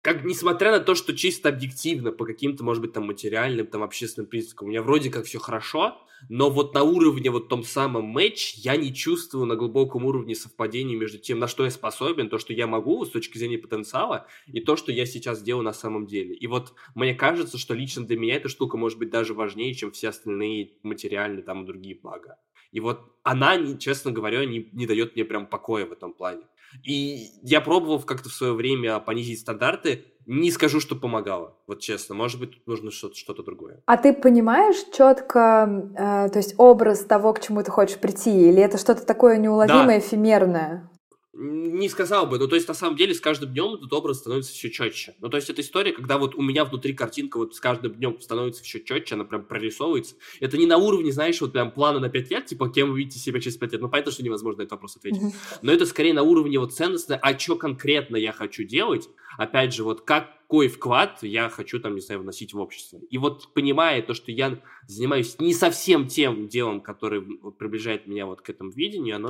как 0.01 0.23
несмотря 0.23 0.71
на 0.71 0.79
то, 0.79 0.95
что 0.95 1.15
чисто 1.15 1.49
объективно 1.49 2.11
по 2.11 2.25
каким-то, 2.25 2.63
может 2.63 2.81
быть, 2.81 2.93
там 2.93 3.05
материальным, 3.05 3.67
там 3.67 3.83
общественным 3.83 4.27
признакам 4.27 4.67
у 4.67 4.71
меня 4.71 4.81
вроде 4.81 5.09
как 5.11 5.25
все 5.25 5.39
хорошо, 5.39 5.97
но 6.29 6.49
вот 6.49 6.73
на 6.73 6.83
уровне 6.83 7.29
вот 7.29 7.49
том 7.49 7.63
самом 7.63 8.05
матч 8.05 8.53
я 8.55 8.75
не 8.77 8.93
чувствую 8.93 9.45
на 9.45 9.55
глубоком 9.55 10.05
уровне 10.05 10.35
совпадения 10.35 10.97
между 10.97 11.17
тем, 11.17 11.39
на 11.39 11.47
что 11.47 11.65
я 11.65 11.71
способен, 11.71 12.29
то, 12.29 12.37
что 12.37 12.53
я 12.53 12.67
могу 12.67 13.05
с 13.05 13.09
точки 13.09 13.37
зрения 13.37 13.57
потенциала, 13.57 14.27
и 14.47 14.59
то, 14.59 14.75
что 14.75 14.91
я 14.91 15.05
сейчас 15.05 15.41
делаю 15.41 15.63
на 15.63 15.73
самом 15.73 16.05
деле. 16.07 16.35
И 16.35 16.47
вот 16.47 16.73
мне 16.95 17.13
кажется, 17.13 17.57
что 17.57 17.73
лично 17.73 18.05
для 18.05 18.17
меня 18.17 18.35
эта 18.35 18.49
штука 18.49 18.77
может 18.77 18.99
быть 18.99 19.09
даже 19.09 19.33
важнее, 19.33 19.73
чем 19.73 19.91
все 19.91 20.09
остальные 20.09 20.73
материальные 20.83 21.43
там 21.43 21.63
и 21.63 21.65
другие 21.65 21.95
блага. 21.95 22.37
И 22.71 22.79
вот 22.79 23.01
она, 23.23 23.77
честно 23.77 24.11
говоря, 24.11 24.45
не, 24.45 24.69
не 24.71 24.87
дает 24.87 25.15
мне 25.15 25.25
прям 25.25 25.45
покоя 25.45 25.85
в 25.85 25.91
этом 25.91 26.13
плане. 26.13 26.43
И 26.83 27.29
я 27.43 27.61
пробовал 27.61 27.99
как-то 28.01 28.29
в 28.29 28.33
свое 28.33 28.53
время 28.53 28.99
понизить 28.99 29.39
стандарты, 29.39 30.05
не 30.25 30.51
скажу, 30.51 30.79
что 30.79 30.95
помогало, 30.95 31.57
вот 31.67 31.79
честно. 31.79 32.15
Может 32.15 32.39
быть, 32.39 32.65
нужно 32.67 32.91
что-то 32.91 33.15
что 33.15 33.33
другое. 33.33 33.81
А 33.85 33.97
ты 33.97 34.13
понимаешь 34.13 34.77
четко, 34.95 35.89
э, 35.97 36.29
то 36.29 36.37
есть 36.37 36.55
образ 36.57 37.03
того, 37.05 37.33
к 37.33 37.41
чему 37.41 37.63
ты 37.63 37.71
хочешь 37.71 37.97
прийти, 37.97 38.49
или 38.49 38.61
это 38.61 38.77
что-то 38.77 39.05
такое 39.05 39.37
неуловимое, 39.37 39.85
да. 39.85 39.99
эфемерное? 39.99 40.90
Не 41.33 41.87
сказал 41.87 42.27
бы, 42.27 42.37
ну 42.37 42.47
то 42.49 42.55
есть 42.55 42.67
на 42.67 42.73
самом 42.73 42.97
деле 42.97 43.13
с 43.13 43.21
каждым 43.21 43.53
днем 43.53 43.75
этот 43.75 43.93
образ 43.93 44.17
становится 44.17 44.51
все 44.51 44.69
четче. 44.69 45.15
Ну 45.21 45.29
то 45.29 45.37
есть 45.37 45.49
это 45.49 45.61
история, 45.61 45.93
когда 45.93 46.17
вот 46.17 46.35
у 46.35 46.41
меня 46.41 46.65
внутри 46.65 46.93
картинка 46.93 47.37
вот 47.37 47.55
с 47.55 47.61
каждым 47.61 47.93
днем 47.93 48.19
становится 48.19 48.63
все 48.63 48.81
четче, 48.81 49.15
она 49.15 49.23
прям 49.23 49.45
прорисовывается. 49.45 50.15
Это 50.41 50.57
не 50.57 50.65
на 50.65 50.75
уровне, 50.75 51.13
знаешь, 51.13 51.39
вот 51.39 51.53
прям 51.53 51.71
плана 51.71 51.99
на 51.99 52.09
5 52.09 52.31
лет, 52.31 52.45
типа 52.47 52.69
кем 52.69 52.91
вы 52.91 52.99
видите 52.99 53.17
себя 53.17 53.39
через 53.39 53.55
5 53.55 53.71
лет. 53.71 53.81
Ну 53.81 53.87
понятно, 53.87 54.11
что 54.11 54.23
невозможно 54.23 54.57
на 54.57 54.63
этот 54.63 54.73
вопрос 54.73 54.97
ответить. 54.97 55.21
Но 55.61 55.71
это 55.71 55.85
скорее 55.85 56.13
на 56.13 56.23
уровне 56.23 56.59
вот 56.59 56.73
ценностно, 56.73 57.15
а 57.15 57.39
что 57.39 57.55
конкретно 57.55 58.17
я 58.17 58.33
хочу 58.33 58.65
делать. 58.65 59.07
Опять 59.41 59.73
же, 59.73 59.83
вот 59.83 60.01
как 60.01 60.27
какой 60.51 60.67
вклад 60.67 61.19
я 61.21 61.47
хочу 61.47 61.79
там, 61.79 61.95
не 61.95 62.01
знаю, 62.01 62.19
вносить 62.19 62.53
в 62.53 62.59
общество. 62.59 62.99
И 63.09 63.17
вот 63.17 63.53
понимая 63.53 64.01
то, 64.01 64.13
что 64.13 64.33
я 64.33 64.57
занимаюсь 64.85 65.39
не 65.39 65.53
совсем 65.53 66.09
тем 66.09 66.49
делом, 66.49 66.81
которое 66.81 67.21
приближает 67.57 68.05
меня 68.05 68.25
вот 68.25 68.41
к 68.41 68.49
этому 68.49 68.69
видению, 68.71 69.15
оно 69.15 69.29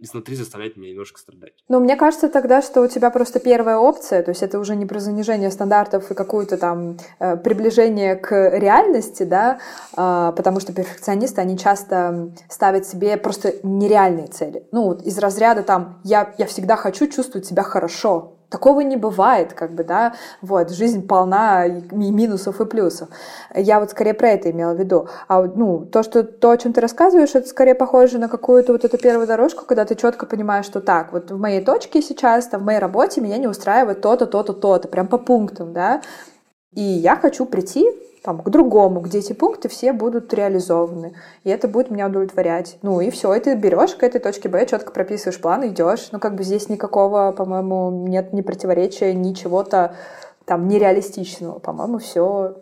изнутри 0.00 0.36
заставляет 0.36 0.78
меня 0.78 0.92
немножко 0.92 1.20
страдать. 1.20 1.52
Ну, 1.68 1.80
мне 1.80 1.96
кажется 1.96 2.30
тогда, 2.30 2.62
что 2.62 2.80
у 2.80 2.88
тебя 2.88 3.10
просто 3.10 3.40
первая 3.40 3.76
опция, 3.76 4.22
то 4.22 4.30
есть 4.30 4.42
это 4.42 4.58
уже 4.58 4.74
не 4.74 4.86
про 4.86 5.00
занижение 5.00 5.50
стандартов 5.50 6.10
и 6.10 6.14
какое-то 6.14 6.56
там 6.56 6.96
э, 7.18 7.36
приближение 7.36 8.16
к 8.16 8.56
реальности, 8.56 9.24
да, 9.24 9.60
э, 9.94 10.32
потому 10.34 10.60
что 10.60 10.72
перфекционисты, 10.72 11.42
они 11.42 11.58
часто 11.58 12.34
ставят 12.48 12.86
себе 12.86 13.18
просто 13.18 13.52
нереальные 13.62 14.28
цели. 14.28 14.66
Ну, 14.72 14.84
вот 14.84 15.02
из 15.02 15.18
разряда 15.18 15.62
там 15.62 16.00
«я, 16.04 16.34
я 16.38 16.46
всегда 16.46 16.76
хочу 16.76 17.06
чувствовать 17.06 17.46
себя 17.46 17.62
хорошо», 17.62 18.33
Такого 18.48 18.80
не 18.82 18.96
бывает, 18.96 19.52
как 19.52 19.72
бы, 19.72 19.84
да, 19.84 20.14
вот, 20.40 20.70
жизнь 20.70 21.06
полна 21.06 21.66
и 21.66 21.82
минусов, 21.92 22.60
и 22.60 22.64
плюсов. 22.66 23.08
Я 23.54 23.80
вот 23.80 23.90
скорее 23.90 24.14
про 24.14 24.30
это 24.30 24.50
имела 24.50 24.74
в 24.74 24.78
виду. 24.78 25.08
А, 25.28 25.42
ну, 25.42 25.84
то, 25.86 26.02
что, 26.02 26.22
то, 26.22 26.50
о 26.50 26.56
чем 26.56 26.72
ты 26.72 26.80
рассказываешь, 26.80 27.34
это 27.34 27.48
скорее 27.48 27.74
похоже 27.74 28.18
на 28.18 28.28
какую-то 28.28 28.72
вот 28.72 28.84
эту 28.84 28.98
первую 28.98 29.26
дорожку, 29.26 29.64
когда 29.64 29.84
ты 29.84 29.94
четко 29.94 30.26
понимаешь, 30.26 30.66
что 30.66 30.80
так, 30.80 31.12
вот 31.12 31.30
в 31.30 31.38
моей 31.38 31.64
точке 31.64 32.02
сейчас, 32.02 32.46
там, 32.46 32.62
в 32.62 32.64
моей 32.64 32.78
работе 32.78 33.20
меня 33.20 33.38
не 33.38 33.48
устраивает 33.48 34.00
то-то, 34.00 34.26
то-то, 34.26 34.52
то-то, 34.52 34.88
прям 34.88 35.08
по 35.08 35.18
пунктам, 35.18 35.72
да, 35.72 36.02
и 36.74 36.82
я 36.82 37.16
хочу 37.16 37.46
прийти 37.46 37.86
там, 38.24 38.42
к 38.42 38.48
другому, 38.48 39.00
где 39.00 39.18
эти 39.18 39.34
пункты 39.34 39.68
все 39.68 39.92
будут 39.92 40.32
реализованы. 40.32 41.12
И 41.44 41.50
это 41.50 41.68
будет 41.68 41.90
меня 41.90 42.06
удовлетворять. 42.06 42.78
Ну 42.80 43.02
и 43.02 43.10
все, 43.10 43.34
и 43.34 43.38
ты 43.38 43.54
берешь 43.54 43.94
к 43.94 44.02
этой 44.02 44.18
точке 44.18 44.48
Б, 44.48 44.64
четко 44.64 44.92
прописываешь 44.92 45.38
план, 45.38 45.66
идешь. 45.66 46.08
Ну 46.10 46.18
как 46.18 46.34
бы 46.34 46.42
здесь 46.42 46.70
никакого, 46.70 47.32
по-моему, 47.32 47.90
нет 48.08 48.32
ни 48.32 48.40
противоречия, 48.40 49.12
ни 49.12 49.34
чего-то 49.34 49.94
там 50.46 50.68
нереалистичного. 50.68 51.58
По-моему, 51.58 51.98
все 51.98 52.54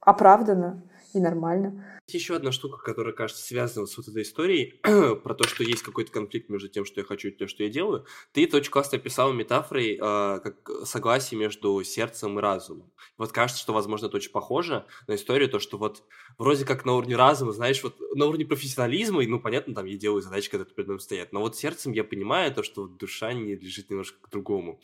оправдано 0.00 0.80
и 1.14 1.18
нормально. 1.18 1.72
Еще 2.08 2.34
одна 2.34 2.50
штука, 2.50 2.78
которая, 2.78 3.14
кажется, 3.14 3.42
связана 3.42 3.86
с 3.86 3.96
вот 3.96 4.08
этой 4.08 4.22
историей, 4.22 4.80
про 5.22 5.34
то, 5.34 5.48
что 5.48 5.62
есть 5.62 5.82
какой-то 5.82 6.10
конфликт 6.10 6.48
между 6.50 6.68
тем, 6.68 6.84
что 6.84 7.00
я 7.00 7.06
хочу 7.06 7.28
и 7.28 7.32
тем, 7.32 7.46
что 7.46 7.62
я 7.62 7.70
делаю. 7.70 8.06
Ты 8.32 8.44
это 8.44 8.56
очень 8.56 8.72
классно 8.72 8.98
описал 8.98 9.32
метафорой, 9.32 9.94
э, 9.94 9.98
как 9.98 10.68
согласие 10.84 11.38
между 11.38 11.82
сердцем 11.84 12.38
и 12.38 12.42
разумом. 12.42 12.92
Вот 13.18 13.30
кажется, 13.30 13.62
что, 13.62 13.72
возможно, 13.72 14.06
это 14.06 14.16
очень 14.16 14.32
похоже 14.32 14.84
на 15.06 15.14
историю, 15.14 15.48
то, 15.48 15.60
что 15.60 15.78
вот 15.78 16.02
вроде 16.38 16.64
как 16.64 16.84
на 16.84 16.94
уровне 16.94 17.14
разума, 17.14 17.52
знаешь, 17.52 17.82
вот 17.84 17.96
на 18.14 18.26
уровне 18.26 18.44
профессионализма, 18.44 19.22
и, 19.22 19.28
ну, 19.28 19.38
понятно, 19.38 19.72
там 19.72 19.86
я 19.86 19.96
делаю 19.96 20.22
задачи, 20.22 20.50
это 20.52 20.64
перед 20.64 20.88
мной 20.88 21.00
стоят, 21.00 21.32
но 21.32 21.40
вот 21.40 21.56
сердцем 21.56 21.92
я 21.92 22.02
понимаю 22.02 22.52
то, 22.52 22.64
что 22.64 22.88
душа 22.88 23.32
не 23.32 23.54
лежит 23.54 23.90
немножко 23.90 24.18
к 24.20 24.30
другому. 24.30 24.80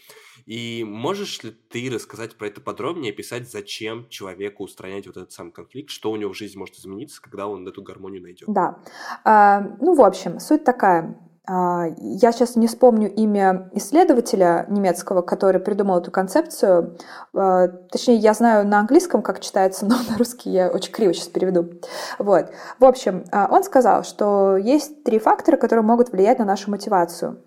И 0.46 0.84
можешь 0.84 1.42
ли 1.42 1.50
ты 1.50 1.90
рассказать 1.90 2.36
про 2.36 2.46
это 2.46 2.60
подробнее, 2.60 3.12
описать, 3.12 3.50
зачем 3.50 4.08
человеку 4.08 4.64
устранять 4.64 5.06
вот 5.06 5.16
этот 5.16 5.32
самый 5.32 5.52
конфликт, 5.52 5.90
что 5.90 6.10
у 6.10 6.16
него 6.16 6.32
в 6.32 6.36
жизни 6.36 6.58
может 6.58 6.76
измениться, 6.76 7.07
находиться, 7.08 7.22
когда 7.22 7.46
он 7.46 7.66
эту 7.66 7.82
гармонию 7.82 8.22
найдет. 8.22 8.48
Да. 8.48 8.78
А, 9.24 9.60
ну, 9.80 9.94
в 9.94 10.02
общем, 10.02 10.38
суть 10.40 10.64
такая. 10.64 11.16
А, 11.46 11.86
я 11.98 12.32
сейчас 12.32 12.56
не 12.56 12.66
вспомню 12.66 13.12
имя 13.12 13.70
исследователя 13.72 14.66
немецкого, 14.68 15.22
который 15.22 15.60
придумал 15.60 15.98
эту 15.98 16.10
концепцию. 16.10 16.98
А, 17.34 17.68
точнее, 17.68 18.16
я 18.16 18.34
знаю 18.34 18.66
на 18.66 18.80
английском, 18.80 19.22
как 19.22 19.40
читается, 19.40 19.86
но 19.88 19.96
на 20.08 20.18
русский 20.18 20.50
я 20.50 20.68
очень 20.68 20.92
криво 20.92 21.14
сейчас 21.14 21.28
переведу. 21.28 21.70
Вот. 22.18 22.50
В 22.78 22.84
общем, 22.84 23.24
он 23.32 23.64
сказал, 23.64 24.04
что 24.04 24.56
есть 24.56 25.04
три 25.04 25.18
фактора, 25.18 25.56
которые 25.56 25.84
могут 25.84 26.12
влиять 26.12 26.38
на 26.38 26.44
нашу 26.44 26.70
мотивацию. 26.70 27.42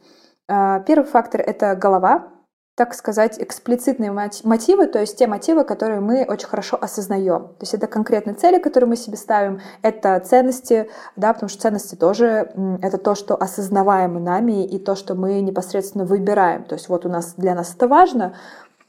Первый 0.47 1.05
фактор— 1.05 1.39
это 1.45 1.75
голова, 1.75 2.27
так 2.75 2.93
сказать, 2.93 3.37
эксплицитные 3.39 4.11
мотивы, 4.11 4.87
то 4.87 4.99
есть 4.99 5.17
те 5.17 5.27
мотивы, 5.27 5.65
которые 5.65 5.99
мы 5.99 6.25
очень 6.27 6.47
хорошо 6.47 6.77
осознаем. 6.79 7.49
То 7.49 7.61
есть 7.61 7.73
это 7.73 7.87
конкретные 7.87 8.33
цели, 8.33 8.59
которые 8.59 8.89
мы 8.89 8.95
себе 8.95 9.17
ставим, 9.17 9.59
это 9.81 10.19
ценности, 10.21 10.89
да, 11.15 11.33
потому 11.33 11.49
что 11.49 11.61
ценности 11.61 11.95
тоже 11.95 12.51
это 12.81 12.97
то, 12.97 13.13
что 13.13 13.35
осознаваемо 13.35 14.19
нами 14.19 14.65
и 14.65 14.79
то, 14.79 14.95
что 14.95 15.15
мы 15.15 15.41
непосредственно 15.41 16.05
выбираем. 16.05 16.63
То 16.63 16.75
есть 16.75 16.87
вот 16.87 17.05
у 17.05 17.09
нас 17.09 17.33
для 17.35 17.55
нас 17.55 17.75
это 17.75 17.87
важно, 17.87 18.35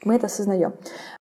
мы 0.05 0.15
это 0.15 0.27
осознаем. 0.27 0.75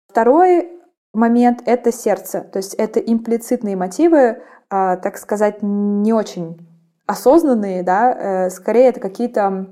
Второй 0.07 0.69
момент— 1.13 1.61
это 1.65 1.91
сердце, 1.91 2.41
то 2.41 2.57
есть 2.57 2.75
это 2.75 2.99
имплицитные 2.99 3.75
мотивы, 3.75 4.43
а, 4.69 4.97
так 4.97 5.17
сказать, 5.17 5.57
не 5.61 6.13
очень 6.13 6.67
осознанные, 7.05 7.83
да, 7.83 8.13
э, 8.13 8.49
скорее 8.49 8.89
это 8.89 8.99
какие-то 8.99 9.67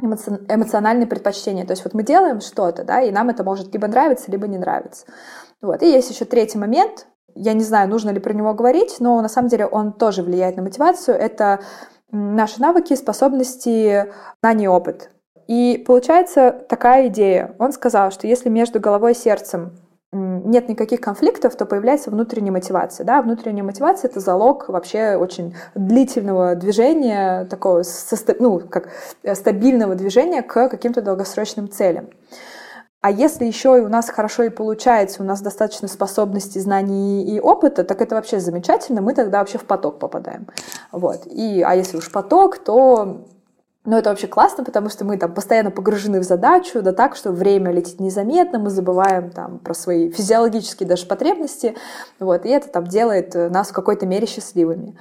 эмоциональные 0.00 1.06
предпочтения. 1.06 1.64
То 1.64 1.72
есть 1.72 1.84
вот 1.84 1.94
мы 1.94 2.02
делаем 2.02 2.40
что-то, 2.40 2.84
да, 2.84 3.00
и 3.02 3.10
нам 3.10 3.30
это 3.30 3.42
может 3.42 3.72
либо 3.72 3.88
нравиться, 3.88 4.30
либо 4.30 4.46
не 4.46 4.58
нравиться. 4.58 5.06
Вот. 5.60 5.82
И 5.82 5.90
есть 5.90 6.10
еще 6.10 6.24
третий 6.24 6.58
момент. 6.58 7.06
Я 7.34 7.52
не 7.52 7.64
знаю, 7.64 7.88
нужно 7.88 8.10
ли 8.10 8.20
про 8.20 8.32
него 8.32 8.54
говорить, 8.54 8.96
но 9.00 9.20
на 9.20 9.28
самом 9.28 9.48
деле 9.48 9.66
он 9.66 9.92
тоже 9.92 10.22
влияет 10.22 10.56
на 10.56 10.62
мотивацию. 10.62 11.16
Это 11.16 11.60
наши 12.10 12.60
навыки, 12.60 12.94
способности, 12.94 14.12
знания 14.40 14.64
и 14.64 14.68
опыт. 14.68 15.10
И 15.48 15.82
получается 15.86 16.52
такая 16.68 17.08
идея. 17.08 17.54
Он 17.58 17.72
сказал, 17.72 18.10
что 18.10 18.26
если 18.26 18.48
между 18.48 18.80
головой 18.80 19.12
и 19.12 19.16
сердцем 19.16 19.72
нет 20.12 20.68
никаких 20.68 21.00
конфликтов, 21.00 21.54
то 21.56 21.66
появляется 21.66 22.10
внутренняя 22.10 22.52
мотивация. 22.52 23.04
Да? 23.04 23.20
Внутренняя 23.20 23.64
мотивация— 23.64 24.08
это 24.10 24.20
залог 24.20 24.68
вообще 24.68 25.16
очень 25.16 25.54
длительного 25.74 26.54
движения, 26.54 27.44
такого 27.44 27.82
ну, 28.38 28.60
как 28.60 28.88
э, 29.22 29.34
стабильного 29.34 29.94
движения 29.94 30.42
к 30.42 30.68
каким-то 30.68 31.02
долгосрочным 31.02 31.70
целям. 31.70 32.08
А 33.00 33.10
если 33.12 33.44
еще 33.44 33.78
и 33.78 33.80
у 33.80 33.88
нас 33.88 34.08
хорошо 34.08 34.44
и 34.44 34.48
получается, 34.48 35.22
у 35.22 35.26
нас 35.26 35.40
достаточно 35.40 35.86
способностей, 35.86 36.58
знаний 36.58 37.24
и 37.24 37.38
опыта, 37.38 37.84
так 37.84 38.00
это 38.00 38.16
вообще 38.16 38.40
замечательно, 38.40 39.02
мы 39.02 39.14
тогда 39.14 39.38
вообще 39.38 39.58
в 39.58 39.64
поток 39.64 40.00
попадаем. 40.00 40.48
Вот. 40.90 41.26
И, 41.26 41.62
а 41.62 41.76
если 41.76 41.96
уж 41.98 42.10
поток, 42.10 42.58
то 42.58 43.24
но 43.88 43.96
это 43.96 44.10
вообще 44.10 44.26
классно, 44.26 44.64
потому 44.64 44.90
что 44.90 45.06
мы 45.06 45.16
там 45.16 45.32
постоянно 45.32 45.70
погружены 45.70 46.20
в 46.20 46.22
задачу, 46.22 46.82
да 46.82 46.92
так, 46.92 47.16
что 47.16 47.32
время 47.32 47.72
летит 47.72 48.00
незаметно, 48.00 48.58
мы 48.58 48.68
забываем 48.68 49.30
там 49.30 49.58
про 49.58 49.72
свои 49.72 50.10
физиологические 50.10 50.86
даже 50.86 51.06
потребности, 51.06 51.74
вот, 52.20 52.44
и 52.44 52.50
это 52.50 52.68
там 52.68 52.86
делает 52.86 53.34
нас 53.34 53.70
в 53.70 53.72
какой-то 53.72 54.04
мере 54.04 54.26
счастливыми. 54.26 54.98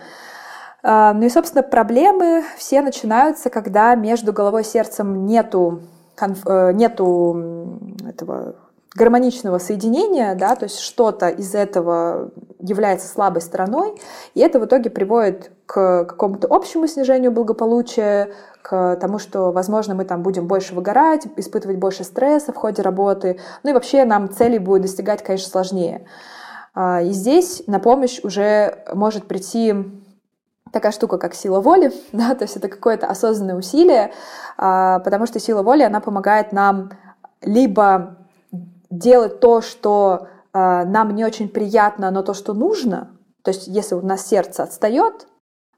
А, 0.84 1.14
ну 1.14 1.26
и, 1.26 1.30
собственно, 1.30 1.64
проблемы 1.64 2.46
все 2.58 2.82
начинаются, 2.82 3.50
когда 3.50 3.94
между 3.96 4.32
головой 4.32 4.62
и 4.62 4.66
сердцем 4.66 5.26
нету, 5.26 5.82
э, 6.18 6.72
нету 6.72 7.90
этого 8.08 8.56
гармоничного 8.96 9.60
соединения, 9.60 10.36
да, 10.36 10.56
то 10.56 10.66
есть 10.66 10.80
что-то 10.80 11.30
из 11.30 11.54
этого 11.54 12.32
является 12.60 13.08
слабой 13.08 13.42
стороной, 13.42 14.00
и 14.34 14.40
это 14.40 14.60
в 14.60 14.66
итоге 14.66 14.90
приводит 14.90 15.52
к 15.66 16.06
какому-то 16.06 16.48
общему 16.50 16.88
снижению 16.88 17.32
благополучия, 17.32 18.34
к 18.62 18.98
тому, 18.98 19.20
что, 19.20 19.52
возможно, 19.52 19.96
мы 19.96 20.04
там 20.04 20.24
будем 20.24 20.48
больше 20.48 20.76
выгорать, 20.76 21.26
испытывать 21.38 21.78
больше 21.78 22.04
стресса 22.04 22.52
в 22.52 22.56
ходе 22.56 22.82
работы, 22.82 23.40
ну 23.64 23.70
и 23.70 23.74
вообще 23.74 24.04
нам 24.04 24.30
целей 24.30 24.60
будет 24.60 24.82
достигать, 24.82 25.24
конечно, 25.24 25.50
сложнее. 25.50 26.06
А, 26.74 27.02
и 27.02 27.12
здесь 27.12 27.64
на 27.68 27.80
помощь 27.80 28.20
уже 28.24 28.84
может 28.94 29.28
прийти 29.28 29.74
такая 30.72 30.92
штука, 30.92 31.18
как 31.18 31.34
сила 31.34 31.62
воли, 31.62 31.94
да, 32.12 32.36
то 32.36 32.44
есть 32.44 32.58
это 32.58 32.68
какое-то 32.68 33.08
осознанное 33.08 33.56
усилие, 33.56 34.12
а, 34.58 35.00
потому 35.00 35.26
что 35.26 35.40
сила 35.40 35.64
воли, 35.64 35.84
она 35.84 36.00
помогает 36.00 36.52
нам 36.52 36.92
либо 37.42 38.18
делать 38.90 39.40
то, 39.40 39.62
что 39.62 40.28
э, 40.54 40.86
нам 40.86 41.16
не 41.16 41.26
очень 41.26 41.50
приятно, 41.50 42.12
но 42.12 42.24
то, 42.24 42.34
что 42.34 42.54
нужно, 42.54 43.12
то 43.44 43.52
есть 43.52 43.68
если 43.68 43.96
у 43.96 44.02
нас 44.02 44.28
сердце 44.28 44.64
отстает, 44.64 45.28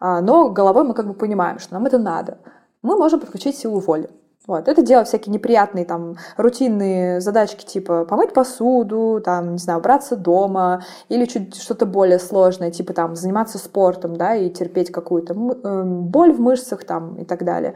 э, 0.02 0.20
но 0.22 0.50
головой 0.50 0.84
мы 0.84 0.94
как 0.94 1.08
бы 1.08 1.14
понимаем, 1.14 1.60
что 1.60 1.74
нам 1.74 1.86
это 1.86 1.98
надо, 1.98 2.40
мы 2.82 2.98
можем 2.98 3.20
подключить 3.20 3.58
силу 3.58 3.80
воли. 3.80 4.10
Вот. 4.48 4.68
Это 4.68 4.82
делать 4.82 5.08
всякие 5.08 5.32
неприятные 5.32 5.86
там 5.86 6.16
рутинные 6.36 7.22
задачки 7.22 7.64
типа 7.66 8.06
помыть 8.06 8.34
посуду, 8.34 9.22
там, 9.24 9.52
не 9.52 9.58
знаю, 9.60 9.78
убраться 9.78 10.16
дома 10.16 10.84
или 11.08 11.26
чуть 11.26 11.62
что-то 11.62 11.86
более 11.86 12.18
сложное, 12.18 12.72
типа 12.72 12.94
там 12.94 13.16
заниматься 13.16 13.60
спортом, 13.60 14.16
да, 14.16 14.36
и 14.36 14.50
терпеть 14.50 14.92
какую-то 14.92 15.36
эм, 15.36 16.08
боль 16.08 16.34
в 16.34 16.40
мышцах 16.40 16.84
там 16.84 17.18
и 17.18 17.26
так 17.26 17.44
далее. 17.44 17.76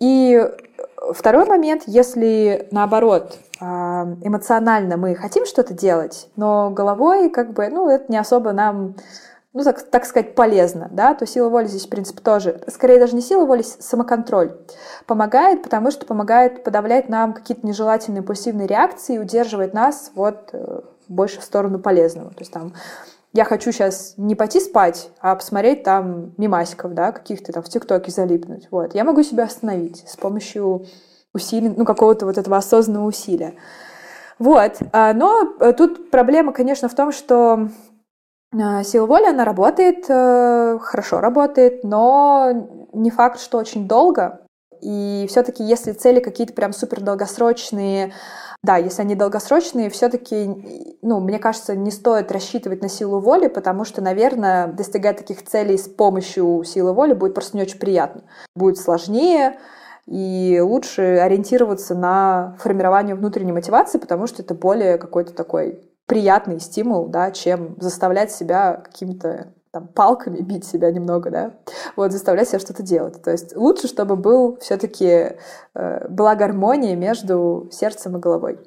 И 0.00 0.44
второй 1.12 1.46
момент, 1.46 1.82
если 1.86 2.68
наоборот 2.70 3.38
а, 3.60 4.04
эмоционально 4.22 4.96
мы 4.96 5.14
хотим 5.14 5.46
что-то 5.46 5.74
делать, 5.74 6.28
но 6.36 6.70
головой 6.70 7.30
как 7.30 7.52
бы, 7.52 7.68
ну, 7.68 7.88
это 7.88 8.10
не 8.10 8.18
особо 8.18 8.52
нам 8.52 8.94
ну, 9.54 9.62
так, 9.64 9.82
так 9.82 10.06
сказать, 10.06 10.34
полезно, 10.34 10.88
да, 10.90 11.14
то 11.14 11.26
сила 11.26 11.50
воли 11.50 11.66
здесь, 11.66 11.86
в 11.86 11.90
принципе, 11.90 12.22
тоже, 12.22 12.62
скорее 12.68 12.98
даже 12.98 13.14
не 13.14 13.20
сила 13.20 13.44
воли, 13.44 13.62
самоконтроль 13.62 14.56
помогает, 15.06 15.62
потому 15.62 15.90
что 15.90 16.06
помогает 16.06 16.64
подавлять 16.64 17.10
нам 17.10 17.34
какие-то 17.34 17.66
нежелательные 17.66 18.20
импульсивные 18.20 18.66
реакции 18.66 19.16
и 19.16 19.18
удерживает 19.18 19.74
нас 19.74 20.10
вот 20.14 20.50
э, 20.54 20.80
больше 21.08 21.40
в 21.40 21.44
сторону 21.44 21.78
полезного. 21.78 22.30
То 22.30 22.38
есть 22.38 22.52
там 22.52 22.72
я 23.32 23.44
хочу 23.44 23.72
сейчас 23.72 24.14
не 24.16 24.34
пойти 24.34 24.60
спать, 24.60 25.10
а 25.20 25.34
посмотреть 25.34 25.82
там 25.82 26.34
мимасиков, 26.36 26.92
да, 26.94 27.12
каких-то 27.12 27.52
там 27.52 27.62
в 27.62 27.68
ТикТоке 27.68 28.10
залипнуть. 28.10 28.68
Вот. 28.70 28.94
Я 28.94 29.04
могу 29.04 29.22
себя 29.22 29.44
остановить 29.44 30.04
с 30.06 30.16
помощью 30.16 30.86
усилий, 31.32 31.70
ну, 31.70 31.84
какого-то 31.84 32.26
вот 32.26 32.36
этого 32.36 32.58
осознанного 32.58 33.06
усилия. 33.06 33.54
Вот. 34.38 34.78
А, 34.92 35.14
но 35.14 35.54
э, 35.60 35.72
тут 35.72 36.10
проблема, 36.10 36.52
конечно, 36.52 36.88
в 36.88 36.94
том, 36.94 37.10
что 37.12 37.68
э, 38.52 38.84
сила 38.84 39.06
воли, 39.06 39.26
она 39.26 39.44
работает, 39.44 40.04
э, 40.08 40.78
хорошо 40.82 41.20
работает, 41.20 41.84
но 41.84 42.68
не 42.92 43.10
факт, 43.10 43.40
что 43.40 43.56
очень 43.58 43.88
долго. 43.88 44.40
И 44.82 45.26
все-таки, 45.30 45.62
если 45.62 45.92
цели 45.92 46.20
какие-то 46.20 46.52
прям 46.52 46.72
супер 46.72 47.00
долгосрочные, 47.00 48.12
да, 48.62 48.76
если 48.76 49.02
они 49.02 49.16
долгосрочные, 49.16 49.90
все-таки, 49.90 50.96
ну, 51.02 51.18
мне 51.18 51.38
кажется, 51.40 51.74
не 51.74 51.90
стоит 51.90 52.30
рассчитывать 52.30 52.80
на 52.80 52.88
силу 52.88 53.18
воли, 53.18 53.48
потому 53.48 53.84
что, 53.84 54.00
наверное, 54.00 54.68
достигать 54.68 55.18
таких 55.18 55.44
целей 55.44 55.76
с 55.76 55.88
помощью 55.88 56.62
силы 56.64 56.92
воли 56.92 57.12
будет 57.12 57.34
просто 57.34 57.56
не 57.56 57.64
очень 57.64 57.78
приятно. 57.78 58.22
Будет 58.54 58.78
сложнее, 58.78 59.58
и 60.06 60.60
лучше 60.62 61.02
ориентироваться 61.18 61.94
на 61.94 62.56
формирование 62.60 63.14
внутренней 63.14 63.52
мотивации, 63.52 63.98
потому 63.98 64.26
что 64.26 64.42
это 64.42 64.54
более 64.54 64.98
какой-то 64.98 65.32
такой 65.32 65.80
приятный 66.06 66.60
стимул, 66.60 67.08
да, 67.08 67.30
чем 67.30 67.76
заставлять 67.80 68.32
себя 68.32 68.74
какими-то 68.84 69.54
там, 69.72 69.88
палками 69.88 70.40
бить 70.40 70.64
себя 70.64 70.90
немного, 70.92 71.30
да, 71.30 71.58
вот, 71.96 72.12
заставлять 72.12 72.48
себя 72.48 72.58
что-то 72.58 72.82
делать. 72.82 73.22
То 73.22 73.30
есть 73.30 73.56
лучше, 73.56 73.88
чтобы 73.88 74.16
был 74.16 74.58
все-таки 74.58 75.36
э, 75.74 76.08
была 76.08 76.34
гармония 76.34 76.94
между 76.94 77.68
сердцем 77.72 78.16
и 78.16 78.20
головой. 78.20 78.58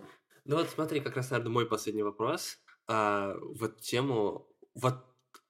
Ну 0.45 0.57
вот 0.57 0.67
смотри, 0.69 0.99
как 0.99 1.15
раз, 1.15 1.31
наверное, 1.31 1.53
мой 1.53 1.65
последний 1.67 2.03
вопрос. 2.03 2.57
а, 2.87 3.33
в 3.39 3.63
эту 3.63 3.79
тему. 3.81 4.47
Вот 4.75 5.04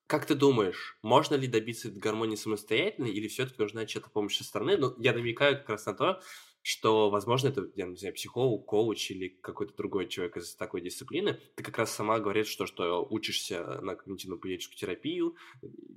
как 0.07 0.25
ты 0.25 0.35
думаешь, 0.35 0.97
можно 1.01 1.35
ли 1.35 1.47
добиться 1.47 1.89
гармонии 1.89 2.35
самостоятельно, 2.35 3.07
или 3.07 3.27
все-таки 3.27 3.61
нужна 3.61 3.85
чья-то 3.85 4.09
помощь 4.09 4.37
со 4.37 4.43
стороны? 4.43 4.77
Ну, 4.77 4.93
я 4.99 5.13
намекаю 5.13 5.57
как 5.57 5.69
раз 5.69 5.85
на 5.85 5.93
то, 5.93 6.21
что, 6.61 7.11
возможно, 7.11 7.49
это, 7.49 7.69
я 7.75 7.85
не 7.85 7.95
знаю, 7.95 8.15
психолог, 8.15 8.65
коуч 8.65 9.11
или 9.11 9.29
какой-то 9.29 9.75
другой 9.75 10.07
человек 10.07 10.37
из 10.37 10.55
такой 10.55 10.81
дисциплины. 10.81 11.39
Ты 11.55 11.63
как 11.63 11.77
раз 11.77 11.91
сама 11.91 12.19
говоришь, 12.19 12.47
что, 12.47 12.65
что 12.65 13.05
учишься 13.07 13.79
на 13.81 13.91
когнитивно-поведенческую 13.91 14.75
терапию, 14.75 15.35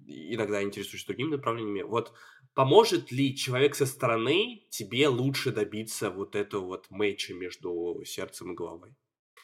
иногда 0.07 0.63
интересуешься 0.63 1.07
другими 1.07 1.31
направлениями. 1.31 1.83
Вот 1.83 2.13
поможет 2.53 3.11
ли 3.13 3.35
человек 3.35 3.75
со 3.75 3.87
стороны 3.87 4.67
тебе 4.69 5.09
лучше 5.09 5.53
добиться 5.53 6.11
вот 6.11 6.35
этого 6.35 6.67
вот 6.67 6.87
мэча 6.91 7.33
между 7.33 8.03
сердцем 8.05 8.53
и 8.53 8.55
головой? 8.55 8.95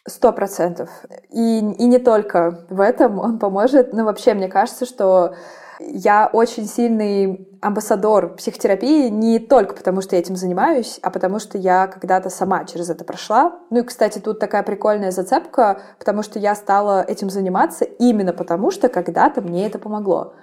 Сто 0.06 0.32
процентов. 0.32 0.90
И, 1.30 1.58
и 1.58 1.86
не 1.86 1.98
только 1.98 2.66
в 2.68 2.80
этом 2.80 3.18
он 3.18 3.38
поможет. 3.38 3.92
Ну, 3.92 4.04
вообще, 4.04 4.34
мне 4.34 4.48
кажется, 4.48 4.84
что 4.84 5.34
я 5.80 6.28
очень 6.32 6.66
сильный 6.66 7.48
амбассадор 7.60 8.34
психотерапии 8.36 9.08
не 9.08 9.38
только 9.38 9.74
потому, 9.74 10.02
что 10.02 10.14
я 10.14 10.20
этим 10.20 10.36
занимаюсь, 10.36 10.98
а 11.02 11.10
потому 11.10 11.38
что 11.38 11.56
я 11.56 11.86
когда-то 11.86 12.30
сама 12.30 12.64
через 12.64 12.90
это 12.90 13.04
прошла. 13.04 13.58
Ну 13.70 13.80
и, 13.80 13.82
кстати, 13.82 14.18
тут 14.18 14.38
такая 14.38 14.62
прикольная 14.62 15.10
зацепка, 15.10 15.80
потому 15.98 16.22
что 16.22 16.38
я 16.38 16.54
стала 16.54 17.02
этим 17.02 17.30
заниматься 17.30 17.84
именно 17.84 18.32
потому, 18.32 18.70
что 18.70 18.88
когда-то 18.88 19.40
мне 19.40 19.66
это 19.66 19.78
помогло. 19.78 20.34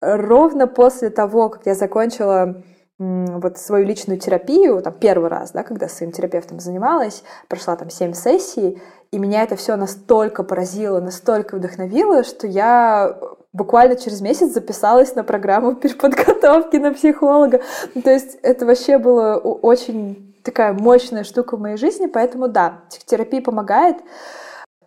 Ровно 0.00 0.68
после 0.68 1.10
того, 1.10 1.48
как 1.48 1.66
я 1.66 1.74
закончила 1.74 2.62
вот 2.98 3.58
свою 3.58 3.86
личную 3.86 4.18
терапию, 4.18 4.82
там, 4.82 4.92
первый 4.92 5.30
раз, 5.30 5.52
да, 5.52 5.62
когда 5.62 5.88
своим 5.88 6.10
терапевтом 6.10 6.58
занималась, 6.58 7.22
прошла 7.46 7.76
там 7.76 7.90
семь 7.90 8.12
сессий, 8.12 8.82
и 9.12 9.18
меня 9.18 9.44
это 9.44 9.56
все 9.56 9.76
настолько 9.76 10.42
поразило, 10.42 11.00
настолько 11.00 11.56
вдохновило, 11.56 12.24
что 12.24 12.46
я 12.46 13.16
буквально 13.52 13.96
через 13.96 14.20
месяц 14.20 14.52
записалась 14.52 15.14
на 15.14 15.22
программу 15.22 15.74
переподготовки 15.76 16.76
на 16.76 16.92
психолога. 16.92 17.60
Ну, 17.94 18.02
то 18.02 18.10
есть 18.10 18.36
это 18.42 18.66
вообще 18.66 18.98
было 18.98 19.36
очень 19.36 20.34
такая 20.42 20.72
мощная 20.72 21.24
штука 21.24 21.56
в 21.56 21.60
моей 21.60 21.76
жизни, 21.76 22.06
поэтому 22.06 22.48
да, 22.48 22.82
психотерапия 22.90 23.42
помогает. 23.42 23.98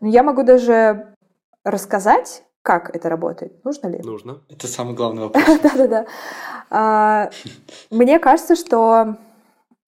Я 0.01 0.23
могу 0.23 0.43
даже 0.43 1.13
рассказать, 1.63 2.43
как 2.61 2.95
это 2.95 3.09
работает. 3.09 3.63
Нужно 3.65 3.87
ли? 3.87 3.99
Нужно. 4.03 4.41
Это 4.49 4.67
самый 4.67 4.93
главный 4.93 5.23
вопрос. 5.23 5.43
Да-да-да. 5.61 6.05
А, 6.69 7.29
мне 7.89 8.19
кажется, 8.19 8.55
что 8.55 9.15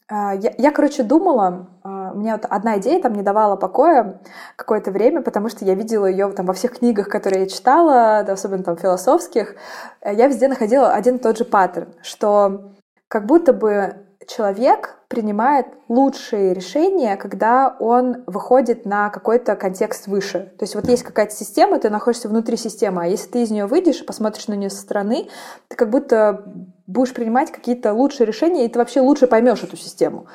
а, 0.10 0.36
я, 0.36 0.54
я, 0.58 0.72
короче, 0.72 1.04
думала, 1.04 1.68
а, 1.84 2.14
мне 2.14 2.34
вот 2.34 2.46
одна 2.50 2.78
идея 2.78 3.02
там 3.02 3.14
не 3.14 3.22
давала 3.22 3.56
покоя 3.56 4.22
какое-то 4.56 4.92
время, 4.92 5.22
потому 5.22 5.50
что 5.50 5.66
я 5.66 5.76
видела 5.76 6.06
ее 6.06 6.32
там 6.32 6.46
во 6.46 6.54
всех 6.54 6.80
книгах, 6.80 7.10
которые 7.10 7.44
я 7.44 7.50
читала, 7.50 8.24
да, 8.24 8.34
особенно 8.34 8.64
там 8.64 8.78
философских, 8.78 9.56
я 10.04 10.28
везде 10.28 10.48
находила 10.48 10.94
один 10.94 11.18
и 11.18 11.20
тот 11.20 11.38
же 11.38 11.46
паттерн, 11.46 11.94
что 12.02 12.74
как 13.08 13.26
будто 13.26 13.54
бы 13.54 14.03
человек 14.28 14.98
принимает 15.08 15.68
лучшие 15.88 16.54
решения, 16.54 17.18
когда 17.18 17.76
он 17.80 18.24
выходит 18.28 18.86
на 18.86 19.10
какой-то 19.10 19.56
контекст 19.56 20.08
выше. 20.08 20.54
То 20.58 20.64
есть 20.64 20.76
вот 20.76 20.88
есть 20.88 21.04
какая-то 21.04 21.34
система, 21.34 21.80
ты 21.80 21.90
находишься 21.90 22.30
внутри 22.30 22.58
системы, 22.58 23.04
а 23.04 23.08
если 23.08 23.30
ты 23.30 23.44
из 23.44 23.52
нее 23.52 23.66
выйдешь 23.66 24.02
и 24.02 24.06
посмотришь 24.06 24.48
на 24.48 24.54
нее 24.54 24.70
со 24.70 24.82
стороны, 24.82 25.30
ты 25.68 25.76
как 25.76 25.90
будто 25.90 26.44
будешь 26.88 27.14
принимать 27.14 27.52
какие-то 27.52 27.94
лучшие 27.94 28.26
решения, 28.28 28.66
и 28.66 28.70
ты 28.70 28.80
вообще 28.80 29.02
лучше 29.02 29.28
поймешь 29.28 29.64
эту 29.64 29.78
систему. 29.78 30.28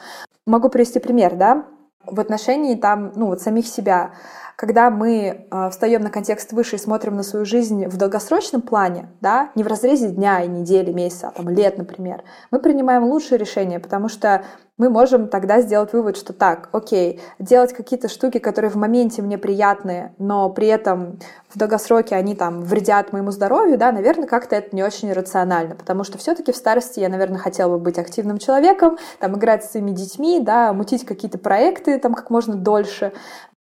Могу 0.47 0.69
привести 0.69 0.99
пример, 0.99 1.37
да, 1.37 1.67
в 2.05 2.21
отношении 2.21 2.75
там, 2.75 3.13
ну 3.17 3.27
вот 3.27 3.41
самих 3.41 3.67
себя 3.67 4.13
когда 4.59 4.91
мы 4.91 5.47
э, 5.49 5.71
встаем 5.71 6.03
на 6.03 6.11
контекст 6.11 6.53
выше 6.53 6.75
и 6.75 6.79
смотрим 6.81 7.15
на 7.15 7.23
свою 7.23 7.45
жизнь 7.45 7.87
в 7.87 7.97
долгосрочном 7.97 8.61
плане, 8.61 9.09
да, 9.21 9.53
не 9.55 9.63
в 9.63 9.69
разрезе 9.69 10.09
дня 10.09 10.43
и 10.43 10.49
недели, 10.49 10.91
месяца, 10.91 11.29
а 11.29 11.31
там 11.31 11.49
лет, 11.49 11.79
например, 11.79 12.25
мы 12.51 12.59
принимаем 12.59 13.05
лучшие 13.05 13.39
решения, 13.39 13.79
потому 13.79 14.09
что 14.09 14.43
мы 14.77 14.91
можем 14.91 15.29
тогда 15.29 15.61
сделать 15.61 15.93
вывод, 15.93 16.17
что 16.17 16.33
так, 16.33 16.71
окей, 16.73 17.21
делать 17.39 17.73
какие-то 17.73 18.09
штуки, 18.09 18.39
которые 18.39 18.71
в 18.71 18.77
моменте 18.77 19.23
мне 19.23 19.37
приятные, 19.37 20.13
но 20.19 20.49
при 20.51 20.69
этом 20.69 21.19
в 21.49 21.59
долгосроке 21.59 22.15
они 22.15 22.35
там 22.35 22.63
вредят 22.63 23.13
моему 23.13 23.31
здоровью, 23.33 23.77
да, 23.77 23.93
наверное, 23.93 24.27
как-то 24.27 24.57
это 24.57 24.75
не 24.75 24.83
очень 24.83 25.13
рационально, 25.13 25.75
потому 25.75 26.05
что 26.05 26.19
все-таки 26.19 26.53
в 26.53 26.57
старости 26.57 27.01
я, 27.01 27.09
наверное, 27.09 27.39
хотела 27.39 27.77
бы 27.77 27.79
быть 27.79 27.99
активным 27.99 28.39
человеком, 28.39 28.99
там 29.19 29.37
играть 29.37 29.65
с 29.65 29.73
своими 29.73 29.91
детьми, 29.91 30.41
да, 30.41 30.73
мутить 30.73 31.05
какие-то 31.05 31.39
проекты 31.39 31.99
там 31.99 32.15
как 32.15 32.31
можно 32.31 32.55
дольше, 32.55 33.13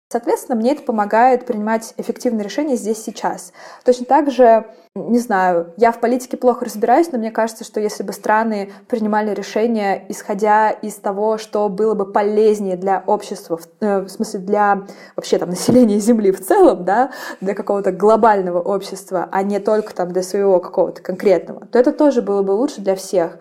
Соответственно, 0.08 0.56
мне 0.56 0.72
это 0.72 0.82
помогает 0.82 1.46
принимать 1.46 1.92
эффективные 1.96 2.44
решения 2.44 2.76
здесь 2.76 3.02
сейчас. 3.02 3.52
Точно 3.84 4.04
так 4.04 4.30
же, 4.30 4.64
не 4.94 5.18
знаю, 5.18 5.74
я 5.76 5.90
в 5.90 5.98
политике 5.98 6.36
плохо 6.36 6.64
разбираюсь, 6.64 7.10
но 7.10 7.18
мне 7.18 7.32
кажется, 7.32 7.64
что 7.64 7.80
если 7.80 8.04
бы 8.04 8.12
страны 8.12 8.70
принимали 8.86 9.34
решения, 9.34 10.06
исходя 10.08 10.70
из 10.70 10.94
того, 10.94 11.38
что 11.38 11.68
было 11.68 11.94
бы 11.94 12.12
полезнее 12.12 12.76
для 12.76 13.02
общества, 13.04 13.56
в, 13.56 13.66
э, 13.80 14.06
смысле 14.06 14.40
для 14.40 14.86
вообще 15.16 15.38
там 15.38 15.50
населения 15.50 15.98
Земли 15.98 16.30
в 16.30 16.40
целом, 16.40 16.84
да, 16.84 17.10
для 17.40 17.54
какого-то 17.54 17.90
глобального 17.90 18.60
общества, 18.60 19.28
а 19.32 19.42
не 19.42 19.58
только 19.58 19.92
там 19.92 20.12
для 20.12 20.22
своего 20.22 20.60
какого-то 20.60 21.02
конкретного, 21.02 21.66
то 21.66 21.80
это 21.80 21.90
тоже 21.90 22.22
было 22.22 22.42
бы 22.42 22.52
лучше 22.52 22.80
для 22.80 22.94
всех. 22.94 23.40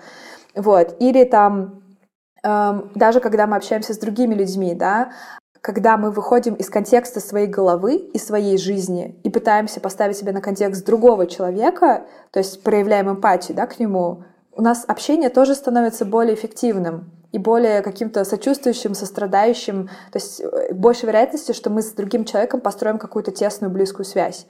Вот. 0.55 0.95
Или 0.99 1.25
там 1.25 1.83
эм, 2.43 2.89
даже 2.95 3.19
когда 3.19 3.45
мы 3.45 3.55
общаемся 3.57 3.93
с 3.93 3.99
другими 3.99 4.33
людьми, 4.33 4.73
да, 4.73 5.11
когда 5.65 5.97
мы 5.97 6.11
выходим 6.11 6.53
из 6.53 6.69
контекста 6.69 7.19
своей 7.19 7.47
головы 7.47 7.95
и 7.95 8.19
своей 8.19 8.55
жизни 8.59 9.19
и 9.23 9.31
пытаемся 9.31 9.79
поставить 9.79 10.15
себя 10.15 10.31
на 10.31 10.39
контекст 10.39 10.85
другого 10.85 11.25
человека, 11.25 12.05
то 12.29 12.37
есть 12.37 12.61
проявляем 12.61 13.09
эмпатию 13.09 13.57
да, 13.57 13.65
к 13.65 13.79
нему, 13.79 14.25
у 14.51 14.61
нас 14.61 14.85
общение 14.87 15.29
тоже 15.29 15.55
становится 15.55 16.05
более 16.05 16.35
эффективным 16.35 17.09
и 17.31 17.39
более 17.39 17.81
каким-то 17.81 18.23
сочувствующим, 18.25 18.93
сострадающим, 18.93 19.87
то 20.11 20.19
есть 20.19 20.39
э, 20.39 20.71
больше 20.71 21.07
вероятности, 21.07 21.51
что 21.53 21.71
мы 21.71 21.81
с 21.81 21.93
другим 21.93 22.25
человеком 22.25 22.61
построим 22.61 22.99
какую-то 22.99 23.31
тесную, 23.31 23.71
близкую 23.71 24.05
связь. 24.05 24.45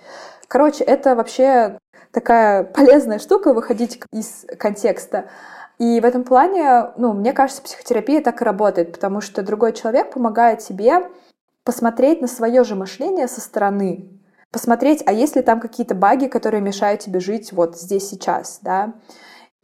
Короче, 0.49 0.83
это 0.83 1.15
вообще 1.15 1.79
такая 2.11 2.65
полезная 2.65 3.19
штука, 3.19 3.53
выходить 3.53 4.01
из 4.11 4.45
контекста. 4.59 5.29
И 5.77 5.99
в 5.99 6.05
этом 6.05 6.23
плане, 6.23 6.91
ну, 6.97 7.13
мне 7.13 7.33
кажется, 7.33 7.61
психотерапия 7.61 8.21
так 8.21 8.41
и 8.41 8.45
работает, 8.45 8.93
потому 8.93 9.21
что 9.21 9.43
другой 9.43 9.73
человек 9.73 10.13
помогает 10.13 10.59
тебе 10.59 11.09
посмотреть 11.63 12.21
на 12.21 12.27
свое 12.27 12.63
же 12.63 12.75
мышление 12.75 13.27
со 13.27 13.41
стороны, 13.41 14.07
посмотреть, 14.51 15.03
а 15.05 15.11
есть 15.11 15.35
ли 15.35 15.41
там 15.41 15.59
какие-то 15.59 15.95
баги, 15.95 16.27
которые 16.27 16.61
мешают 16.61 17.01
тебе 17.01 17.19
жить 17.19 17.51
вот 17.51 17.77
здесь 17.77 18.07
сейчас, 18.07 18.59
да. 18.61 18.93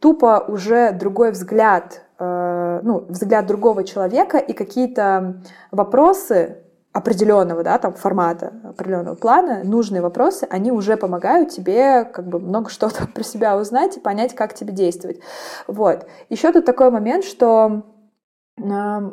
Тупо 0.00 0.44
уже 0.48 0.92
другой 0.92 1.30
взгляд, 1.30 2.02
э, 2.18 2.80
ну, 2.82 3.06
взгляд 3.08 3.46
другого 3.46 3.84
человека 3.84 4.38
и 4.38 4.52
какие-то 4.52 5.42
вопросы, 5.70 6.61
определенного, 6.92 7.62
да, 7.62 7.78
там 7.78 7.94
формата, 7.94 8.52
определенного 8.64 9.14
плана, 9.14 9.62
нужные 9.64 10.02
вопросы, 10.02 10.46
они 10.50 10.70
уже 10.70 10.96
помогают 10.96 11.48
тебе 11.50 12.04
как 12.04 12.26
бы 12.26 12.38
много 12.38 12.68
что-то 12.70 13.06
про 13.14 13.24
себя 13.24 13.56
узнать 13.56 13.96
и 13.96 14.00
понять, 14.00 14.34
как 14.34 14.54
тебе 14.54 14.72
действовать. 14.72 15.20
Вот. 15.66 16.06
Еще 16.28 16.52
тут 16.52 16.64
такой 16.66 16.90
момент, 16.90 17.24
что 17.24 17.82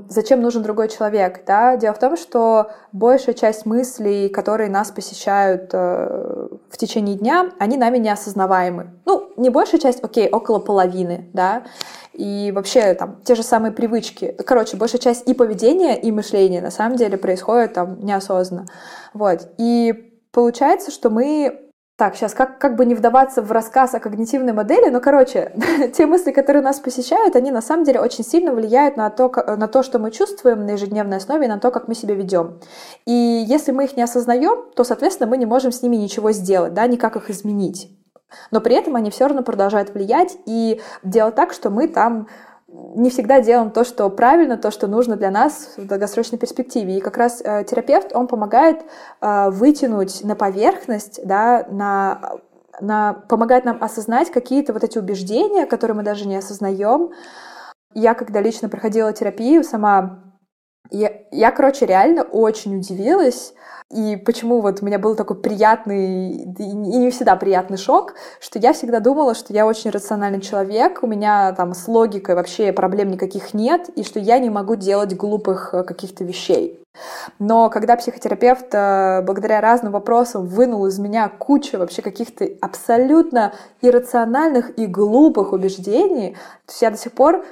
зачем 0.09 0.41
нужен 0.41 0.63
другой 0.63 0.89
человек, 0.89 1.45
да? 1.45 1.77
Дело 1.77 1.93
в 1.93 1.99
том, 1.99 2.17
что 2.17 2.71
большая 2.91 3.33
часть 3.33 3.65
мыслей, 3.65 4.29
которые 4.29 4.69
нас 4.69 4.91
посещают 4.91 5.69
э, 5.73 6.47
в 6.69 6.77
течение 6.77 7.15
дня, 7.15 7.51
они 7.57 7.77
нами 7.77 7.97
неосознаваемы. 7.97 8.91
Ну, 9.05 9.31
не 9.37 9.49
большая 9.49 9.79
часть, 9.79 10.03
окей, 10.03 10.29
около 10.29 10.59
половины, 10.59 11.29
да? 11.33 11.63
И 12.13 12.51
вообще 12.53 12.93
там 12.95 13.21
те 13.23 13.33
же 13.35 13.43
самые 13.43 13.71
привычки. 13.71 14.35
Короче, 14.45 14.75
большая 14.75 14.99
часть 14.99 15.27
и 15.27 15.33
поведения, 15.33 15.99
и 15.99 16.11
мышления 16.11 16.61
на 16.61 16.71
самом 16.71 16.97
деле 16.97 17.17
происходит 17.17 17.73
там 17.73 18.03
неосознанно. 18.03 18.65
Вот. 19.13 19.53
И 19.57 20.19
получается, 20.31 20.91
что 20.91 21.09
мы 21.09 21.68
так, 21.99 22.15
сейчас 22.15 22.33
как, 22.33 22.57
как 22.59 22.77
бы 22.77 22.85
не 22.85 22.95
вдаваться 22.95 23.41
в 23.41 23.51
рассказ 23.51 23.93
о 23.93 23.99
когнитивной 23.99 24.53
модели, 24.53 24.89
но, 24.89 25.01
короче, 25.01 25.51
те 25.93 26.05
мысли, 26.05 26.31
которые 26.31 26.63
нас 26.63 26.79
посещают, 26.79 27.35
они 27.35 27.51
на 27.51 27.61
самом 27.61 27.83
деле 27.83 27.99
очень 27.99 28.23
сильно 28.23 28.53
влияют 28.53 28.95
на 28.95 29.09
то, 29.09 29.29
на 29.57 29.67
то, 29.67 29.83
что 29.83 29.99
мы 29.99 30.09
чувствуем 30.09 30.65
на 30.65 30.71
ежедневной 30.71 31.17
основе, 31.17 31.45
и 31.45 31.49
на 31.49 31.59
то, 31.59 31.71
как 31.71 31.89
мы 31.89 31.95
себя 31.95 32.15
ведем. 32.15 32.61
И 33.05 33.11
если 33.45 33.73
мы 33.73 33.83
их 33.83 33.97
не 33.97 34.03
осознаем, 34.03 34.71
то, 34.75 34.85
соответственно, 34.85 35.29
мы 35.29 35.35
не 35.35 35.45
можем 35.45 35.73
с 35.73 35.81
ними 35.81 35.97
ничего 35.97 36.31
сделать, 36.31 36.73
да, 36.73 36.87
никак 36.87 37.17
их 37.17 37.29
изменить. 37.29 37.91
Но 38.51 38.61
при 38.61 38.75
этом 38.75 38.95
они 38.95 39.11
все 39.11 39.27
равно 39.27 39.43
продолжают 39.43 39.93
влиять 39.93 40.37
и 40.45 40.79
делать 41.03 41.35
так, 41.35 41.51
что 41.51 41.69
мы 41.69 41.89
там 41.89 42.27
не 42.95 43.09
всегда 43.09 43.41
делаем 43.41 43.71
то, 43.71 43.83
что 43.83 44.09
правильно, 44.09 44.57
то, 44.57 44.71
что 44.71 44.87
нужно 44.87 45.15
для 45.15 45.31
нас 45.31 45.73
в 45.77 45.85
долгосрочной 45.85 46.37
перспективе. 46.37 46.97
И 46.97 47.01
как 47.01 47.17
раз 47.17 47.41
э, 47.43 47.63
терапевт, 47.63 48.15
он 48.15 48.27
помогает 48.27 48.81
э, 49.21 49.49
вытянуть 49.49 50.23
на 50.23 50.35
поверхность, 50.35 51.19
да, 51.25 51.65
на, 51.69 52.39
на, 52.81 53.13
помогает 53.27 53.65
нам 53.65 53.81
осознать 53.81 54.31
какие-то 54.31 54.73
вот 54.73 54.83
эти 54.83 54.97
убеждения, 54.97 55.65
которые 55.65 55.97
мы 55.97 56.03
даже 56.03 56.27
не 56.27 56.37
осознаем. 56.37 57.11
Я, 57.93 58.13
когда 58.13 58.41
лично 58.41 58.69
проходила 58.69 59.11
терапию, 59.13 59.63
сама 59.63 60.28
Я, 60.91 61.13
я, 61.31 61.51
короче, 61.51 61.85
реально 61.85 62.23
очень 62.23 62.77
удивилась, 62.77 63.53
и 63.91 64.17
почему 64.17 64.61
вот 64.61 64.81
у 64.81 64.85
меня 64.85 64.99
был 64.99 65.15
такой 65.15 65.35
приятный 65.35 66.29
и 66.31 66.71
не 66.73 67.09
всегда 67.09 67.35
приятный 67.35 67.77
шок, 67.77 68.13
что 68.39 68.59
я 68.59 68.73
всегда 68.73 68.99
думала, 68.99 69.33
что 69.33 69.51
я 69.51 69.65
очень 69.65 69.89
рациональный 69.89 70.41
человек, 70.41 70.99
у 71.01 71.07
меня 71.07 71.53
там 71.53 71.73
с 71.73 71.87
логикой 71.87 72.35
вообще 72.35 72.71
проблем 72.71 73.09
никаких 73.09 73.55
нет, 73.55 73.89
и 73.95 74.03
что 74.03 74.19
я 74.19 74.37
не 74.37 74.51
могу 74.51 74.75
делать 74.75 75.15
глупых 75.17 75.73
э, 75.73 75.83
каких-то 75.83 76.23
вещей. 76.23 76.79
Но 77.39 77.69
когда 77.69 77.95
психотерапевт 77.95 78.67
э, 78.73 79.23
благодаря 79.23 79.59
разным 79.59 79.91
вопросам 79.91 80.45
вынул 80.45 80.85
из 80.85 80.99
меня 80.99 81.27
кучу 81.27 81.79
вообще 81.79 82.03
каких-то 82.03 82.47
абсолютно 82.61 83.53
иррациональных 83.81 84.77
и 84.77 84.85
глупых 84.85 85.51
убеждений, 85.51 86.33
то 86.65 86.71
есть 86.71 86.81
я 86.83 86.91
до 86.91 86.97
сих 86.97 87.13
пор 87.13 87.43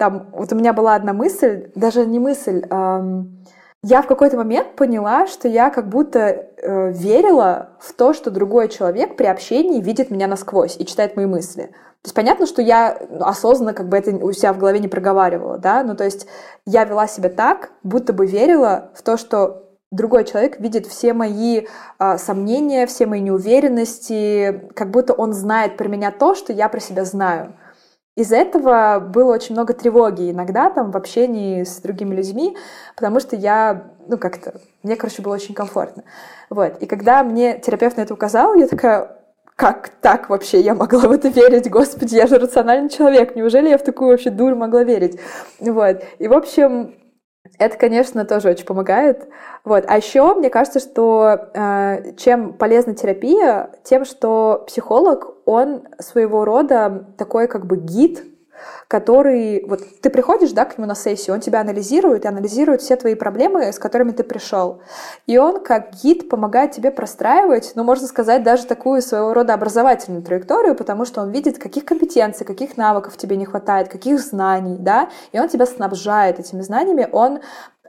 там, 0.00 0.30
вот 0.32 0.50
у 0.50 0.56
меня 0.56 0.72
была 0.72 0.94
одна 0.94 1.12
мысль, 1.12 1.70
даже 1.74 2.06
не 2.06 2.18
мысль, 2.18 2.64
эм, 2.70 3.44
я 3.82 4.00
в 4.00 4.06
какой-то 4.06 4.38
момент 4.38 4.74
поняла, 4.74 5.26
что 5.26 5.46
я 5.46 5.68
как 5.68 5.90
будто 5.90 6.20
э, 6.20 6.90
верила 6.92 7.68
в 7.80 7.92
то, 7.92 8.14
что 8.14 8.30
другой 8.30 8.68
человек 8.68 9.16
при 9.16 9.26
общении 9.26 9.82
видит 9.82 10.10
меня 10.10 10.26
насквозь 10.26 10.76
и 10.78 10.86
читает 10.86 11.16
мои 11.16 11.26
мысли. 11.26 11.64
То 11.64 12.06
есть 12.06 12.14
понятно, 12.14 12.46
что 12.46 12.62
я 12.62 12.96
осознанно 13.20 13.74
как 13.74 13.90
бы 13.90 13.98
это 13.98 14.10
у 14.12 14.32
себя 14.32 14.54
в 14.54 14.58
голове 14.58 14.78
не 14.78 14.88
проговаривала, 14.88 15.58
да, 15.58 15.82
ну 15.82 15.94
то 15.94 16.04
есть 16.04 16.26
я 16.64 16.84
вела 16.84 17.06
себя 17.06 17.28
так, 17.28 17.72
будто 17.82 18.14
бы 18.14 18.26
верила 18.26 18.92
в 18.94 19.02
то, 19.02 19.18
что 19.18 19.68
другой 19.90 20.24
человек 20.24 20.60
видит 20.60 20.86
все 20.86 21.12
мои 21.12 21.66
э, 21.98 22.16
сомнения, 22.16 22.86
все 22.86 23.04
мои 23.04 23.20
неуверенности, 23.20 24.70
как 24.74 24.90
будто 24.90 25.12
он 25.12 25.34
знает 25.34 25.76
про 25.76 25.88
меня 25.88 26.10
то, 26.10 26.34
что 26.34 26.54
я 26.54 26.70
про 26.70 26.80
себя 26.80 27.04
знаю. 27.04 27.54
Из-за 28.16 28.36
этого 28.36 28.98
было 29.00 29.32
очень 29.32 29.54
много 29.54 29.72
тревоги 29.72 30.30
иногда 30.30 30.68
там 30.70 30.90
в 30.90 30.96
общении 30.96 31.62
с 31.62 31.80
другими 31.80 32.14
людьми, 32.14 32.56
потому 32.96 33.20
что 33.20 33.36
я, 33.36 33.92
ну 34.08 34.18
как-то, 34.18 34.54
мне, 34.82 34.96
короче, 34.96 35.22
было 35.22 35.34
очень 35.34 35.54
комфортно. 35.54 36.02
Вот. 36.50 36.78
И 36.82 36.86
когда 36.86 37.22
мне 37.22 37.58
терапевт 37.58 37.96
на 37.96 38.02
это 38.02 38.12
указал, 38.12 38.54
я 38.54 38.66
такая, 38.66 39.16
как 39.54 39.90
так 40.00 40.28
вообще 40.28 40.60
я 40.60 40.74
могла 40.74 41.00
в 41.00 41.12
это 41.12 41.28
верить? 41.28 41.70
Господи, 41.70 42.16
я 42.16 42.26
же 42.26 42.38
рациональный 42.38 42.88
человек, 42.88 43.36
неужели 43.36 43.68
я 43.68 43.78
в 43.78 43.84
такую 43.84 44.10
вообще 44.10 44.30
дурь 44.30 44.54
могла 44.54 44.82
верить? 44.82 45.20
Вот. 45.60 46.02
И, 46.18 46.26
в 46.26 46.32
общем, 46.32 46.94
это, 47.58 47.76
конечно, 47.76 48.24
тоже 48.24 48.48
очень 48.48 48.64
помогает. 48.64 49.28
Вот. 49.64 49.84
А 49.86 49.96
еще 49.96 50.34
мне 50.34 50.50
кажется, 50.50 50.80
что 50.80 51.50
э, 51.54 52.14
чем 52.16 52.54
полезна 52.54 52.94
терапия, 52.94 53.70
тем, 53.84 54.04
что 54.04 54.64
психолог, 54.66 55.34
он 55.44 55.82
своего 55.98 56.44
рода 56.44 57.06
такой 57.18 57.48
как 57.48 57.66
бы 57.66 57.76
гид 57.76 58.24
который... 58.88 59.64
Вот 59.66 59.80
ты 60.00 60.10
приходишь, 60.10 60.52
да, 60.52 60.64
к 60.64 60.76
нему 60.76 60.86
на 60.86 60.94
сессию, 60.94 61.34
он 61.34 61.40
тебя 61.40 61.60
анализирует 61.60 62.24
и 62.24 62.28
анализирует 62.28 62.82
все 62.82 62.96
твои 62.96 63.14
проблемы, 63.14 63.72
с 63.72 63.78
которыми 63.78 64.12
ты 64.12 64.24
пришел. 64.24 64.82
И 65.26 65.38
он, 65.38 65.62
как 65.62 65.94
гид, 66.02 66.28
помогает 66.28 66.72
тебе 66.72 66.90
простраивать, 66.90 67.72
ну, 67.74 67.84
можно 67.84 68.06
сказать, 68.06 68.42
даже 68.42 68.66
такую 68.66 69.02
своего 69.02 69.34
рода 69.34 69.54
образовательную 69.54 70.22
траекторию, 70.22 70.74
потому 70.74 71.04
что 71.04 71.20
он 71.22 71.30
видит, 71.30 71.58
каких 71.58 71.84
компетенций, 71.84 72.46
каких 72.46 72.76
навыков 72.76 73.16
тебе 73.16 73.36
не 73.36 73.44
хватает, 73.44 73.88
каких 73.88 74.20
знаний, 74.20 74.76
да, 74.78 75.08
и 75.32 75.40
он 75.40 75.48
тебя 75.48 75.66
снабжает 75.66 76.38
этими 76.38 76.62
знаниями, 76.62 77.08
он 77.12 77.40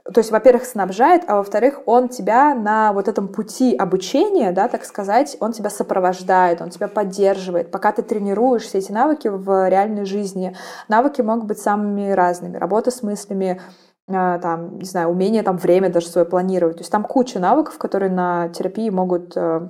то 0.04 0.18
есть, 0.18 0.32
во-первых, 0.32 0.64
снабжает, 0.64 1.22
а 1.28 1.36
во-вторых, 1.36 1.82
он 1.86 2.08
тебя 2.08 2.54
на 2.54 2.92
вот 2.92 3.06
этом 3.06 3.28
пути 3.28 3.76
обучения, 3.76 4.50
да, 4.50 4.66
так 4.66 4.84
сказать, 4.84 5.36
он 5.38 5.52
тебя 5.52 5.70
сопровождает, 5.70 6.60
он 6.60 6.70
тебя 6.70 6.88
поддерживает, 6.88 7.70
пока 7.70 7.92
ты 7.92 8.02
тренируешь 8.02 8.64
все 8.64 8.78
эти 8.78 8.90
навыки 8.90 9.28
в 9.28 9.68
реальной 9.68 10.04
жизни. 10.04 10.56
Навыки 10.88 11.20
могут 11.20 11.44
быть 11.44 11.58
самыми 11.58 12.10
разными. 12.10 12.56
Работа 12.56 12.90
с 12.90 13.04
мыслями, 13.04 13.60
а, 14.08 14.40
там, 14.40 14.78
не 14.78 14.84
знаю, 14.86 15.08
умение 15.08 15.44
там 15.44 15.56
время 15.56 15.88
даже 15.88 16.08
свое 16.08 16.26
планировать. 16.26 16.78
То 16.78 16.80
есть 16.80 16.90
там 16.90 17.04
куча 17.04 17.38
навыков, 17.38 17.78
которые 17.78 18.10
на 18.10 18.48
терапии 18.48 18.90
могут 18.90 19.36
э, 19.36 19.68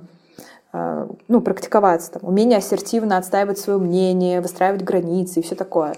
э, 0.73 1.07
ну, 1.27 1.41
практиковаться. 1.41 2.13
Там, 2.13 2.27
умение 2.27 2.57
ассертивно 2.57 3.17
отстаивать 3.17 3.59
свое 3.59 3.77
мнение, 3.77 4.41
выстраивать 4.41 4.83
границы 4.83 5.41
и 5.41 5.43
все 5.43 5.53
такое. 5.53 5.93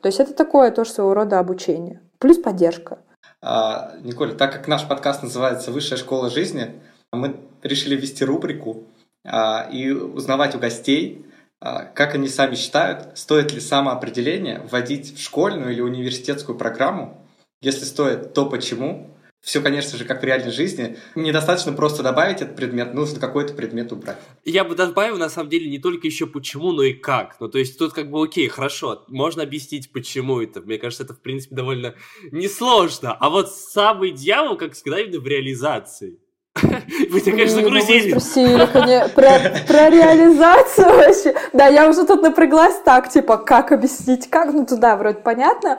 То 0.00 0.06
есть 0.06 0.20
это 0.20 0.32
такое 0.32 0.70
тоже 0.70 0.90
своего 0.90 1.12
рода 1.12 1.40
обучение. 1.40 2.00
Плюс 2.18 2.38
поддержка. 2.38 2.98
А, 3.42 3.96
Николь, 4.02 4.36
так 4.36 4.52
как 4.52 4.68
наш 4.68 4.86
подкаст 4.86 5.22
называется 5.22 5.72
«Высшая 5.72 5.96
школа 5.96 6.28
жизни», 6.28 6.80
мы 7.12 7.40
решили 7.62 7.96
вести 7.96 8.24
рубрику 8.24 8.84
а, 9.24 9.68
и 9.72 9.90
узнавать 9.90 10.54
у 10.54 10.58
гостей, 10.58 11.24
а, 11.60 11.84
как 11.84 12.14
они 12.14 12.28
сами 12.28 12.54
считают, 12.54 13.18
стоит 13.18 13.52
ли 13.52 13.60
самоопределение 13.60 14.60
вводить 14.60 15.16
в 15.16 15.22
школьную 15.22 15.72
или 15.72 15.80
университетскую 15.80 16.56
программу. 16.56 17.18
Если 17.62 17.84
стоит, 17.84 18.34
то 18.34 18.46
почему? 18.46 19.10
Все, 19.40 19.62
конечно 19.62 19.96
же, 19.96 20.04
как 20.04 20.20
в 20.20 20.24
реальной 20.24 20.50
жизни. 20.50 20.98
Недостаточно 21.14 21.72
просто 21.72 22.02
добавить 22.02 22.42
этот 22.42 22.56
предмет, 22.56 22.92
нужно 22.92 23.18
какой-то 23.18 23.54
предмет 23.54 23.90
убрать. 23.90 24.18
Я 24.44 24.64
бы 24.64 24.74
добавил, 24.74 25.16
на 25.16 25.30
самом 25.30 25.48
деле, 25.48 25.70
не 25.70 25.78
только 25.78 26.06
еще 26.06 26.26
почему, 26.26 26.72
но 26.72 26.82
и 26.82 26.92
как. 26.92 27.36
Ну, 27.40 27.48
то 27.48 27.58
есть 27.58 27.78
тут 27.78 27.94
как 27.94 28.10
бы 28.10 28.22
окей, 28.22 28.48
хорошо, 28.48 29.04
можно 29.08 29.42
объяснить, 29.42 29.92
почему 29.92 30.40
это. 30.40 30.60
Мне 30.60 30.76
кажется, 30.76 31.04
это, 31.04 31.14
в 31.14 31.20
принципе, 31.20 31.54
довольно 31.54 31.94
несложно. 32.30 33.14
А 33.14 33.30
вот 33.30 33.50
самый 33.50 34.10
дьявол, 34.10 34.58
как 34.58 34.74
всегда, 34.74 35.00
именно 35.00 35.20
в 35.20 35.26
реализации. 35.26 36.18
Вы 37.10 37.20
тебя, 37.20 37.32
конечно, 37.32 37.62
загрузили. 37.62 38.10
спросили 38.10 38.66
про, 39.14 39.62
про 39.66 39.90
реализацию 39.90 40.86
вообще. 40.86 41.34
Да, 41.54 41.68
я 41.68 41.88
уже 41.88 42.04
тут 42.04 42.22
напряглась 42.22 42.78
так, 42.84 43.08
типа, 43.08 43.38
как 43.38 43.72
объяснить, 43.72 44.28
как, 44.28 44.52
ну 44.52 44.66
туда 44.66 44.96
вроде 44.96 45.20
понятно, 45.20 45.78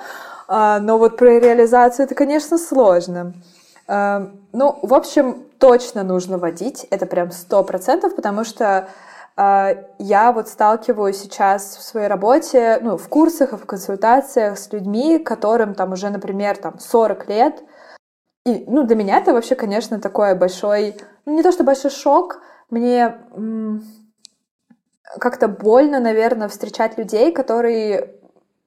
но 0.51 0.97
вот 0.97 1.17
про 1.17 1.39
реализацию 1.39 2.05
это, 2.05 2.15
конечно, 2.15 2.57
сложно. 2.57 3.33
А, 3.87 4.31
ну, 4.53 4.79
в 4.81 4.93
общем, 4.93 5.45
точно 5.59 6.03
нужно 6.03 6.37
водить, 6.37 6.87
это 6.91 7.05
прям 7.05 7.31
сто 7.31 7.63
процентов, 7.63 8.15
потому 8.15 8.43
что 8.43 8.87
а, 9.35 9.75
я 9.97 10.31
вот 10.31 10.47
сталкиваюсь 10.47 11.17
сейчас 11.17 11.75
в 11.75 11.81
своей 11.81 12.07
работе, 12.07 12.79
ну, 12.81 12.97
в 12.97 13.07
курсах 13.09 13.53
и 13.53 13.57
в 13.57 13.65
консультациях 13.65 14.57
с 14.57 14.71
людьми, 14.71 15.19
которым 15.19 15.73
там 15.73 15.93
уже, 15.93 16.09
например, 16.09 16.57
там 16.57 16.79
40 16.79 17.27
лет, 17.27 17.63
и, 18.45 18.63
ну, 18.67 18.83
для 18.83 18.95
меня 18.95 19.17
это 19.17 19.33
вообще, 19.33 19.55
конечно, 19.55 19.99
такой 19.99 20.35
большой, 20.35 20.95
ну, 21.25 21.35
не 21.35 21.43
то 21.43 21.51
что 21.51 21.63
большой 21.63 21.91
шок, 21.91 22.41
мне 22.69 23.17
как-то 25.19 25.47
больно, 25.47 25.99
наверное, 25.99 26.47
встречать 26.47 26.97
людей, 26.97 27.33
которые 27.33 28.20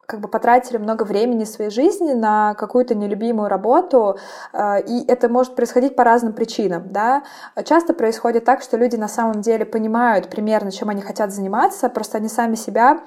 как 0.07 0.21
бы 0.21 0.29
потратили 0.29 0.77
много 0.79 1.05
времени 1.05 1.45
своей 1.45 1.71
жизни 1.71 2.13
на 2.13 2.55
какую-то 2.55 2.95
нелюбимую 2.95 3.49
работу, 3.49 4.19
э, 4.53 4.83
и 4.83 5.05
это 5.07 5.29
может 5.29 5.55
происходить 5.57 5.97
по 5.97 6.05
разным 6.05 6.33
причинам, 6.33 6.89
да. 6.91 7.23
Часто 7.65 7.95
происходит 7.95 8.45
так, 8.45 8.63
что 8.63 8.77
люди 8.77 8.97
на 8.97 9.09
самом 9.09 9.41
деле 9.41 9.65
понимают 9.65 10.31
примерно, 10.31 10.71
чем 10.71 10.89
они 10.89 11.03
хотят 11.03 11.33
заниматься, 11.33 11.89
просто 11.89 12.19
они 12.19 12.29
сами 12.29 12.55
себя 12.55 13.01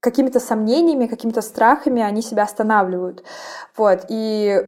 какими-то 0.00 0.40
сомнениями, 0.40 1.06
какими-то 1.06 1.42
страхами 1.42 2.02
они 2.02 2.22
себя 2.22 2.44
останавливают. 2.44 3.24
Вот. 3.76 4.04
И 4.08 4.64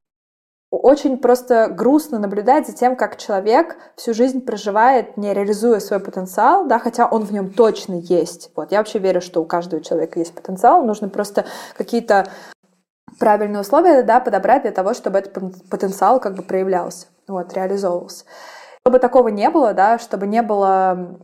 очень 0.71 1.19
просто 1.19 1.69
грустно 1.69 2.19
наблюдать 2.19 2.67
за 2.67 2.75
тем, 2.75 2.95
как 2.95 3.17
человек 3.17 3.77
всю 3.97 4.13
жизнь 4.13 4.43
проживает, 4.43 5.17
не 5.17 5.33
реализуя 5.33 5.81
свой 5.81 6.01
потенциал, 6.01 6.67
да, 6.67 6.79
хотя 6.79 7.07
он 7.07 7.23
в 7.23 7.33
нем 7.33 7.51
точно 7.51 7.95
есть. 7.95 8.51
Вот, 8.55 8.71
я 8.71 8.79
вообще 8.79 8.99
верю, 8.99 9.21
что 9.21 9.41
у 9.41 9.47
каждого 9.47 9.83
человека 9.83 10.19
есть 10.19 10.35
потенциал, 10.35 10.85
нужно 10.85 11.09
просто 11.09 11.47
какие-то 11.77 12.29
правильные 13.19 13.63
условия 13.63 14.03
да, 14.03 14.21
подобрать 14.21 14.63
для 14.63 14.73
того, 14.73 14.95
чтобы 14.95 15.19
этот 15.19 15.69
потенциал 15.71 16.21
как 16.21 16.35
бы 16.35 16.43
проявлялся, 16.43 17.07
вот, 17.27 17.53
реализовывался. 17.55 18.25
Чтобы 18.83 18.99
такого 18.99 19.29
не 19.29 19.49
было, 19.51 19.73
да, 19.73 19.99
чтобы 19.99 20.27
не 20.27 20.43
было 20.43 21.19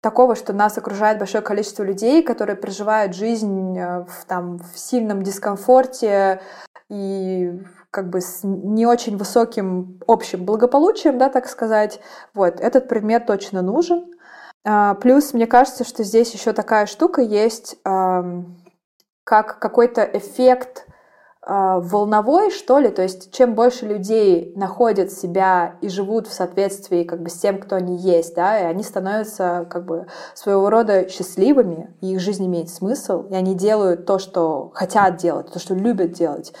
такого, 0.00 0.34
что 0.34 0.52
нас 0.52 0.78
окружает 0.78 1.18
большое 1.18 1.42
количество 1.42 1.82
людей, 1.82 2.22
которые 2.22 2.56
проживают 2.56 3.14
жизнь 3.14 3.76
э, 3.76 4.04
в, 4.04 4.24
там, 4.26 4.58
в 4.58 4.78
сильном 4.78 5.22
дискомфорте 5.22 6.40
и 6.88 7.52
как 7.90 8.10
бы 8.10 8.20
с 8.20 8.40
не 8.42 8.86
очень 8.86 9.16
высоким 9.16 10.00
общим 10.06 10.44
благополучием, 10.44 11.18
да, 11.18 11.28
так 11.28 11.48
сказать. 11.48 12.00
Вот, 12.34 12.60
этот 12.60 12.88
предмет 12.88 13.26
точно 13.26 13.62
нужен. 13.62 14.06
А, 14.64 14.94
плюс, 14.94 15.32
мне 15.32 15.46
кажется, 15.46 15.84
что 15.84 16.04
здесь 16.04 16.32
еще 16.34 16.52
такая 16.52 16.86
штука 16.86 17.22
есть, 17.22 17.76
как 17.82 19.58
какой-то 19.58 20.02
эффект 20.02 20.86
а, 21.50 21.80
волновой, 21.80 22.50
что 22.50 22.78
ли, 22.78 22.90
то 22.90 23.00
есть 23.00 23.32
чем 23.32 23.54
больше 23.54 23.86
людей 23.86 24.52
находят 24.54 25.10
себя 25.10 25.76
и 25.80 25.88
живут 25.88 26.26
в 26.26 26.32
соответствии 26.34 27.04
как 27.04 27.22
бы 27.22 27.30
с 27.30 27.38
тем, 27.38 27.58
кто 27.58 27.76
они 27.76 27.96
есть, 27.96 28.34
да, 28.34 28.60
и 28.60 28.64
они 28.64 28.82
становятся 28.82 29.66
как 29.70 29.86
бы 29.86 30.08
своего 30.34 30.68
рода 30.68 31.08
счастливыми, 31.08 31.96
и 32.02 32.12
их 32.12 32.20
жизнь 32.20 32.44
имеет 32.44 32.68
смысл, 32.68 33.22
и 33.30 33.34
они 33.34 33.54
делают 33.54 34.04
то, 34.04 34.18
что 34.18 34.70
хотят 34.74 35.16
делать, 35.16 35.50
то, 35.50 35.58
что 35.58 35.74
любят 35.74 36.12
делать, 36.12 36.52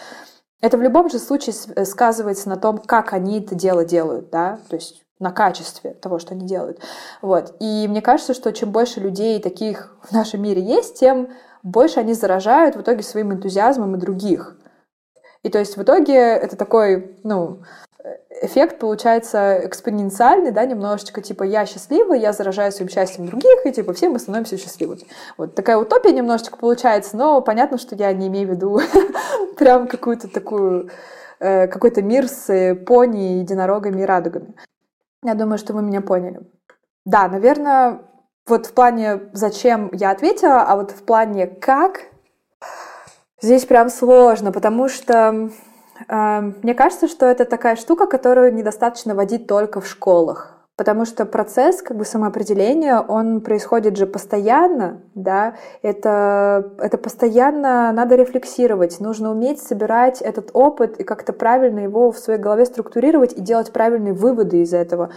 это 0.60 0.76
в 0.76 0.82
любом 0.82 1.08
же 1.08 1.18
случае 1.18 1.54
э, 1.74 1.84
сказывается 1.84 2.48
на 2.48 2.56
том, 2.56 2.78
как 2.78 3.12
они 3.12 3.40
это 3.40 3.54
дело 3.54 3.84
делают, 3.84 4.30
да, 4.30 4.58
то 4.68 4.76
есть 4.76 5.04
на 5.18 5.32
качестве 5.32 5.94
того, 5.94 6.18
что 6.18 6.34
они 6.34 6.46
делают. 6.46 6.80
Вот. 7.22 7.54
И 7.60 7.86
мне 7.88 8.02
кажется, 8.02 8.34
что 8.34 8.52
чем 8.52 8.70
больше 8.70 9.00
людей 9.00 9.40
таких 9.40 9.96
в 10.02 10.12
нашем 10.12 10.42
мире 10.42 10.62
есть, 10.62 10.98
тем 10.98 11.30
больше 11.62 12.00
они 12.00 12.14
заражают 12.14 12.76
в 12.76 12.82
итоге 12.82 13.02
своим 13.02 13.32
энтузиазмом 13.32 13.96
и 13.96 13.98
других. 13.98 14.56
И 15.42 15.48
то 15.48 15.58
есть 15.58 15.76
в 15.76 15.82
итоге 15.82 16.14
это 16.14 16.56
такой, 16.56 17.16
ну, 17.24 17.62
эффект 18.42 18.78
получается 18.78 19.60
экспоненциальный, 19.64 20.50
да, 20.50 20.64
немножечко, 20.64 21.20
типа, 21.20 21.44
я 21.44 21.66
счастливый, 21.66 22.20
я 22.20 22.32
заражаю 22.32 22.72
своим 22.72 22.90
счастьем 22.90 23.26
других, 23.26 23.64
и, 23.64 23.72
типа, 23.72 23.92
все 23.92 24.08
мы 24.08 24.18
становимся 24.18 24.58
счастливыми. 24.58 25.02
Вот 25.36 25.54
такая 25.54 25.76
утопия 25.76 26.12
немножечко 26.12 26.56
получается, 26.56 27.16
но 27.16 27.40
понятно, 27.40 27.78
что 27.78 27.94
я 27.94 28.12
не 28.12 28.28
имею 28.28 28.48
в 28.48 28.50
виду 28.50 28.80
прям 29.56 29.88
какую-то 29.88 30.28
такую, 30.28 30.90
э, 31.40 31.66
какой-то 31.66 32.02
мир 32.02 32.28
с 32.28 32.74
пони, 32.86 33.38
единорогами 33.38 34.02
и 34.02 34.04
радугами. 34.04 34.54
Я 35.22 35.34
думаю, 35.34 35.58
что 35.58 35.72
вы 35.72 35.82
меня 35.82 36.00
поняли. 36.00 36.40
Да, 37.04 37.28
наверное, 37.28 38.02
вот 38.46 38.66
в 38.66 38.72
плане 38.72 39.30
«зачем» 39.32 39.90
я 39.92 40.10
ответила, 40.10 40.62
а 40.62 40.76
вот 40.76 40.92
в 40.92 41.02
плане 41.04 41.46
«как» 41.46 42.02
здесь 43.40 43.64
прям 43.66 43.88
сложно, 43.88 44.52
потому 44.52 44.88
что 44.88 45.50
мне 46.06 46.74
кажется, 46.74 47.08
что 47.08 47.26
это 47.26 47.44
такая 47.44 47.76
штука, 47.76 48.06
которую 48.06 48.54
недостаточно 48.54 49.14
водить 49.14 49.46
только 49.46 49.80
в 49.80 49.88
школах. 49.88 50.58
Потому 50.78 51.04
что 51.06 51.26
процесс 51.26 51.82
как 51.82 51.96
бы 51.96 52.04
самоопределения, 52.04 53.00
он 53.00 53.40
происходит 53.40 53.96
же 53.96 54.06
постоянно, 54.06 55.02
да, 55.16 55.56
это, 55.82 56.72
это 56.78 56.96
постоянно 56.98 57.90
надо 57.90 58.14
рефлексировать, 58.14 59.00
нужно 59.00 59.32
уметь 59.32 59.60
собирать 59.60 60.22
этот 60.22 60.50
опыт 60.52 61.00
и 61.00 61.02
как-то 61.02 61.32
правильно 61.32 61.80
его 61.80 62.12
в 62.12 62.18
своей 62.20 62.38
голове 62.38 62.64
структурировать 62.64 63.32
и 63.32 63.40
делать 63.40 63.72
правильные 63.72 64.12
выводы 64.12 64.62
из 64.62 64.72
этого. 64.72 65.10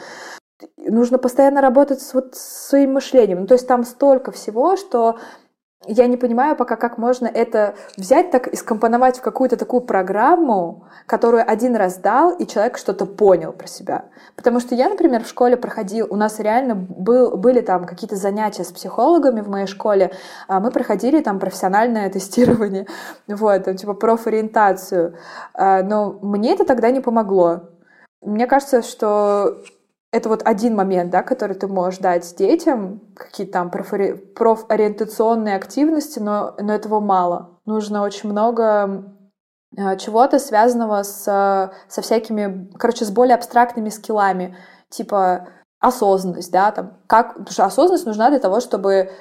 Нужно 0.77 1.19
постоянно 1.19 1.61
работать 1.61 2.01
с, 2.01 2.15
вот, 2.15 2.33
своим 2.33 2.93
мышлением. 2.93 3.41
Ну, 3.41 3.45
то 3.45 3.53
есть 3.53 3.67
там 3.67 3.83
столько 3.83 4.31
всего, 4.31 4.75
что 4.77 5.19
я 5.87 6.05
не 6.05 6.15
понимаю 6.15 6.55
пока, 6.55 6.75
как 6.75 6.99
можно 6.99 7.25
это 7.25 7.73
взять 7.97 8.29
так 8.29 8.47
и 8.47 8.55
скомпоновать 8.55 9.17
в 9.17 9.21
какую-то 9.21 9.57
такую 9.57 9.81
программу, 9.81 10.85
которую 11.07 11.43
один 11.49 11.75
раз 11.75 11.97
дал, 11.97 12.31
и 12.35 12.45
человек 12.45 12.77
что-то 12.77 13.07
понял 13.07 13.51
про 13.51 13.67
себя. 13.67 14.05
Потому 14.35 14.59
что 14.59 14.75
я, 14.75 14.89
например, 14.89 15.23
в 15.23 15.27
школе 15.27 15.57
проходил, 15.57 16.05
у 16.09 16.15
нас 16.15 16.39
реально 16.39 16.75
был, 16.75 17.35
были 17.35 17.61
там 17.61 17.85
какие-то 17.85 18.15
занятия 18.15 18.63
с 18.63 18.71
психологами 18.71 19.41
в 19.41 19.49
моей 19.49 19.65
школе, 19.65 20.11
а 20.47 20.59
мы 20.59 20.69
проходили 20.69 21.19
там 21.21 21.39
профессиональное 21.39 22.09
тестирование, 22.11 22.85
вот, 23.27 23.63
там, 23.63 23.75
типа 23.75 23.95
профориентацию, 23.95 25.15
а, 25.55 25.81
но 25.81 26.19
мне 26.21 26.53
это 26.53 26.63
тогда 26.63 26.91
не 26.91 26.99
помогло. 26.99 27.61
Мне 28.21 28.45
кажется, 28.45 28.83
что 28.83 29.57
это 30.11 30.27
вот 30.27 30.41
один 30.43 30.75
момент, 30.75 31.09
да, 31.09 31.23
который 31.23 31.55
ты 31.55 31.67
можешь 31.67 31.99
дать 31.99 32.35
детям, 32.37 33.01
какие-то 33.15 33.53
там 33.53 33.71
профори... 33.71 34.13
профориентационные 34.13 35.55
активности, 35.55 36.19
но, 36.19 36.55
но 36.59 36.73
этого 36.73 36.99
мало. 36.99 37.59
Нужно 37.65 38.03
очень 38.03 38.29
много 38.29 39.15
э, 39.75 39.97
чего-то 39.97 40.37
связанного 40.37 41.03
с, 41.03 41.23
со 41.87 42.01
всякими, 42.01 42.69
короче, 42.77 43.05
с 43.05 43.11
более 43.11 43.35
абстрактными 43.35 43.89
скиллами, 43.89 44.57
типа 44.89 45.47
осознанность, 45.79 46.51
да, 46.51 46.71
там, 46.71 46.97
как, 47.07 47.29
потому 47.29 47.51
что 47.51 47.65
осознанность 47.65 48.05
нужна 48.05 48.29
для 48.29 48.39
того, 48.39 48.59
чтобы 48.59 49.11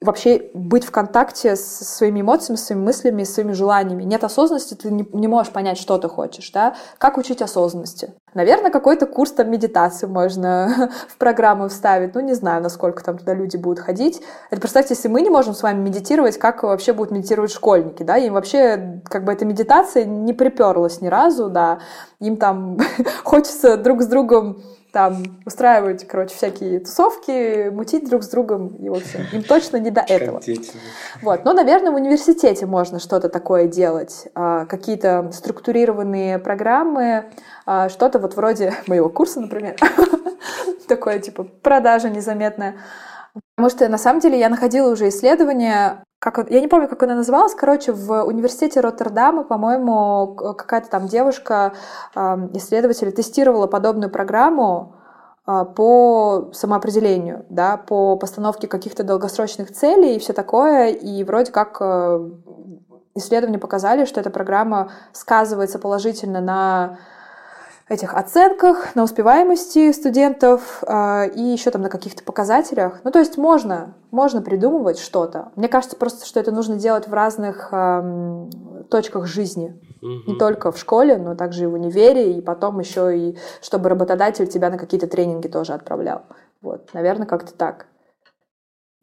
вообще 0.00 0.50
быть 0.54 0.84
в 0.84 0.90
контакте 0.90 1.56
со 1.56 1.84
своими 1.84 2.20
эмоциями, 2.20 2.56
своими 2.56 2.84
мыслями, 2.84 3.24
своими 3.24 3.52
желаниями. 3.52 4.02
Нет 4.04 4.24
осознанности, 4.24 4.74
ты 4.74 4.90
не, 4.90 5.06
не 5.12 5.28
можешь 5.28 5.52
понять, 5.52 5.78
что 5.78 5.98
ты 5.98 6.08
хочешь, 6.08 6.50
да? 6.52 6.74
Как 6.98 7.18
учить 7.18 7.42
осознанности? 7.42 8.14
Наверное, 8.32 8.70
какой-то 8.70 9.06
курс 9.06 9.32
там 9.32 9.50
медитации 9.50 10.06
можно 10.06 10.90
в 11.08 11.16
программу 11.18 11.68
вставить. 11.68 12.14
Ну, 12.14 12.20
не 12.20 12.34
знаю, 12.34 12.62
насколько 12.62 13.04
там 13.04 13.18
туда 13.18 13.34
люди 13.34 13.56
будут 13.56 13.80
ходить. 13.80 14.22
Это 14.50 14.60
представьте, 14.60 14.94
если 14.94 15.08
мы 15.08 15.20
не 15.20 15.30
можем 15.30 15.54
с 15.54 15.62
вами 15.62 15.82
медитировать, 15.82 16.38
как 16.38 16.62
вообще 16.62 16.92
будут 16.92 17.12
медитировать 17.12 17.52
школьники, 17.52 18.02
да? 18.02 18.16
Им 18.16 18.34
вообще 18.34 19.02
как 19.04 19.24
бы 19.24 19.32
эта 19.32 19.44
медитация 19.44 20.04
не 20.04 20.32
приперлась 20.32 21.00
ни 21.00 21.08
разу, 21.08 21.50
да? 21.50 21.80
Им 22.20 22.36
там 22.36 22.78
хочется 23.24 23.76
друг 23.76 24.02
с 24.02 24.06
другом 24.06 24.62
там 24.92 25.40
устраивать, 25.46 26.06
короче, 26.06 26.34
всякие 26.34 26.80
тусовки, 26.80 27.68
мутить 27.70 28.08
друг 28.08 28.22
с 28.22 28.28
другом, 28.28 28.76
и, 28.76 28.88
в 28.88 28.94
общем, 28.94 29.20
им 29.32 29.42
точно 29.42 29.76
не 29.78 29.90
до 29.90 30.00
этого. 30.00 30.40
Вот, 31.22 31.44
но, 31.44 31.52
наверное, 31.52 31.92
в 31.92 31.94
университете 31.94 32.66
можно 32.66 32.98
что-то 32.98 33.28
такое 33.28 33.66
делать, 33.66 34.28
а, 34.34 34.66
какие-то 34.66 35.30
структурированные 35.32 36.38
программы, 36.38 37.30
а, 37.66 37.88
что-то 37.88 38.18
вот 38.18 38.36
вроде 38.36 38.74
моего 38.86 39.08
курса, 39.08 39.40
например, 39.40 39.76
такое, 40.88 41.18
типа, 41.18 41.44
продажа 41.44 42.10
незаметная. 42.10 42.76
Потому 43.54 43.70
что, 43.70 43.88
на 43.88 43.98
самом 43.98 44.20
деле, 44.20 44.38
я 44.38 44.48
находила 44.48 44.90
уже 44.90 45.08
исследования, 45.08 46.02
как, 46.20 46.50
я 46.50 46.60
не 46.60 46.68
помню, 46.68 46.86
как 46.86 47.02
она 47.02 47.14
называлась, 47.16 47.54
короче, 47.54 47.92
в 47.92 48.24
университете 48.24 48.80
Роттердама, 48.80 49.42
по-моему, 49.42 50.34
какая-то 50.36 50.88
там 50.90 51.06
девушка, 51.08 51.72
исследователь, 52.14 53.10
тестировала 53.10 53.66
подобную 53.66 54.10
программу 54.10 54.94
а, 55.46 55.64
по 55.64 56.50
самоопределению, 56.52 57.44
да, 57.48 57.76
по 57.76 58.16
постановке 58.16 58.68
каких-то 58.68 59.02
долгосрочных 59.02 59.72
целей 59.72 60.14
и 60.14 60.18
все 60.20 60.32
такое, 60.32 60.90
и 60.90 61.24
вроде 61.24 61.50
как 61.50 61.78
э, 61.80 62.30
исследования 63.16 63.58
показали, 63.58 64.04
что 64.04 64.20
эта 64.20 64.30
программа 64.30 64.92
сказывается 65.12 65.80
положительно 65.80 66.40
на 66.40 66.98
этих 67.90 68.14
оценках, 68.14 68.94
на 68.94 69.02
успеваемости 69.02 69.90
студентов 69.90 70.82
э, 70.86 71.30
и 71.34 71.42
еще 71.42 71.70
там 71.70 71.82
на 71.82 71.88
каких-то 71.88 72.22
показателях. 72.22 73.00
Ну, 73.02 73.10
то 73.10 73.18
есть 73.18 73.36
можно, 73.36 73.96
можно 74.12 74.42
придумывать 74.42 75.00
что-то. 75.00 75.50
Мне 75.56 75.66
кажется 75.66 75.96
просто, 75.96 76.24
что 76.24 76.38
это 76.38 76.52
нужно 76.52 76.76
делать 76.76 77.08
в 77.08 77.12
разных 77.12 77.68
э, 77.72 78.48
точках 78.90 79.26
жизни. 79.26 79.78
Не 80.02 80.36
только 80.36 80.72
в 80.72 80.78
школе, 80.78 81.18
но 81.18 81.34
также 81.34 81.64
и 81.64 81.66
в 81.66 81.74
универе, 81.74 82.32
и 82.32 82.40
потом 82.40 82.78
еще 82.78 83.14
и 83.18 83.38
чтобы 83.60 83.90
работодатель 83.90 84.46
тебя 84.46 84.70
на 84.70 84.78
какие-то 84.78 85.06
тренинги 85.06 85.48
тоже 85.48 85.74
отправлял. 85.74 86.22
Вот, 86.62 86.94
наверное, 86.94 87.26
как-то 87.26 87.52
так. 87.52 87.86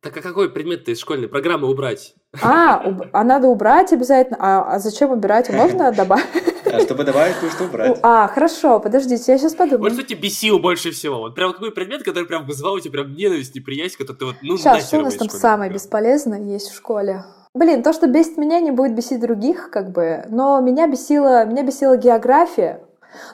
Так 0.02 0.18
а 0.18 0.22
какой 0.22 0.50
предмет-то 0.50 0.92
из 0.92 1.00
школьной 1.00 1.28
программы 1.28 1.70
убрать? 1.70 2.16
А, 2.42 2.84
а 3.12 3.24
надо 3.24 3.48
убрать 3.48 3.92
обязательно. 3.94 4.38
А, 4.40 4.76
а 4.76 4.80
зачем 4.80 5.12
убирать? 5.12 5.50
Можно 5.50 5.92
добавить? 5.96 6.57
А 6.72 6.80
чтобы 6.80 7.04
добавить, 7.04 7.42
нужно 7.42 7.66
убрать. 7.66 8.00
А, 8.04 8.28
хорошо, 8.28 8.80
подождите, 8.80 9.32
я 9.32 9.38
сейчас 9.38 9.56
подумаю. 9.56 9.82
Вот 9.82 9.94
что 9.94 10.04
тебе 10.04 10.20
бесило 10.20 10.60
больше 10.60 10.92
всего? 10.92 11.20
Вот 11.20 11.36
прям 11.36 11.54
какой 11.54 11.72
предмет, 11.72 12.04
который 12.04 12.26
прям 12.26 12.46
вызывал 12.46 12.74
у 12.76 12.80
тебя 12.80 13.04
прям 13.04 13.14
ненависть, 13.14 13.56
неприязнь, 13.56 13.98
который 13.98 14.18
ты 14.18 14.26
вот, 14.26 14.36
ну, 14.42 14.58
Сейчас, 14.58 14.88
что 14.88 15.00
у 15.00 15.02
нас 15.02 15.16
там 15.16 15.30
самое 15.30 15.72
бесполезное 15.72 16.42
есть 16.42 16.70
в 16.70 16.76
школе? 16.76 17.24
Блин, 17.54 17.82
то, 17.82 17.92
что 17.92 18.08
бесит 18.08 18.38
меня, 18.38 18.60
не 18.60 18.72
будет 18.72 18.94
бесить 18.94 19.20
других, 19.20 19.72
как 19.72 19.92
бы. 19.92 20.26
Но 20.30 20.60
меня 20.62 20.88
бесила, 20.88 21.44
меня 21.46 21.64
бесила 21.64 21.98
география. 21.98 22.82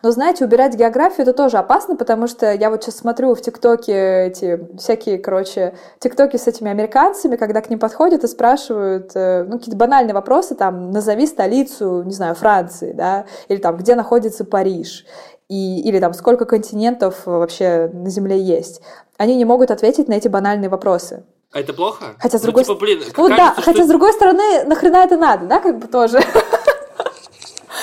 Но, 0.02 0.12
знаете, 0.12 0.46
убирать 0.46 0.76
географию 0.76 1.24
это 1.24 1.34
тоже 1.34 1.58
опасно, 1.58 1.96
потому 1.96 2.28
что 2.28 2.54
я 2.54 2.70
вот 2.70 2.84
сейчас 2.84 2.98
смотрю 2.98 3.34
в 3.36 3.42
ТикТоке 3.42 4.28
эти 4.28 4.60
всякие, 4.78 5.18
короче, 5.18 5.76
ТикТоки 6.00 6.38
с 6.38 6.48
этими 6.48 6.70
американцами, 6.70 7.36
когда 7.36 7.62
к 7.62 7.70
ним 7.70 7.80
подходят 7.80 8.24
и 8.24 8.28
спрашивают, 8.28 9.12
э, 9.16 9.44
ну, 9.44 9.58
какие-то 9.58 9.78
банальные 9.78 10.14
вопросы, 10.14 10.56
там, 10.56 10.92
назови 10.92 11.28
столицу, 11.28 12.04
не 12.04 12.14
знаю, 12.14 12.36
Франции, 12.36 12.94
да, 12.94 13.26
или 13.48 13.58
там, 13.58 13.78
где 13.78 13.96
находится 13.96 14.46
Париж, 14.46 15.06
и, 15.50 15.82
или 15.82 16.00
там, 16.00 16.14
сколько 16.14 16.46
континентов 16.46 17.26
вообще 17.26 17.90
на 17.94 18.10
Земле 18.10 18.40
есть. 18.40 18.82
Они 19.18 19.36
не 19.36 19.46
могут 19.46 19.72
ответить 19.72 20.08
на 20.08 20.14
эти 20.14 20.28
банальные 20.28 20.70
вопросы. 20.70 21.24
А 21.54 21.60
это 21.60 21.72
плохо? 21.74 22.16
Хотя 22.18 22.40
с 22.40 22.42
ну, 22.42 22.48
другой, 22.48 22.64
ну, 22.68 22.74
типа, 22.74 22.80
блин, 22.80 23.00
ну, 23.06 23.28
кажется, 23.28 23.38
да, 23.38 23.62
хотя 23.62 23.84
с 23.84 23.88
другой 23.88 24.12
стороны, 24.14 24.64
нахрена 24.66 25.04
это 25.04 25.18
надо, 25.18 25.46
да, 25.46 25.60
как 25.60 25.78
бы 25.78 25.88
тоже. 25.88 26.20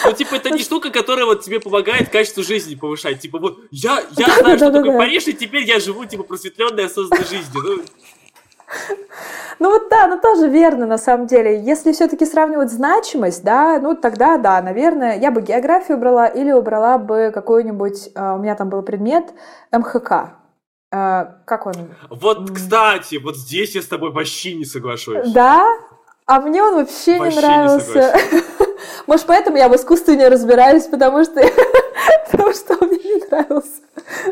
Ну, 0.05 0.13
типа, 0.13 0.37
это 0.37 0.51
не 0.51 0.63
штука, 0.63 0.91
которая 0.91 1.27
вот 1.27 1.43
тебе 1.43 1.61
помогает 1.61 2.11
качество 2.11 2.43
жизни 2.43 2.75
повышать. 2.75 3.21
Типа, 3.21 3.39
вот 3.39 3.61
я, 3.71 4.01
я 4.17 4.27
да, 4.27 4.39
знаю, 4.39 4.45
да, 4.45 4.57
что 4.57 4.71
да, 4.71 4.79
такое 4.79 4.93
да. 4.93 4.99
Париж, 4.99 5.27
и 5.29 5.33
теперь 5.33 5.65
я 5.65 5.79
живу, 5.79 6.05
типа, 6.05 6.23
просветленной, 6.25 6.87
осознанной 6.87 7.25
жизнью. 7.25 7.63
Ну, 7.63 7.83
ну 9.59 9.71
вот 9.71 9.89
да, 9.91 10.07
ну 10.07 10.19
тоже 10.21 10.49
верно 10.49 10.87
на 10.87 10.99
самом 10.99 11.27
деле. 11.27 11.61
Если 11.63 11.93
все-таки 11.93 12.25
сравнивать 12.25 12.71
значимость, 12.71 13.43
да, 13.45 13.79
ну 13.81 13.95
тогда 13.97 14.39
да, 14.39 14.63
наверное, 14.63 15.19
я 15.19 15.31
бы 15.31 15.43
географию 15.43 15.99
убрала 15.99 16.27
или 16.27 16.53
убрала 16.53 16.99
бы 16.99 17.31
какой-нибудь, 17.35 18.11
uh, 18.15 18.37
у 18.37 18.39
меня 18.39 18.55
там 18.55 18.71
был 18.71 18.83
предмет 18.83 19.35
МХК. 19.73 20.37
Uh, 20.93 21.27
как 21.47 21.67
он? 21.67 21.75
Вот, 22.09 22.51
кстати, 22.51 23.17
вот 23.17 23.37
здесь 23.37 23.75
я 23.75 23.83
с 23.83 23.87
тобой 23.87 24.13
вообще 24.13 24.55
не 24.55 24.65
соглашусь. 24.65 25.31
Да? 25.33 25.67
А 26.27 26.41
мне 26.41 26.63
он 26.63 26.77
вообще, 26.77 27.19
вообще 27.19 27.37
не 27.37 27.43
нравился. 27.43 28.15
Не 28.33 28.41
Может, 29.07 29.27
поэтому 29.27 29.57
я 29.57 29.69
в 29.69 29.77
искусстве 29.77 30.17
не 30.17 30.29
разбираюсь, 30.29 30.85
потому 30.85 31.25
что, 31.25 31.41
потому 32.31 32.53
что 32.53 32.77
он 32.81 32.89
мне 32.89 33.17
не 33.17 33.27
нравился. 33.27 33.83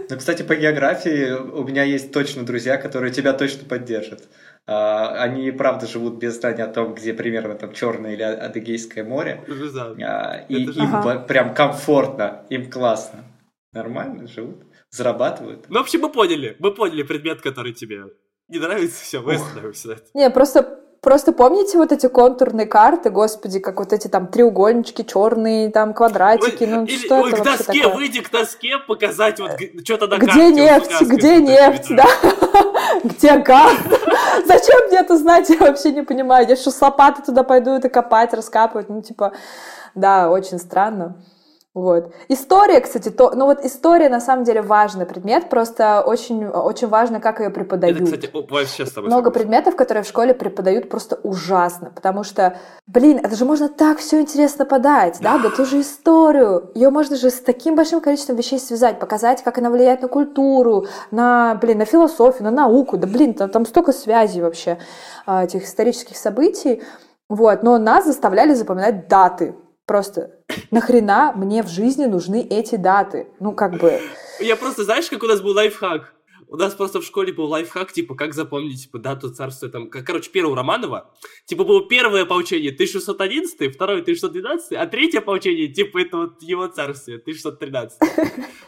Ну, 0.09 0.16
кстати, 0.16 0.43
по 0.43 0.55
географии 0.55 1.33
у 1.33 1.64
меня 1.64 1.85
есть 1.85 2.12
точно 2.12 2.45
друзья, 2.45 2.77
которые 2.77 3.12
тебя 3.12 3.33
точно 3.33 3.69
поддержат. 3.69 4.29
А, 4.66 5.23
они, 5.23 5.51
правда, 5.51 5.87
живут 5.87 6.19
без 6.19 6.39
знания 6.39 6.64
о 6.64 6.73
том, 6.73 6.95
где 6.95 7.14
примерно 7.14 7.55
там 7.55 7.73
Черное 7.73 8.12
или 8.12 8.23
Адыгейское 8.23 9.05
море. 9.05 9.45
А, 10.03 10.45
и 10.49 10.55
им 10.64 10.95
ага. 10.95 11.21
прям 11.21 11.55
комфортно, 11.55 12.45
им 12.51 12.71
классно. 12.71 13.25
Нормально 13.73 14.27
живут, 14.29 14.64
зарабатывают. 14.91 15.66
Ну, 15.69 15.79
в 15.79 15.83
общем, 15.83 16.01
мы 16.01 16.11
поняли. 16.11 16.57
Мы 16.59 16.75
поняли 16.75 17.03
предмет, 17.03 17.41
который 17.41 17.73
тебе 17.73 18.05
не 18.49 18.59
нравится, 18.59 19.05
все, 19.05 19.21
мы 19.21 19.35
остановимся. 19.35 19.99
Не, 20.14 20.31
просто 20.31 20.81
Просто 21.09 21.32
помните 21.32 21.78
вот 21.78 21.90
эти 21.90 22.06
контурные 22.06 22.66
карты, 22.66 23.09
господи, 23.09 23.61
как 23.61 23.78
вот 23.78 23.94
эти 23.94 24.09
там 24.09 24.26
треугольнички 24.26 25.06
черные, 25.06 25.70
там 25.70 25.94
квадратики, 25.94 26.64
ну 26.64 26.84
Или, 26.84 26.98
что 26.98 27.22
ой, 27.22 27.30
это 27.32 27.40
к 27.40 27.46
вообще 27.46 27.64
доске, 27.64 27.82
такое? 27.82 27.96
выйди 27.96 28.20
к 28.20 28.30
доске, 28.30 28.78
показать 28.86 29.40
вот 29.40 29.52
что-то 29.84 30.06
на 30.06 30.18
Где 30.18 30.26
карте, 30.26 30.50
нефть, 30.50 30.86
указкой 30.86 31.16
где 31.16 31.40
нефть, 31.40 31.88
видно. 31.88 32.04
да? 32.04 33.00
Где 33.04 33.38
газ? 33.38 33.72
Зачем 34.44 34.88
мне 34.88 34.98
это 34.98 35.16
знать, 35.16 35.48
я 35.48 35.56
вообще 35.56 35.92
не 35.92 36.02
понимаю. 36.02 36.46
Я 36.46 36.56
что, 36.56 36.70
с 36.70 36.78
лопатой 36.82 37.24
туда 37.24 37.42
пойду 37.42 37.70
это 37.70 37.88
копать, 37.88 38.34
раскапывать? 38.34 38.90
Ну, 38.90 39.00
типа, 39.00 39.32
да, 39.94 40.28
очень 40.28 40.59
странно. 40.59 41.16
Вот. 41.79 42.12
История, 42.26 42.81
кстати, 42.81 43.09
то, 43.09 43.31
ну 43.37 43.45
вот 43.45 43.64
история 43.64 44.09
на 44.09 44.20
самом 44.20 44.43
деле 44.43 44.62
важный 44.62 45.07
предмет, 45.07 45.49
просто 45.49 46.03
очень, 46.05 46.45
очень 46.45 46.89
важно, 46.89 47.20
как 47.20 47.39
ее 47.39 47.51
преподают. 47.51 47.99
Это, 47.99 48.05
кстати, 48.05 48.29
вообще 48.33 48.85
с 48.85 48.91
тобой 48.91 49.07
Много 49.07 49.26
согласен. 49.26 49.41
предметов, 49.41 49.76
которые 49.76 50.03
в 50.03 50.09
школе 50.09 50.35
преподают 50.35 50.89
просто 50.89 51.20
ужасно, 51.22 51.93
потому 51.95 52.24
что, 52.24 52.59
блин, 52.89 53.20
это 53.22 53.37
же 53.37 53.45
можно 53.45 53.68
так 53.68 53.99
все 53.99 54.20
интересно 54.20 54.64
подать, 54.64 55.18
да, 55.20 55.39
да 55.39 55.51
ту 55.51 55.64
же 55.64 55.81
историю, 55.81 56.72
ее 56.74 56.91
можно 56.91 57.14
же 57.14 57.31
с 57.31 57.41
таким 57.41 57.76
большим 57.76 58.01
количеством 58.01 58.35
вещей 58.35 58.59
связать, 58.59 58.99
показать, 58.99 59.45
как 59.45 59.59
она 59.59 59.70
влияет 59.70 60.03
на 60.03 60.09
культуру, 60.09 60.87
на, 61.12 61.55
блин, 61.61 61.79
на 61.79 61.85
философию, 61.85 62.43
на 62.43 62.51
науку, 62.51 62.97
да, 62.97 63.07
блин, 63.07 63.35
там, 63.35 63.51
там 63.51 63.64
столько 63.64 63.93
связей 63.93 64.43
вообще 64.43 64.79
а, 65.26 65.45
этих 65.45 65.62
исторических 65.62 66.16
событий, 66.16 66.83
вот, 67.29 67.62
но 67.62 67.79
нас 67.79 68.05
заставляли 68.05 68.55
запоминать 68.55 69.07
даты, 69.07 69.55
просто 69.89 70.30
нахрена 70.70 71.32
мне 71.34 71.64
в 71.64 71.68
жизни 71.68 72.05
нужны 72.05 72.47
эти 72.49 72.76
даты, 72.76 73.26
ну, 73.41 73.53
как 73.53 73.78
бы... 73.80 74.01
Я 74.39 74.55
просто, 74.55 74.84
знаешь, 74.84 75.09
как 75.09 75.24
у 75.24 75.26
нас 75.26 75.41
был 75.41 75.55
лайфхак? 75.55 76.14
У 76.51 76.57
нас 76.57 76.74
просто 76.74 77.01
в 77.01 77.05
школе 77.05 77.32
был 77.32 77.44
лайфхак, 77.46 77.92
типа, 77.92 78.14
как 78.14 78.32
запомнить, 78.32 78.82
типа, 78.82 78.99
дату 78.99 79.28
царствия, 79.28 79.68
там, 79.68 79.90
как, 79.90 80.07
короче, 80.07 80.30
первого 80.30 80.57
Романова. 80.57 81.14
Типа, 81.44 81.64
было 81.64 81.86
первое 81.86 82.24
получение 82.24 82.72
1611, 82.72 83.74
второе 83.74 84.01
1612, 84.01 84.72
а 84.72 84.86
третье 84.86 85.20
получение, 85.20 85.68
типа, 85.68 85.99
это 85.99 86.16
вот 86.16 86.42
его 86.42 86.66
царствие, 86.68 87.18
1613. 87.18 87.99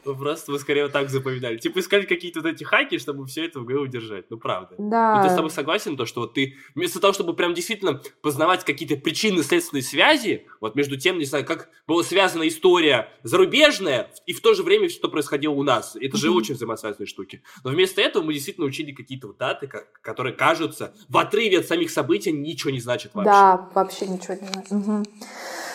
Ну, 0.04 0.16
просто 0.16 0.52
мы 0.52 0.58
скорее 0.58 0.84
вот 0.84 0.92
так 0.92 1.10
запоминали. 1.10 1.56
Типа, 1.58 1.80
искали 1.80 2.04
какие-то 2.04 2.40
вот 2.40 2.48
эти 2.48 2.64
хаки, 2.64 2.98
чтобы 2.98 3.26
все 3.26 3.44
это 3.46 3.60
в 3.60 3.64
голове 3.64 3.84
удержать. 3.84 4.30
Ну, 4.30 4.38
правда. 4.38 4.74
Да. 4.78 5.16
Ну, 5.16 5.24
ты 5.24 5.30
с 5.30 5.36
тобой 5.36 5.50
согласен, 5.50 5.96
то, 5.96 6.06
что 6.06 6.22
вот 6.22 6.34
ты 6.34 6.56
вместо 6.74 7.00
того, 7.00 7.12
чтобы 7.12 7.34
прям 7.34 7.54
действительно 7.54 8.00
познавать 8.22 8.64
какие-то 8.64 8.96
причины 8.96 9.42
следственные 9.42 9.82
связи, 9.82 10.46
вот 10.60 10.74
между 10.74 10.98
тем, 10.98 11.18
не 11.18 11.24
знаю, 11.24 11.44
как 11.44 11.68
была 11.86 12.02
связана 12.02 12.46
история 12.48 13.08
зарубежная 13.22 14.10
и 14.26 14.32
в 14.32 14.40
то 14.40 14.54
же 14.54 14.62
время 14.62 14.88
что 14.88 15.08
происходило 15.08 15.52
у 15.52 15.62
нас. 15.62 15.96
Это 16.00 16.16
же 16.16 16.30
очень 16.30 16.54
взаимосвязанные 16.54 17.06
штуки. 17.06 17.42
Но 17.64 17.69
вместо 17.72 18.00
этого 18.00 18.22
мы 18.22 18.32
действительно 18.34 18.66
учили 18.66 18.92
какие-то 18.92 19.28
вот 19.28 19.38
даты, 19.38 19.68
которые 20.02 20.34
кажутся 20.34 20.92
в 21.08 21.16
отрыве 21.18 21.60
от 21.60 21.66
самих 21.66 21.90
событий 21.90 22.32
ничего 22.32 22.70
не 22.70 22.80
значат 22.80 23.14
вообще. 23.14 23.30
Да, 23.30 23.68
вообще 23.74 24.06
ничего 24.06 24.34
не 24.34 24.46
знаю. 24.48 24.66
Мгм. 24.70 25.04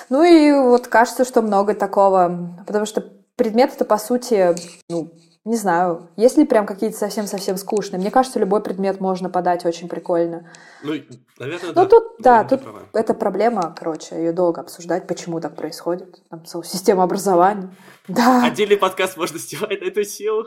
Ну 0.10 0.24
и 0.24 0.52
вот 0.52 0.88
кажется, 0.88 1.26
что 1.26 1.42
много 1.42 1.74
такого, 1.74 2.56
потому 2.68 2.86
что 2.86 3.02
предмет 3.36 3.74
это 3.74 3.86
по 3.86 3.98
сути, 3.98 4.56
ну, 4.90 5.12
не 5.44 5.58
знаю, 5.58 6.10
есть 6.16 6.38
ли 6.38 6.46
прям 6.46 6.66
какие-то 6.66 6.98
совсем-совсем 6.98 7.58
скучные. 7.58 8.00
Мне 8.00 8.10
кажется, 8.10 8.40
любой 8.40 8.64
предмет 8.64 9.00
можно 9.00 9.30
подать 9.30 9.64
очень 9.66 9.88
прикольно. 9.88 10.50
Ну, 10.82 10.94
наверное, 11.38 11.68
Ну 11.68 11.74
да. 11.74 11.86
тут, 11.86 12.04
да, 12.20 12.32
Наверное, 12.44 12.50
тут 12.50 12.62
права. 12.64 12.80
это 12.94 13.14
проблема, 13.14 13.76
короче, 13.78 14.16
ее 14.16 14.32
долго 14.32 14.62
обсуждать, 14.62 15.06
почему 15.06 15.40
так 15.40 15.56
происходит. 15.56 16.20
Там 16.30 16.46
система 16.64 17.04
образования. 17.04 17.70
Да. 18.08 18.44
Отдельный 18.44 18.78
подкаст 18.78 19.18
можно 19.18 19.38
сделать 19.40 19.82
на 19.82 19.86
эту 19.86 20.04
силу. 20.04 20.46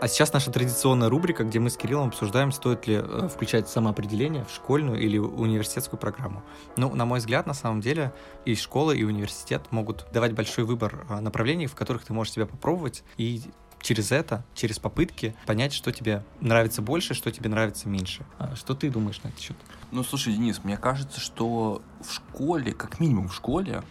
А 0.00 0.06
сейчас 0.06 0.32
наша 0.32 0.52
традиционная 0.52 1.08
рубрика, 1.08 1.42
где 1.42 1.58
мы 1.58 1.70
с 1.70 1.76
Кириллом 1.76 2.08
обсуждаем, 2.08 2.52
стоит 2.52 2.86
ли 2.86 3.00
э, 3.02 3.28
включать 3.28 3.68
самоопределение 3.68 4.44
в 4.44 4.50
школьную 4.52 5.00
или 5.00 5.18
университетскую 5.18 5.98
программу. 5.98 6.44
Ну, 6.76 6.94
на 6.94 7.04
мой 7.04 7.18
взгляд, 7.18 7.48
на 7.48 7.54
самом 7.54 7.80
деле, 7.80 8.12
и 8.44 8.54
школа, 8.54 8.92
и 8.92 9.02
университет 9.02 9.62
могут 9.72 10.06
давать 10.12 10.34
большой 10.34 10.62
выбор 10.62 11.04
э, 11.08 11.18
направлений, 11.18 11.66
в 11.66 11.74
которых 11.74 12.04
ты 12.04 12.12
можешь 12.12 12.32
себя 12.34 12.46
попробовать, 12.46 13.02
и 13.16 13.42
через 13.80 14.12
это, 14.12 14.44
через 14.54 14.78
попытки 14.78 15.34
понять, 15.46 15.72
что 15.72 15.90
тебе 15.90 16.22
нравится 16.40 16.80
больше, 16.80 17.14
что 17.14 17.32
тебе 17.32 17.50
нравится 17.50 17.88
меньше. 17.88 18.24
А 18.38 18.54
Что 18.54 18.74
ты 18.74 18.90
думаешь 18.90 19.20
на 19.24 19.28
этот 19.28 19.40
счет? 19.40 19.56
Ну, 19.90 20.04
слушай, 20.04 20.32
Денис, 20.32 20.62
мне 20.62 20.76
кажется, 20.76 21.18
что 21.18 21.82
в 22.00 22.12
школе, 22.12 22.72
как 22.72 23.00
минимум 23.00 23.26
в 23.26 23.34
школе, 23.34 23.82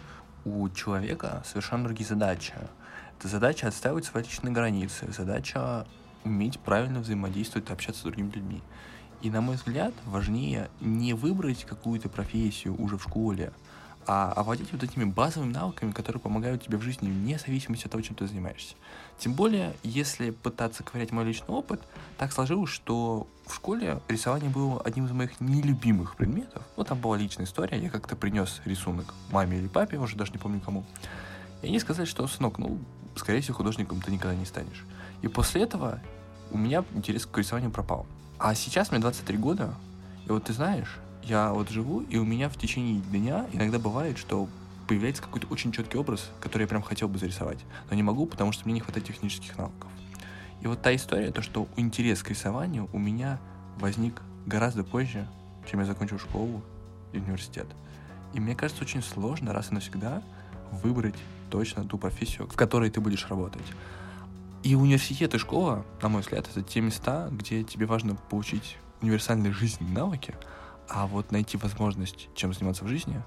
у 0.46 0.70
человека 0.70 1.42
совершенно 1.46 1.84
другие 1.84 2.08
задачи. 2.08 2.54
Задача 3.22 3.66
отстаивать 3.66 4.04
свои 4.04 4.22
личные 4.22 4.52
границы, 4.52 5.10
задача 5.10 5.86
уметь 6.24 6.60
правильно 6.60 7.00
взаимодействовать 7.00 7.68
и 7.68 7.72
общаться 7.72 8.02
с 8.02 8.04
другими 8.04 8.30
людьми. 8.30 8.62
И, 9.22 9.30
на 9.30 9.40
мой 9.40 9.56
взгляд, 9.56 9.92
важнее 10.04 10.70
не 10.80 11.14
выбрать 11.14 11.64
какую-то 11.64 12.08
профессию 12.08 12.80
уже 12.80 12.96
в 12.96 13.02
школе, 13.02 13.52
а 14.06 14.32
овладеть 14.32 14.72
вот 14.72 14.84
этими 14.84 15.04
базовыми 15.04 15.52
навыками, 15.52 15.90
которые 15.90 16.20
помогают 16.20 16.62
тебе 16.62 16.78
в 16.78 16.82
жизни 16.82 17.10
вне 17.10 17.38
зависимости 17.38 17.86
от 17.86 17.90
того, 17.90 18.02
чем 18.02 18.14
ты 18.14 18.26
занимаешься. 18.28 18.76
Тем 19.18 19.34
более, 19.34 19.74
если 19.82 20.30
пытаться 20.30 20.84
ковырять 20.84 21.10
мой 21.10 21.24
личный 21.24 21.54
опыт, 21.54 21.82
так 22.16 22.32
сложилось, 22.32 22.70
что 22.70 23.26
в 23.46 23.54
школе 23.54 24.00
рисование 24.06 24.48
было 24.48 24.80
одним 24.80 25.06
из 25.06 25.10
моих 25.10 25.40
нелюбимых 25.40 26.14
предметов. 26.14 26.62
Ну, 26.76 26.84
там 26.84 26.98
была 27.00 27.18
личная 27.18 27.46
история, 27.46 27.78
я 27.78 27.90
как-то 27.90 28.14
принес 28.14 28.62
рисунок 28.64 29.12
маме 29.32 29.58
или 29.58 29.66
папе, 29.66 29.98
уже 29.98 30.16
даже 30.16 30.30
не 30.30 30.38
помню 30.38 30.60
кому. 30.60 30.86
И 31.62 31.66
они 31.66 31.80
сказали, 31.80 32.06
что, 32.06 32.26
сынок, 32.28 32.58
ну, 32.58 32.78
скорее 33.18 33.40
всего, 33.40 33.56
художником 33.56 34.00
ты 34.00 34.10
никогда 34.10 34.34
не 34.34 34.46
станешь. 34.46 34.84
И 35.22 35.28
после 35.28 35.62
этого 35.62 36.00
у 36.50 36.58
меня 36.58 36.84
интерес 36.94 37.26
к 37.26 37.36
рисованию 37.36 37.70
пропал. 37.70 38.06
А 38.38 38.54
сейчас 38.54 38.90
мне 38.90 39.00
23 39.00 39.36
года, 39.36 39.74
и 40.26 40.30
вот 40.30 40.44
ты 40.44 40.52
знаешь, 40.52 40.98
я 41.22 41.52
вот 41.52 41.68
живу, 41.68 42.00
и 42.00 42.16
у 42.16 42.24
меня 42.24 42.48
в 42.48 42.56
течение 42.56 43.00
дня 43.00 43.46
иногда 43.52 43.78
бывает, 43.78 44.16
что 44.18 44.48
появляется 44.86 45.22
какой-то 45.22 45.46
очень 45.48 45.72
четкий 45.72 45.98
образ, 45.98 46.30
который 46.40 46.62
я 46.62 46.68
прям 46.68 46.82
хотел 46.82 47.08
бы 47.08 47.18
зарисовать. 47.18 47.58
Но 47.90 47.96
не 47.96 48.02
могу, 48.02 48.26
потому 48.26 48.52
что 48.52 48.64
мне 48.64 48.74
не 48.74 48.80
хватает 48.80 49.06
технических 49.06 49.58
навыков. 49.58 49.90
И 50.62 50.66
вот 50.66 50.80
та 50.80 50.94
история, 50.94 51.30
то, 51.30 51.42
что 51.42 51.68
интерес 51.76 52.22
к 52.22 52.30
рисованию 52.30 52.88
у 52.92 52.98
меня 52.98 53.38
возник 53.78 54.22
гораздо 54.46 54.82
позже, 54.82 55.28
чем 55.70 55.80
я 55.80 55.86
закончил 55.86 56.18
школу 56.18 56.62
и 57.12 57.18
университет. 57.18 57.66
И 58.32 58.40
мне 58.40 58.54
кажется, 58.54 58.82
очень 58.82 59.02
сложно 59.02 59.52
раз 59.52 59.70
и 59.70 59.74
навсегда 59.74 60.22
выбрать 60.72 61.16
точно 61.50 61.84
ту 61.84 61.98
профессию, 61.98 62.46
в 62.46 62.56
которой 62.56 62.90
ты 62.90 63.00
будешь 63.00 63.26
работать. 63.28 63.66
И 64.62 64.74
университет 64.74 65.34
и 65.34 65.38
школа, 65.38 65.84
на 66.02 66.08
мой 66.08 66.22
взгляд, 66.22 66.48
это 66.50 66.62
те 66.62 66.80
места, 66.80 67.28
где 67.30 67.62
тебе 67.62 67.86
важно 67.86 68.16
получить 68.16 68.76
универсальные 69.00 69.52
жизненные 69.52 69.94
навыки, 69.94 70.34
а 70.88 71.06
вот 71.06 71.30
найти 71.30 71.56
возможность, 71.56 72.28
чем 72.34 72.52
заниматься 72.52 72.84
в 72.84 72.88
жизни, 72.88 73.22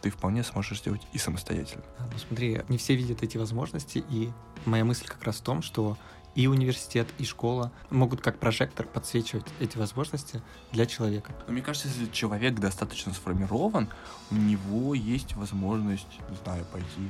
ты 0.00 0.10
вполне 0.10 0.44
сможешь 0.44 0.78
сделать 0.78 1.02
и 1.12 1.18
самостоятельно. 1.18 1.82
Ну 1.98 2.18
смотри, 2.18 2.60
не 2.68 2.78
все 2.78 2.94
видят 2.94 3.22
эти 3.22 3.38
возможности, 3.38 4.04
и 4.08 4.30
моя 4.64 4.84
мысль 4.84 5.06
как 5.06 5.22
раз 5.24 5.36
в 5.36 5.42
том, 5.42 5.62
что 5.62 5.96
и 6.36 6.46
университет, 6.46 7.08
и 7.18 7.24
школа 7.24 7.72
могут 7.90 8.20
как 8.20 8.38
прожектор 8.38 8.86
подсвечивать 8.86 9.46
эти 9.58 9.78
возможности 9.78 10.42
для 10.70 10.84
человека. 10.84 11.34
Но 11.46 11.54
мне 11.54 11.62
кажется, 11.62 11.88
если 11.88 12.12
человек 12.12 12.60
достаточно 12.60 13.12
сформирован, 13.14 13.88
у 14.30 14.34
него 14.34 14.94
есть 14.94 15.34
возможность, 15.34 16.20
не 16.28 16.36
знаю, 16.44 16.64
пойти 16.66 17.08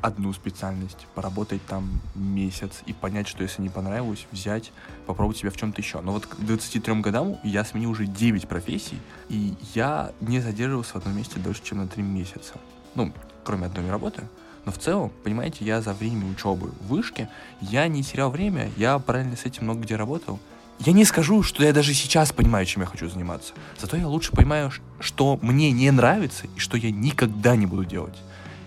одну 0.00 0.32
специальность, 0.32 1.06
поработать 1.14 1.64
там 1.66 2.00
месяц 2.14 2.82
и 2.86 2.92
понять, 2.92 3.28
что 3.28 3.42
если 3.42 3.62
не 3.62 3.68
понравилось, 3.68 4.26
взять, 4.32 4.72
попробовать 5.06 5.38
себя 5.38 5.50
в 5.50 5.56
чем-то 5.56 5.80
еще. 5.80 6.00
Но 6.00 6.12
вот 6.12 6.26
к 6.26 6.36
23 6.36 7.00
годам 7.00 7.38
я 7.44 7.64
сменил 7.64 7.90
уже 7.90 8.06
9 8.06 8.48
профессий, 8.48 8.98
и 9.28 9.54
я 9.74 10.12
не 10.20 10.40
задерживался 10.40 10.92
в 10.92 10.96
одном 10.96 11.16
месте 11.16 11.38
дольше, 11.38 11.62
чем 11.62 11.78
на 11.78 11.88
3 11.88 12.02
месяца. 12.02 12.54
Ну, 12.94 13.12
кроме 13.44 13.66
одной 13.66 13.90
работы. 13.90 14.22
Но 14.64 14.72
в 14.72 14.78
целом, 14.78 15.10
понимаете, 15.24 15.64
я 15.64 15.80
за 15.80 15.92
время 15.92 16.26
учебы 16.30 16.72
в 16.80 16.88
вышке, 16.88 17.28
я 17.60 17.88
не 17.88 18.02
терял 18.02 18.30
время, 18.30 18.70
я 18.76 18.98
параллельно 18.98 19.36
с 19.36 19.44
этим 19.44 19.64
много 19.64 19.80
где 19.80 19.96
работал. 19.96 20.38
Я 20.78 20.92
не 20.92 21.04
скажу, 21.04 21.42
что 21.42 21.62
я 21.62 21.72
даже 21.72 21.94
сейчас 21.94 22.32
понимаю, 22.32 22.66
чем 22.66 22.82
я 22.82 22.88
хочу 22.88 23.08
заниматься. 23.08 23.52
Зато 23.78 23.96
я 23.96 24.08
лучше 24.08 24.32
понимаю, 24.32 24.72
что 25.00 25.38
мне 25.42 25.70
не 25.70 25.90
нравится 25.90 26.46
и 26.56 26.58
что 26.58 26.76
я 26.76 26.90
никогда 26.90 27.54
не 27.56 27.66
буду 27.66 27.84
делать. 27.84 28.16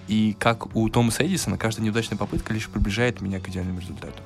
И 0.07 0.35
как 0.39 0.75
у 0.75 0.87
Томаса 0.89 1.25
Эдисона, 1.25 1.57
каждая 1.57 1.85
неудачная 1.85 2.17
попытка 2.17 2.53
лишь 2.53 2.69
приближает 2.69 3.21
меня 3.21 3.39
к 3.39 3.49
идеальному 3.49 3.79
результату. 3.79 4.21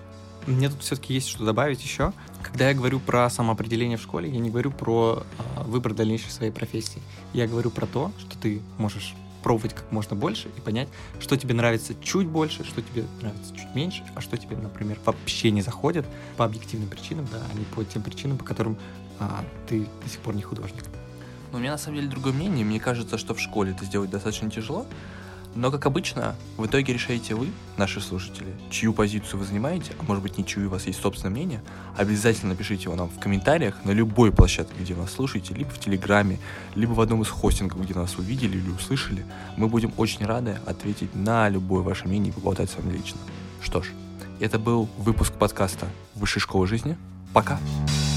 Мне 0.48 0.70
тут 0.70 0.82
все-таки 0.82 1.14
есть 1.14 1.28
что 1.28 1.46
добавить 1.46 1.84
еще. 1.84 2.12
Когда 2.42 2.70
я 2.70 2.74
говорю 2.74 3.00
про 3.00 3.30
самоопределение 3.30 3.98
в 3.98 4.02
школе, 4.02 4.30
я 4.30 4.40
не 4.40 4.50
говорю 4.50 4.72
про 4.72 5.24
а, 5.38 5.64
выбор 5.64 5.94
дальнейшей 5.94 6.32
своей 6.32 6.52
профессии. 6.52 7.02
Я 7.34 7.48
говорю 7.48 7.70
про 7.70 7.86
то, 7.86 8.12
что 8.18 8.38
ты 8.38 8.62
можешь 8.78 9.14
пробовать 9.44 9.74
как 9.74 9.92
можно 9.92 10.16
больше 10.16 10.50
и 10.58 10.62
понять, 10.62 10.90
что 11.20 11.38
тебе 11.38 11.54
нравится 11.54 11.94
чуть 12.02 12.28
больше, 12.28 12.64
что 12.66 12.82
тебе 12.82 13.06
нравится 13.22 13.56
чуть 13.56 13.74
меньше, 13.74 14.04
а 14.16 14.22
что 14.22 14.38
тебе, 14.38 14.58
например, 14.58 15.00
вообще 15.06 15.52
не 15.52 15.62
заходит 15.62 16.06
по 16.36 16.46
объективным 16.46 16.90
причинам, 16.90 17.28
да, 17.32 17.40
а 17.40 17.58
не 17.58 17.66
по 17.66 17.84
тем 17.84 18.02
причинам, 18.02 18.38
по 18.38 18.44
которым 18.44 18.78
а, 19.20 19.44
ты 19.68 19.86
до 20.04 20.10
сих 20.10 20.20
пор 20.20 20.36
не 20.36 20.42
художник. 20.42 20.84
Но 21.52 21.58
у 21.58 21.62
меня 21.62 21.72
на 21.72 21.78
самом 21.78 21.98
деле 21.98 22.10
другое 22.10 22.34
мнение. 22.34 22.66
Мне 22.66 22.80
кажется, 22.80 23.18
что 23.18 23.34
в 23.34 23.40
школе 23.40 23.72
это 23.72 23.86
сделать 23.86 24.10
достаточно 24.10 24.52
тяжело, 24.52 24.86
Но, 25.56 25.72
как 25.72 25.86
обычно, 25.86 26.36
в 26.58 26.66
итоге 26.66 26.94
решаете 26.94 27.34
вы, 27.36 27.50
наши 27.78 28.02
слушатели, 28.02 28.54
чью 28.70 28.94
позицию 28.94 29.40
вы 29.40 29.46
занимаете, 29.46 29.94
а 30.00 30.04
может 30.04 30.22
быть, 30.22 30.38
не 30.38 30.46
чью 30.46 30.68
у 30.68 30.70
вас 30.70 30.86
есть 30.86 31.02
собственное 31.02 31.32
мнение, 31.32 31.62
обязательно 31.98 32.52
напишите 32.52 32.84
его 32.84 32.96
нам 32.96 33.10
в 33.10 33.20
комментариях 33.20 33.76
на 33.84 33.92
любой 33.92 34.32
площадке, 34.32 34.76
где 34.80 34.96
нас 34.96 35.12
слушаете, 35.12 35.54
либо 35.56 35.70
в 35.70 35.80
Телеграме, 35.80 36.40
либо 36.76 36.92
в 36.92 37.02
одном 37.02 37.24
из 37.24 37.30
хостингов, 37.30 37.82
где 37.84 37.96
нас 37.96 38.18
увидели 38.18 38.58
или 38.58 38.70
услышали. 38.70 39.26
Мы 39.58 39.68
будем 39.68 39.92
очень 39.98 40.26
рады 40.26 40.60
ответить 40.66 41.16
на 41.16 41.50
любое 41.50 41.82
ваше 41.82 42.08
мнение 42.08 42.32
и 42.32 42.36
поболтать 42.36 42.70
с 42.70 42.76
вами 42.76 42.94
лично. 42.94 43.20
Что 43.62 43.82
ж, 43.82 43.88
это 44.40 44.60
был 44.60 44.88
выпуск 44.98 45.34
подкаста 45.34 45.88
«Высшей 46.16 46.42
школы 46.42 46.68
жизни». 46.68 46.96
Пока! 47.34 47.60
Пока! 47.86 48.09